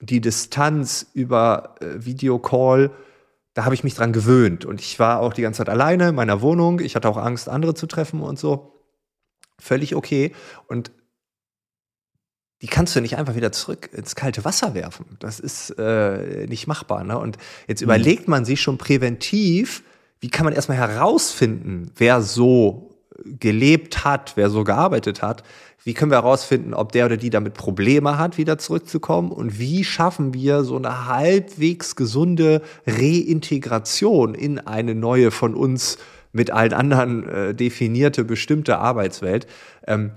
die 0.00 0.20
Distanz 0.20 1.06
über 1.14 1.76
äh, 1.80 2.04
Videocall 2.04 2.90
da 3.54 3.64
habe 3.64 3.74
ich 3.74 3.84
mich 3.84 3.94
dran 3.94 4.12
gewöhnt. 4.12 4.64
Und 4.64 4.80
ich 4.80 4.98
war 4.98 5.20
auch 5.20 5.32
die 5.32 5.42
ganze 5.42 5.58
Zeit 5.58 5.68
alleine 5.68 6.08
in 6.08 6.14
meiner 6.14 6.40
Wohnung. 6.40 6.80
Ich 6.80 6.96
hatte 6.96 7.08
auch 7.08 7.18
Angst, 7.18 7.48
andere 7.48 7.74
zu 7.74 7.86
treffen 7.86 8.22
und 8.22 8.38
so. 8.38 8.80
Völlig 9.58 9.94
okay. 9.94 10.34
Und 10.68 10.90
die 12.62 12.66
kannst 12.68 12.96
du 12.96 13.00
nicht 13.00 13.18
einfach 13.18 13.34
wieder 13.34 13.52
zurück 13.52 13.90
ins 13.92 14.14
kalte 14.14 14.44
Wasser 14.44 14.74
werfen. 14.74 15.16
Das 15.18 15.38
ist 15.38 15.70
äh, 15.78 16.46
nicht 16.46 16.66
machbar. 16.66 17.04
Ne? 17.04 17.18
Und 17.18 17.36
jetzt 17.66 17.80
mhm. 17.80 17.86
überlegt 17.86 18.28
man 18.28 18.44
sich 18.44 18.62
schon 18.62 18.78
präventiv, 18.78 19.82
wie 20.22 20.30
kann 20.30 20.44
man 20.44 20.54
erstmal 20.54 20.78
herausfinden, 20.78 21.90
wer 21.96 22.22
so 22.22 22.90
gelebt 23.40 24.04
hat, 24.04 24.32
wer 24.36 24.50
so 24.50 24.62
gearbeitet 24.62 25.20
hat, 25.20 25.42
wie 25.84 25.94
können 25.94 26.12
wir 26.12 26.18
herausfinden, 26.18 26.74
ob 26.74 26.92
der 26.92 27.06
oder 27.06 27.16
die 27.16 27.30
damit 27.30 27.54
Probleme 27.54 28.16
hat, 28.16 28.38
wieder 28.38 28.56
zurückzukommen? 28.56 29.32
Und 29.32 29.58
wie 29.58 29.82
schaffen 29.82 30.32
wir 30.32 30.62
so 30.62 30.76
eine 30.76 31.08
halbwegs 31.08 31.96
gesunde 31.96 32.62
Reintegration 32.86 34.34
in 34.34 34.60
eine 34.60 34.94
neue 34.94 35.32
von 35.32 35.56
uns 35.56 35.98
mit 36.30 36.52
allen 36.52 36.72
anderen 36.72 37.28
äh, 37.28 37.54
definierte, 37.54 38.24
bestimmte 38.24 38.78
Arbeitswelt? 38.78 39.48
Ähm, 39.88 40.12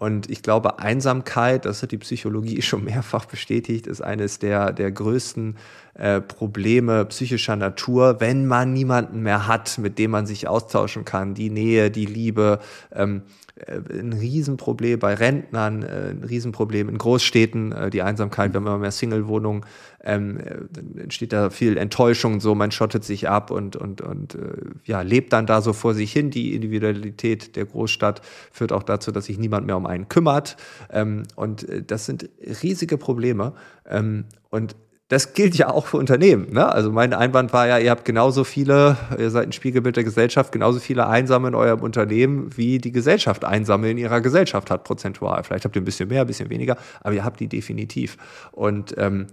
und 0.00 0.30
ich 0.30 0.42
glaube, 0.42 0.78
Einsamkeit, 0.78 1.66
das 1.66 1.82
hat 1.82 1.90
die 1.90 1.98
Psychologie 1.98 2.62
schon 2.62 2.84
mehrfach 2.84 3.26
bestätigt, 3.26 3.86
ist 3.86 4.00
eines 4.00 4.38
der, 4.38 4.72
der 4.72 4.90
größten 4.90 5.58
äh, 5.92 6.22
Probleme 6.22 7.04
psychischer 7.04 7.54
Natur, 7.54 8.18
wenn 8.18 8.46
man 8.46 8.72
niemanden 8.72 9.20
mehr 9.20 9.46
hat, 9.46 9.76
mit 9.76 9.98
dem 9.98 10.12
man 10.12 10.24
sich 10.24 10.48
austauschen 10.48 11.04
kann. 11.04 11.34
Die 11.34 11.50
Nähe, 11.50 11.90
die 11.90 12.06
Liebe, 12.06 12.60
ähm, 12.92 13.24
äh, 13.48 13.49
ein 13.68 14.12
Riesenproblem 14.12 14.98
bei 14.98 15.14
Rentnern, 15.14 15.82
äh, 15.82 16.10
ein 16.10 16.24
Riesenproblem 16.24 16.88
in 16.88 16.98
Großstädten, 16.98 17.72
äh, 17.72 17.90
die 17.90 18.02
Einsamkeit, 18.02 18.54
wenn 18.54 18.62
man 18.62 18.80
mehr 18.80 18.90
Single-Wohnungen, 18.90 19.64
ähm, 20.02 20.38
dann 20.72 20.96
entsteht 20.96 21.32
da 21.32 21.50
viel 21.50 21.76
Enttäuschung, 21.76 22.40
so 22.40 22.54
man 22.54 22.70
schottet 22.70 23.04
sich 23.04 23.28
ab 23.28 23.50
und, 23.50 23.76
und, 23.76 24.00
und 24.00 24.38
ja, 24.84 25.02
lebt 25.02 25.32
dann 25.34 25.46
da 25.46 25.60
so 25.60 25.74
vor 25.74 25.92
sich 25.94 26.10
hin. 26.10 26.30
Die 26.30 26.54
Individualität 26.54 27.54
der 27.56 27.66
Großstadt 27.66 28.22
führt 28.50 28.72
auch 28.72 28.82
dazu, 28.82 29.12
dass 29.12 29.26
sich 29.26 29.38
niemand 29.38 29.66
mehr 29.66 29.76
um 29.76 29.84
einen 29.84 30.08
kümmert. 30.08 30.56
Ähm, 30.90 31.24
und 31.36 31.66
das 31.86 32.06
sind 32.06 32.30
riesige 32.62 32.96
Probleme. 32.96 33.52
Ähm, 33.86 34.24
und 34.48 34.74
das 35.10 35.32
gilt 35.32 35.56
ja 35.56 35.68
auch 35.68 35.86
für 35.86 35.96
Unternehmen. 35.96 36.52
Ne? 36.52 36.70
Also 36.70 36.92
mein 36.92 37.12
Einwand 37.12 37.52
war 37.52 37.66
ja, 37.66 37.78
ihr 37.78 37.90
habt 37.90 38.04
genauso 38.04 38.44
viele, 38.44 38.96
ihr 39.18 39.30
seid 39.30 39.48
ein 39.48 39.52
Spiegelbild 39.52 39.96
der 39.96 40.04
Gesellschaft, 40.04 40.52
genauso 40.52 40.78
viele 40.78 41.08
Einsame 41.08 41.48
in 41.48 41.56
eurem 41.56 41.80
Unternehmen, 41.80 42.56
wie 42.56 42.78
die 42.78 42.92
Gesellschaft 42.92 43.44
Einsame 43.44 43.90
in 43.90 43.98
ihrer 43.98 44.20
Gesellschaft 44.20 44.70
hat, 44.70 44.84
prozentual. 44.84 45.42
Vielleicht 45.42 45.64
habt 45.64 45.74
ihr 45.74 45.82
ein 45.82 45.84
bisschen 45.84 46.08
mehr, 46.08 46.20
ein 46.20 46.28
bisschen 46.28 46.48
weniger, 46.48 46.76
aber 47.00 47.12
ihr 47.12 47.24
habt 47.24 47.40
die 47.40 47.48
definitiv. 47.48 48.18
Und 48.52 48.94
ähm, 48.98 49.26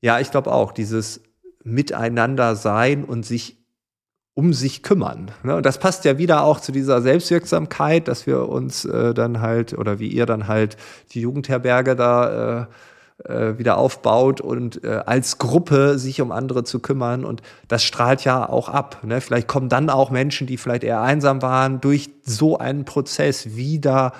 ja, 0.00 0.18
ich 0.18 0.32
glaube 0.32 0.50
auch, 0.50 0.72
dieses 0.72 1.22
Miteinander 1.62 2.56
sein 2.56 3.04
und 3.04 3.24
sich 3.24 3.64
um 4.34 4.52
sich 4.52 4.82
kümmern. 4.82 5.30
Ne? 5.44 5.54
Und 5.54 5.64
das 5.64 5.78
passt 5.78 6.04
ja 6.04 6.18
wieder 6.18 6.42
auch 6.42 6.58
zu 6.58 6.72
dieser 6.72 7.00
Selbstwirksamkeit, 7.02 8.08
dass 8.08 8.26
wir 8.26 8.48
uns 8.48 8.84
äh, 8.84 9.14
dann 9.14 9.40
halt, 9.40 9.74
oder 9.78 10.00
wie 10.00 10.08
ihr 10.08 10.26
dann 10.26 10.48
halt 10.48 10.76
die 11.12 11.20
Jugendherberge 11.20 11.94
da 11.94 12.62
äh, 12.62 12.66
äh, 13.24 13.58
wieder 13.58 13.78
aufbaut 13.78 14.40
und 14.40 14.84
äh, 14.84 15.02
als 15.06 15.38
Gruppe 15.38 15.98
sich 15.98 16.20
um 16.20 16.32
andere 16.32 16.64
zu 16.64 16.80
kümmern. 16.80 17.24
Und 17.24 17.42
das 17.68 17.82
strahlt 17.82 18.24
ja 18.24 18.48
auch 18.48 18.68
ab. 18.68 19.00
Ne? 19.04 19.20
Vielleicht 19.20 19.48
kommen 19.48 19.68
dann 19.68 19.90
auch 19.90 20.10
Menschen, 20.10 20.46
die 20.46 20.56
vielleicht 20.56 20.84
eher 20.84 21.00
einsam 21.00 21.42
waren, 21.42 21.80
durch 21.80 22.10
so 22.22 22.58
einen 22.58 22.84
Prozess 22.84 23.56
wieder 23.56 24.12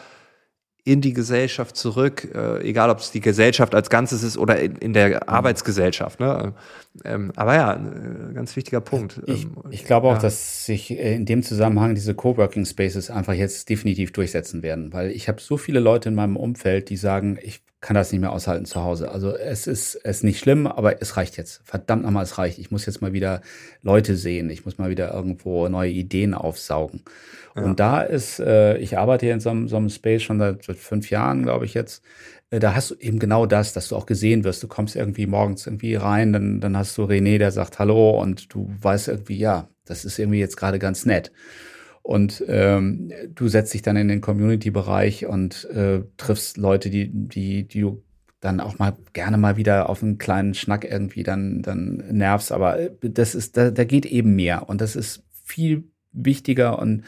in 0.87 1.01
die 1.01 1.15
Gesellschaft 1.15 1.77
zurück, 1.77 2.29
äh, 2.35 2.61
egal 2.61 2.91
ob 2.91 2.99
es 2.99 3.11
die 3.11 3.21
Gesellschaft 3.21 3.75
als 3.75 3.89
Ganzes 3.89 4.23
ist 4.23 4.37
oder 4.37 4.61
in, 4.61 4.77
in 4.77 4.93
der 4.93 5.09
mhm. 5.09 5.19
Arbeitsgesellschaft. 5.29 6.21
Ne? 6.21 6.53
Ähm, 7.07 7.33
aber 7.37 7.55
ja, 7.55 7.73
ein 7.73 8.33
ganz 8.35 8.55
wichtiger 8.55 8.83
Punkt. 8.83 9.23
Ich, 9.27 9.45
ähm, 9.45 9.57
ich 9.71 9.87
glaube 9.87 10.09
auch, 10.09 10.17
ja. 10.17 10.19
dass 10.19 10.67
sich 10.67 10.91
äh, 10.91 11.15
in 11.15 11.25
dem 11.25 11.43
Zusammenhang 11.43 11.95
diese 11.95 12.15
Coworking 12.15 12.67
Spaces 12.67 13.11
einfach 13.11 13.33
jetzt 13.33 13.71
definitiv 13.71 14.13
durchsetzen 14.13 14.63
werden, 14.63 14.93
weil 14.93 15.11
ich 15.11 15.27
habe 15.29 15.41
so 15.41 15.57
viele 15.57 15.81
Leute 15.81 16.11
in 16.11 16.15
meinem 16.15 16.37
Umfeld, 16.37 16.91
die 16.91 16.99
sagen, 16.99 17.39
ich 17.41 17.63
kann 17.85 17.97
das 17.97 18.13
nicht 18.13 18.23
mehr 18.23 18.33
aushalten 18.33 18.65
zu 18.65 18.83
Hause. 18.83 19.11
Also 19.11 19.37
es 19.37 19.67
ist, 19.67 19.95
es 19.97 20.17
ist 20.17 20.25
nicht 20.25 20.39
schlimm, 20.39 20.67
aber 20.67 21.03
es 21.03 21.19
reicht 21.19 21.37
jetzt. 21.37 21.61
Verdammt 21.65 22.03
nochmal, 22.03 22.23
es 22.25 22.39
reicht. 22.39 22.59
Ich 22.59 22.71
muss 22.71 22.87
jetzt 22.87 23.03
mal 23.03 23.13
wieder 23.13 23.43
Leute 23.83 24.17
sehen. 24.17 24.49
Ich 24.49 24.65
muss 24.65 24.79
mal 24.79 24.89
wieder 24.89 25.13
irgendwo 25.13 25.69
neue 25.69 25.91
Ideen 25.91 26.33
aufsaugen. 26.33 27.03
Ja. 27.55 27.63
Und 27.63 27.81
da 27.81 28.01
ist, 28.01 28.41
äh, 28.41 28.79
ich 28.79 28.97
arbeite 28.97 29.27
hier 29.27 29.35
in 29.35 29.41
so 29.41 29.51
einem, 29.51 29.69
so 29.69 29.77
einem 29.77 29.91
Space 29.91 30.23
schon 30.23 30.39
seit, 30.39 30.65
seit 30.65 30.77
fünf 30.77 31.11
Jahren, 31.11 31.43
glaube 31.43 31.67
ich 31.67 31.75
jetzt. 31.75 32.03
äh, 32.49 32.59
da 32.59 32.75
hast 32.75 32.91
du 32.91 32.95
eben 32.95 33.19
genau 33.19 33.45
das, 33.45 33.75
dass 33.75 33.89
du 33.89 33.97
auch 33.97 34.07
gesehen 34.07 34.45
wirst. 34.45 34.63
Du 34.63 34.67
kommst 34.67 34.97
irgendwie 34.97 35.27
morgens 35.27 35.67
irgendwie 35.67 35.95
rein, 35.95 36.33
dann, 36.33 36.61
dann 36.63 36.79
hast 36.79 36.97
du 36.97 37.05
René, 37.05 37.37
der 37.37 37.53
sagt 37.53 37.79
Hallo 37.79 38.19
und 38.19 38.55
du 38.55 38.75
weißt 38.81 39.09
irgendwie, 39.09 39.37
ja, 39.37 39.69
das 39.85 40.07
ist 40.07 40.19
irgendwie 40.19 40.41
jetzt 40.41 40.57
gerade 40.57 40.79
ganz 40.79 41.05
nett. 41.05 41.33
Und 42.05 42.45
ähm, 42.49 43.11
du 43.35 43.49
setzt 43.49 43.73
dich 43.73 43.81
dann 43.81 43.97
in 43.97 44.09
den 44.09 44.21
Community-Bereich 44.21 45.25
und 45.25 45.65
äh, 45.71 46.03
triffst 46.19 46.59
Leute, 46.59 46.91
die, 46.91 47.09
die, 47.11 47.67
die 47.67 47.81
du 47.81 48.05
dann 48.41 48.61
auch 48.61 48.79
mal 48.79 48.95
gerne 49.15 49.39
mal 49.39 49.57
wieder 49.57 49.89
auf 49.89 50.03
einen 50.03 50.19
kleinen 50.19 50.53
Schnack 50.53 50.85
irgendwie 50.85 51.23
dann, 51.23 51.63
dann 51.63 52.05
nervst. 52.11 52.53
Aber 52.53 52.79
äh, 52.79 52.91
das 53.01 53.35
ist, 53.35 53.57
da, 53.57 53.71
da 53.71 53.85
geht 53.85 54.05
eben 54.05 54.37
mehr. 54.37 54.69
Und 54.69 54.83
das 54.83 54.97
ist 54.97 55.25
viel 55.45 55.85
wichtiger 56.13 56.79
und 56.79 57.05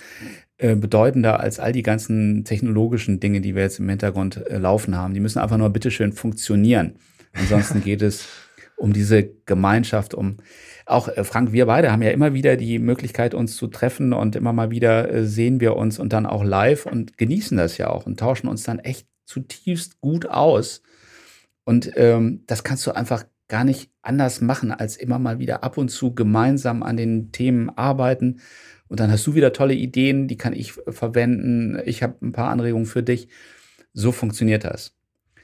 äh, 0.57 0.75
bedeutender 0.75 1.41
als 1.41 1.61
all 1.61 1.73
die 1.73 1.83
ganzen 1.83 2.45
technologischen 2.45 3.21
Dinge, 3.21 3.43
die 3.43 3.55
wir 3.55 3.65
jetzt 3.65 3.79
im 3.79 3.91
Hintergrund 3.91 4.47
äh, 4.47 4.57
laufen 4.57 4.97
haben. 4.97 5.13
Die 5.13 5.21
müssen 5.21 5.41
einfach 5.41 5.59
nur 5.59 5.69
bitteschön 5.69 6.15
funktionieren. 6.15 6.95
Ansonsten 7.35 7.81
geht 7.85 8.01
es 8.01 8.27
um 8.79 8.95
diese 8.95 9.29
Gemeinschaft, 9.45 10.15
um 10.15 10.39
auch 10.87 11.09
äh, 11.09 11.25
Frank, 11.25 11.53
wir 11.53 11.67
beide 11.67 11.93
haben 11.93 12.03
ja 12.03 12.11
immer 12.11 12.35
wieder 12.35 12.57
die 12.57 12.79
Möglichkeit, 12.79 13.35
uns 13.35 13.57
zu 13.57 13.67
treffen 13.69 14.13
und 14.13 14.37
immer 14.37 14.53
mal 14.53 14.71
wieder 14.71 15.13
äh, 15.13 15.25
sehen 15.25 15.61
wir 15.61 15.77
uns 15.77 15.99
und 15.99 16.13
dann 16.13 16.27
auch 16.27 16.45
live 16.45 16.87
und 16.87 17.19
genießen 17.19 17.57
das 17.57 17.77
ja 17.79 17.91
auch 17.91 18.07
und 18.07 18.19
tauschen 18.19 18.49
uns 18.49 18.63
dann 18.63 18.79
echt 18.79 19.07
zutiefst 19.27 20.01
gut 20.01 20.27
aus. 20.27 20.83
Und 21.65 21.91
ähm, 21.97 22.45
das 22.47 22.65
kannst 22.65 22.87
du 22.87 22.93
einfach 22.93 23.25
gar 23.49 23.65
nicht 23.65 23.91
anders 24.03 24.41
machen, 24.41 24.73
als 24.73 24.97
immer 24.97 25.19
mal 25.19 25.39
wieder 25.39 25.65
ab 25.65 25.77
und 25.79 25.89
zu 25.89 26.15
gemeinsam 26.15 26.83
an 26.83 26.97
den 26.97 27.33
Themen 27.33 27.71
arbeiten 27.71 28.41
und 28.89 29.01
dann 29.01 29.11
hast 29.11 29.27
du 29.27 29.35
wieder 29.35 29.53
tolle 29.53 29.75
Ideen, 29.75 30.29
die 30.29 30.37
kann 30.37 30.53
ich 30.53 30.73
verwenden. 30.73 31.81
Ich 31.85 32.03
habe 32.03 32.25
ein 32.25 32.33
paar 32.33 32.51
Anregungen 32.51 32.87
für 32.87 33.03
dich. 33.03 33.29
So 33.93 34.13
funktioniert 34.13 34.65
das. 34.65 34.96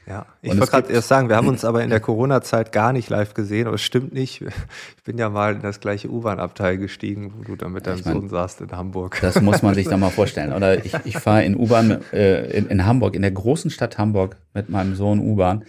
Ja, 0.05 0.25
ich 0.41 0.51
wollte 0.57 0.71
gerade 0.71 0.91
erst 0.91 1.07
sagen, 1.07 1.29
wir 1.29 1.37
haben 1.37 1.47
uns 1.47 1.63
aber 1.63 1.81
in 1.81 1.89
der 1.89 2.01
Corona-Zeit 2.01 2.73
gar 2.73 2.91
nicht 2.91 3.09
live 3.09 3.33
gesehen, 3.33 3.67
aber 3.67 3.75
es 3.75 3.81
stimmt 3.81 4.13
nicht. 4.13 4.41
Ich 4.41 5.03
bin 5.03 5.17
ja 5.17 5.29
mal 5.29 5.55
in 5.55 5.61
das 5.61 5.79
gleiche 5.79 6.09
U-Bahn-Abteil 6.09 6.77
gestiegen, 6.77 7.33
wo 7.37 7.43
du 7.43 7.55
dann 7.55 7.71
mit 7.71 7.87
deinem 7.87 7.99
ich 7.99 8.05
mein, 8.05 8.13
Sohn 8.15 8.29
saßt 8.29 8.61
in 8.61 8.71
Hamburg. 8.71 9.17
Das 9.21 9.41
muss 9.41 9.61
man 9.61 9.75
sich 9.75 9.87
doch 9.89 9.97
mal 9.97 10.09
vorstellen. 10.09 10.51
Oder 10.51 10.83
ich, 10.83 10.93
ich 11.05 11.17
fahre 11.17 11.45
in 11.45 11.55
U-Bahn 11.55 12.01
äh, 12.11 12.57
in, 12.57 12.67
in 12.67 12.85
Hamburg, 12.85 13.15
in 13.15 13.21
der 13.21 13.31
großen 13.31 13.71
Stadt 13.71 13.97
Hamburg 13.97 14.37
mit 14.53 14.69
meinem 14.69 14.95
Sohn 14.95 15.19
U-Bahn 15.19 15.63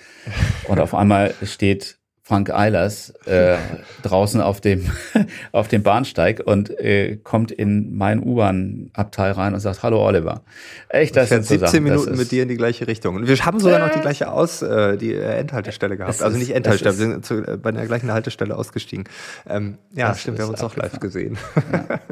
und 0.68 0.80
auf 0.80 0.94
einmal 0.94 1.34
steht 1.42 1.98
Frank 2.26 2.50
Eilers 2.50 3.10
äh, 3.26 3.58
draußen 4.02 4.40
auf 4.40 4.62
dem, 4.62 4.90
auf 5.52 5.68
dem 5.68 5.82
Bahnsteig 5.82 6.40
und 6.42 6.70
äh, 6.70 7.18
kommt 7.22 7.52
in 7.52 7.94
mein 7.94 8.18
U-Bahn-Abteil 8.22 9.32
rein 9.32 9.52
und 9.52 9.60
sagt, 9.60 9.82
hallo 9.82 10.02
Oliver. 10.02 10.42
Echt, 10.88 11.16
das 11.16 11.28
sind 11.28 11.44
17 11.44 11.68
Sachen, 11.68 11.84
Minuten 11.84 12.16
mit 12.16 12.32
dir 12.32 12.44
in 12.44 12.48
die 12.48 12.56
gleiche 12.56 12.86
Richtung. 12.86 13.16
Und 13.16 13.28
wir 13.28 13.36
haben 13.44 13.60
sogar 13.60 13.78
noch 13.78 13.90
die 13.90 14.00
gleiche 14.00 14.32
Aus, 14.32 14.62
äh, 14.62 14.96
die 14.96 15.12
äh, 15.12 15.38
Endhaltestelle 15.38 15.98
gehabt. 15.98 16.22
also 16.22 16.38
nicht 16.38 16.52
Endhaltestelle, 16.52 16.98
wir 16.98 17.12
sind 17.12 17.26
zu, 17.26 17.46
äh, 17.46 17.58
bei 17.58 17.72
der 17.72 17.84
gleichen 17.84 18.10
Haltestelle 18.10 18.56
ausgestiegen. 18.56 19.04
Ähm, 19.46 19.76
ja, 19.92 20.14
stimmt, 20.14 20.38
wir 20.38 20.46
haben 20.46 20.52
uns 20.52 20.62
auch 20.62 20.76
live 20.76 20.98
gesehen. 21.00 21.36
Ja. 21.72 22.00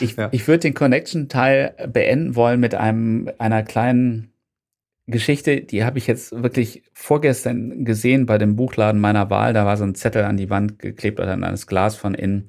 Ich, 0.00 0.16
ja. 0.16 0.28
ich 0.32 0.48
würde 0.48 0.60
den 0.60 0.74
Connection-Teil 0.74 1.74
beenden 1.92 2.34
wollen 2.34 2.58
mit 2.58 2.74
einem, 2.74 3.30
einer 3.38 3.62
kleinen 3.62 4.32
Geschichte, 5.10 5.60
die 5.60 5.84
habe 5.84 5.98
ich 5.98 6.06
jetzt 6.06 6.42
wirklich 6.42 6.82
vorgestern 6.92 7.84
gesehen 7.84 8.26
bei 8.26 8.38
dem 8.38 8.56
Buchladen 8.56 9.00
meiner 9.00 9.30
Wahl. 9.30 9.52
Da 9.52 9.66
war 9.66 9.76
so 9.76 9.84
ein 9.84 9.94
Zettel 9.94 10.24
an 10.24 10.36
die 10.36 10.50
Wand 10.50 10.78
geklebt 10.78 11.20
oder 11.20 11.32
an 11.32 11.40
das 11.42 11.66
Glas 11.66 11.96
von 11.96 12.14
innen. 12.14 12.48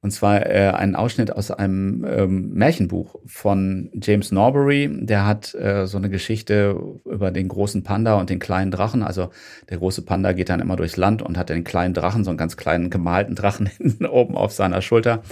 Und 0.00 0.10
zwar 0.10 0.44
äh, 0.44 0.72
ein 0.74 0.96
Ausschnitt 0.96 1.30
aus 1.30 1.52
einem 1.52 2.04
ähm, 2.04 2.50
Märchenbuch 2.54 3.20
von 3.24 3.90
James 3.94 4.32
Norbury. 4.32 4.90
Der 5.00 5.26
hat 5.26 5.54
äh, 5.54 5.86
so 5.86 5.96
eine 5.96 6.10
Geschichte 6.10 6.76
über 7.04 7.30
den 7.30 7.46
großen 7.46 7.84
Panda 7.84 8.18
und 8.18 8.28
den 8.28 8.40
kleinen 8.40 8.72
Drachen. 8.72 9.02
Also 9.02 9.30
der 9.70 9.78
große 9.78 10.02
Panda 10.02 10.32
geht 10.32 10.48
dann 10.48 10.60
immer 10.60 10.76
durchs 10.76 10.96
Land 10.96 11.22
und 11.22 11.38
hat 11.38 11.50
den 11.50 11.62
kleinen 11.62 11.94
Drachen, 11.94 12.24
so 12.24 12.30
einen 12.30 12.38
ganz 12.38 12.56
kleinen 12.56 12.90
gemalten 12.90 13.36
Drachen 13.36 13.66
hinten 13.78 14.06
oben 14.06 14.36
auf 14.36 14.52
seiner 14.52 14.82
Schulter. 14.82 15.22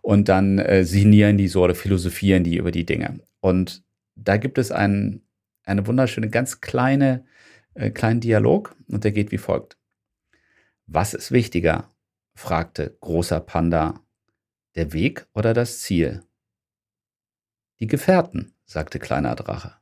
Und 0.00 0.28
dann 0.28 0.58
äh, 0.58 0.84
sinnieren 0.84 1.36
die 1.36 1.48
so 1.48 1.62
oder 1.62 1.74
philosophieren 1.74 2.44
die 2.44 2.56
über 2.56 2.70
die 2.70 2.86
Dinge. 2.86 3.20
Und 3.40 3.82
da 4.16 4.38
gibt 4.38 4.58
es 4.58 4.72
einen 4.72 5.22
eine 5.64 5.86
wunderschöne, 5.86 6.28
ganz 6.28 6.60
kleine, 6.60 7.24
äh, 7.74 7.90
kleinen 7.90 8.20
Dialog 8.20 8.76
und 8.88 9.04
der 9.04 9.12
geht 9.12 9.32
wie 9.32 9.38
folgt. 9.38 9.76
Was 10.86 11.14
ist 11.14 11.32
wichtiger? 11.32 11.90
fragte 12.36 12.96
großer 13.00 13.40
Panda. 13.40 14.00
Der 14.74 14.92
Weg 14.92 15.26
oder 15.34 15.54
das 15.54 15.78
Ziel? 15.80 16.24
Die 17.78 17.86
Gefährten, 17.86 18.54
sagte 18.64 18.98
kleiner 18.98 19.36
Drache. 19.36 19.76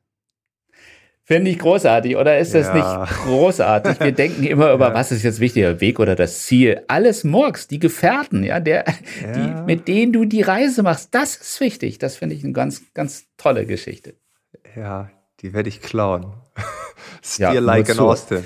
Finde 1.24 1.50
ich 1.52 1.58
großartig, 1.60 2.16
oder 2.16 2.38
ist 2.38 2.52
das 2.52 2.66
ja. 2.66 2.74
nicht 2.74 3.12
großartig? 3.22 4.00
Wir 4.00 4.12
denken 4.12 4.42
immer 4.42 4.72
über, 4.74 4.88
ja. 4.88 4.94
was 4.94 5.12
ist 5.12 5.22
jetzt 5.22 5.40
wichtiger, 5.40 5.80
Weg 5.80 6.00
oder 6.00 6.16
das 6.16 6.44
Ziel? 6.44 6.82
Alles 6.88 7.22
Murks, 7.22 7.68
die 7.68 7.78
Gefährten, 7.78 8.42
ja, 8.42 8.58
der, 8.58 8.84
ja. 9.22 9.32
Die, 9.32 9.62
mit 9.62 9.86
denen 9.88 10.12
du 10.12 10.24
die 10.24 10.42
Reise 10.42 10.82
machst, 10.82 11.14
das 11.14 11.36
ist 11.36 11.60
wichtig. 11.60 11.98
Das 11.98 12.16
finde 12.16 12.34
ich 12.34 12.42
eine 12.42 12.52
ganz, 12.52 12.92
ganz 12.92 13.28
tolle 13.36 13.66
Geschichte. 13.66 14.16
Ja, 14.76 15.10
die 15.42 15.52
werde 15.52 15.68
ich 15.68 15.80
klauen. 15.80 16.26
Steer 17.22 17.54
ja, 17.54 17.60
like 17.60 17.90
an 17.90 17.98
Austin. 17.98 18.44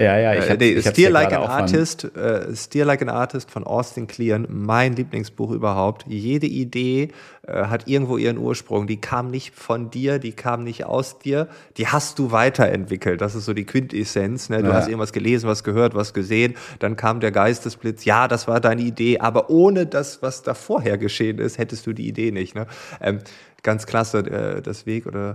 Ja, 0.00 0.18
ja, 0.18 0.32
ich 0.32 0.46
äh, 0.46 0.50
habe 0.50 0.64
nee, 0.64 0.80
Steer 0.80 1.10
Like 1.10 1.32
an 1.34 1.42
Artist, 1.42 2.04
äh, 2.16 2.56
Steer 2.56 2.86
Like 2.86 3.02
an 3.02 3.10
Artist 3.10 3.50
von 3.50 3.64
Austin 3.64 4.06
Kleon, 4.06 4.46
mein 4.48 4.96
Lieblingsbuch 4.96 5.50
überhaupt. 5.50 6.06
Jede 6.08 6.46
Idee 6.46 7.08
äh, 7.46 7.64
hat 7.64 7.86
irgendwo 7.86 8.16
ihren 8.16 8.38
Ursprung. 8.38 8.86
Die 8.86 8.98
kam 8.98 9.30
nicht 9.30 9.54
von 9.54 9.90
dir, 9.90 10.18
die 10.18 10.32
kam 10.32 10.64
nicht 10.64 10.86
aus 10.86 11.18
dir, 11.18 11.48
die 11.76 11.88
hast 11.88 12.18
du 12.18 12.32
weiterentwickelt. 12.32 13.20
Das 13.20 13.34
ist 13.34 13.44
so 13.44 13.52
die 13.52 13.66
Quintessenz. 13.66 14.48
Ne? 14.48 14.62
Du 14.62 14.68
ja. 14.68 14.74
hast 14.74 14.88
irgendwas 14.88 15.12
gelesen, 15.12 15.48
was 15.48 15.64
gehört, 15.64 15.94
was 15.94 16.14
gesehen, 16.14 16.54
dann 16.78 16.96
kam 16.96 17.20
der 17.20 17.30
Geistesblitz. 17.30 18.06
Ja, 18.06 18.26
das 18.26 18.48
war 18.48 18.60
deine 18.60 18.80
Idee, 18.80 19.18
aber 19.18 19.50
ohne 19.50 19.84
das, 19.84 20.22
was 20.22 20.42
da 20.42 20.54
vorher 20.54 20.96
geschehen 20.96 21.38
ist, 21.38 21.58
hättest 21.58 21.86
du 21.86 21.92
die 21.92 22.08
Idee 22.08 22.30
nicht. 22.30 22.54
Ne? 22.54 22.66
Ähm, 23.02 23.18
ganz 23.62 23.86
klasse, 23.86 24.20
äh, 24.20 24.62
das 24.62 24.86
Weg 24.86 25.04
oder 25.06 25.32
äh, 25.32 25.34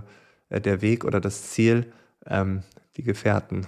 der 0.50 0.82
Weg 0.82 1.04
oder 1.04 1.20
das 1.20 1.50
Ziel, 1.50 1.92
ähm, 2.26 2.62
die 2.96 3.02
Gefährten. 3.02 3.66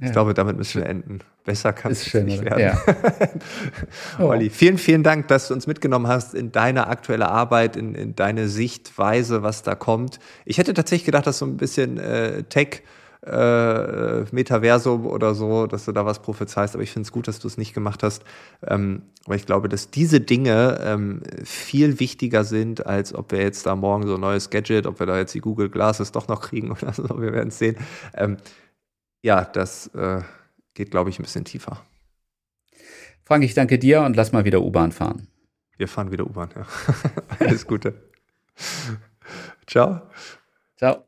Ich 0.00 0.06
ja. 0.06 0.12
glaube, 0.12 0.34
damit 0.34 0.56
müssen 0.56 0.82
wir 0.82 0.88
enden. 0.88 1.20
Besser 1.44 1.72
kann 1.72 1.92
es 1.92 2.12
nicht 2.12 2.44
werden. 2.44 2.58
Ja. 2.58 2.80
oh. 4.18 4.24
Olli, 4.24 4.50
vielen, 4.50 4.78
vielen 4.78 5.02
Dank, 5.02 5.28
dass 5.28 5.48
du 5.48 5.54
uns 5.54 5.66
mitgenommen 5.66 6.08
hast 6.08 6.34
in 6.34 6.50
deine 6.50 6.88
aktuelle 6.88 7.28
Arbeit, 7.28 7.76
in, 7.76 7.94
in 7.94 8.16
deine 8.16 8.48
Sichtweise, 8.48 9.42
was 9.42 9.62
da 9.62 9.74
kommt. 9.74 10.18
Ich 10.44 10.58
hätte 10.58 10.74
tatsächlich 10.74 11.04
gedacht, 11.04 11.26
dass 11.26 11.38
so 11.38 11.46
ein 11.46 11.56
bisschen 11.56 11.98
äh, 11.98 12.42
Tech 12.44 12.82
äh, 13.26 14.24
Metaversum 14.32 15.06
oder 15.06 15.34
so, 15.34 15.66
dass 15.66 15.84
du 15.84 15.92
da 15.92 16.04
was 16.04 16.20
prophezeist. 16.20 16.74
Aber 16.74 16.82
ich 16.82 16.90
finde 16.90 17.06
es 17.06 17.12
gut, 17.12 17.28
dass 17.28 17.38
du 17.38 17.48
es 17.48 17.56
nicht 17.56 17.74
gemacht 17.74 18.02
hast, 18.02 18.24
ähm, 18.66 19.02
weil 19.26 19.36
ich 19.36 19.46
glaube, 19.46 19.68
dass 19.68 19.90
diese 19.90 20.20
Dinge 20.20 20.80
ähm, 20.82 21.22
viel 21.44 22.00
wichtiger 22.00 22.44
sind, 22.44 22.86
als 22.86 23.14
ob 23.14 23.32
wir 23.32 23.40
jetzt 23.40 23.66
da 23.66 23.76
morgen 23.76 24.06
so 24.06 24.14
ein 24.14 24.20
neues 24.20 24.50
Gadget, 24.50 24.86
ob 24.86 24.98
wir 24.98 25.06
da 25.06 25.18
jetzt 25.18 25.34
die 25.34 25.40
Google 25.40 25.68
Glasses 25.68 26.12
doch 26.12 26.28
noch 26.28 26.40
kriegen 26.42 26.70
oder 26.82 26.92
so, 26.92 27.20
wir 27.20 27.32
werden 27.32 27.48
es 27.48 27.58
sehen. 27.58 27.76
Ähm, 28.14 28.36
ja, 29.22 29.44
das 29.44 29.88
äh, 29.94 30.20
geht, 30.74 30.90
glaube 30.90 31.10
ich, 31.10 31.18
ein 31.18 31.22
bisschen 31.22 31.44
tiefer. 31.44 31.80
Frank, 33.24 33.42
ich 33.42 33.54
danke 33.54 33.78
dir 33.78 34.02
und 34.02 34.16
lass 34.16 34.32
mal 34.32 34.44
wieder 34.44 34.60
U-Bahn 34.60 34.92
fahren. 34.92 35.28
Wir 35.78 35.88
fahren 35.88 36.12
wieder 36.12 36.26
U-Bahn, 36.26 36.50
ja. 36.54 36.66
Alles 37.38 37.66
Gute. 37.66 37.94
Ciao. 39.66 40.02
Ciao. 40.76 41.03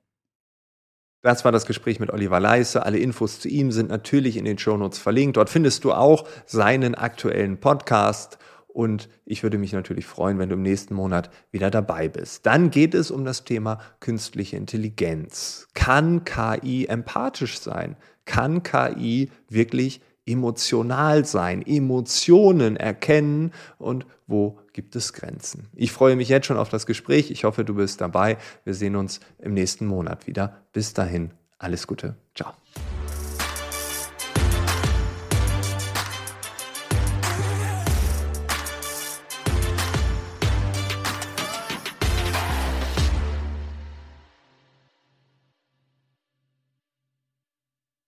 Das 1.27 1.45
war 1.45 1.51
das 1.51 1.66
Gespräch 1.66 1.99
mit 1.99 2.12
Oliver 2.12 2.39
Leisse. 2.39 2.87
Alle 2.87 2.99
Infos 2.99 3.41
zu 3.41 3.49
ihm 3.49 3.72
sind 3.72 3.91
natürlich 3.91 4.37
in 4.37 4.45
den 4.45 4.59
Shownotes 4.59 5.01
verlinkt. 5.01 5.37
Dort 5.37 5.51
findest 5.51 5.83
du 5.83 5.93
auch 5.93 6.29
seinen 6.45 6.95
aktuellen 6.95 7.59
Podcast. 7.59 8.39
Und 8.68 9.09
ich 9.24 9.43
würde 9.43 9.59
mich 9.59 9.72
natürlich 9.72 10.07
freuen, 10.07 10.39
wenn 10.39 10.51
du 10.51 10.55
im 10.55 10.62
nächsten 10.62 10.95
Monat 10.95 11.31
wieder 11.51 11.68
dabei 11.68 12.07
bist. 12.07 12.47
Dann 12.47 12.70
geht 12.70 12.95
es 12.95 13.11
um 13.11 13.24
das 13.24 13.43
Thema 13.43 13.81
künstliche 13.99 14.57
Intelligenz. 14.57 15.66
Kann 15.74 16.22
KI 16.22 16.87
empathisch 16.87 17.59
sein? 17.59 17.97
Kann 18.24 18.62
KI 18.62 19.33
wirklich 19.49 20.03
emotional 20.27 21.24
sein, 21.24 21.61
Emotionen 21.66 22.77
erkennen 22.77 23.53
und 23.79 24.07
wo 24.29 24.61
gibt 24.77 24.95
es 24.95 25.14
Grenzen. 25.14 25.68
Ich 25.74 25.91
freue 25.91 26.14
mich 26.14 26.29
jetzt 26.29 26.47
schon 26.47 26.59
auf 26.59 26.68
das 26.68 26.87
Gespräch. 26.87 27.31
Ich 27.33 27.45
hoffe, 27.45 27.64
du 27.64 27.74
bist 27.74 28.01
dabei. 28.01 28.37
Wir 28.62 28.74
sehen 28.74 28.95
uns 28.95 29.20
im 29.39 29.55
nächsten 29.55 29.87
Monat 29.87 30.29
wieder. 30.29 30.62
Bis 30.72 30.93
dahin, 30.93 31.33
alles 31.59 31.87
Gute. 31.89 32.14
Ciao. 32.35 32.53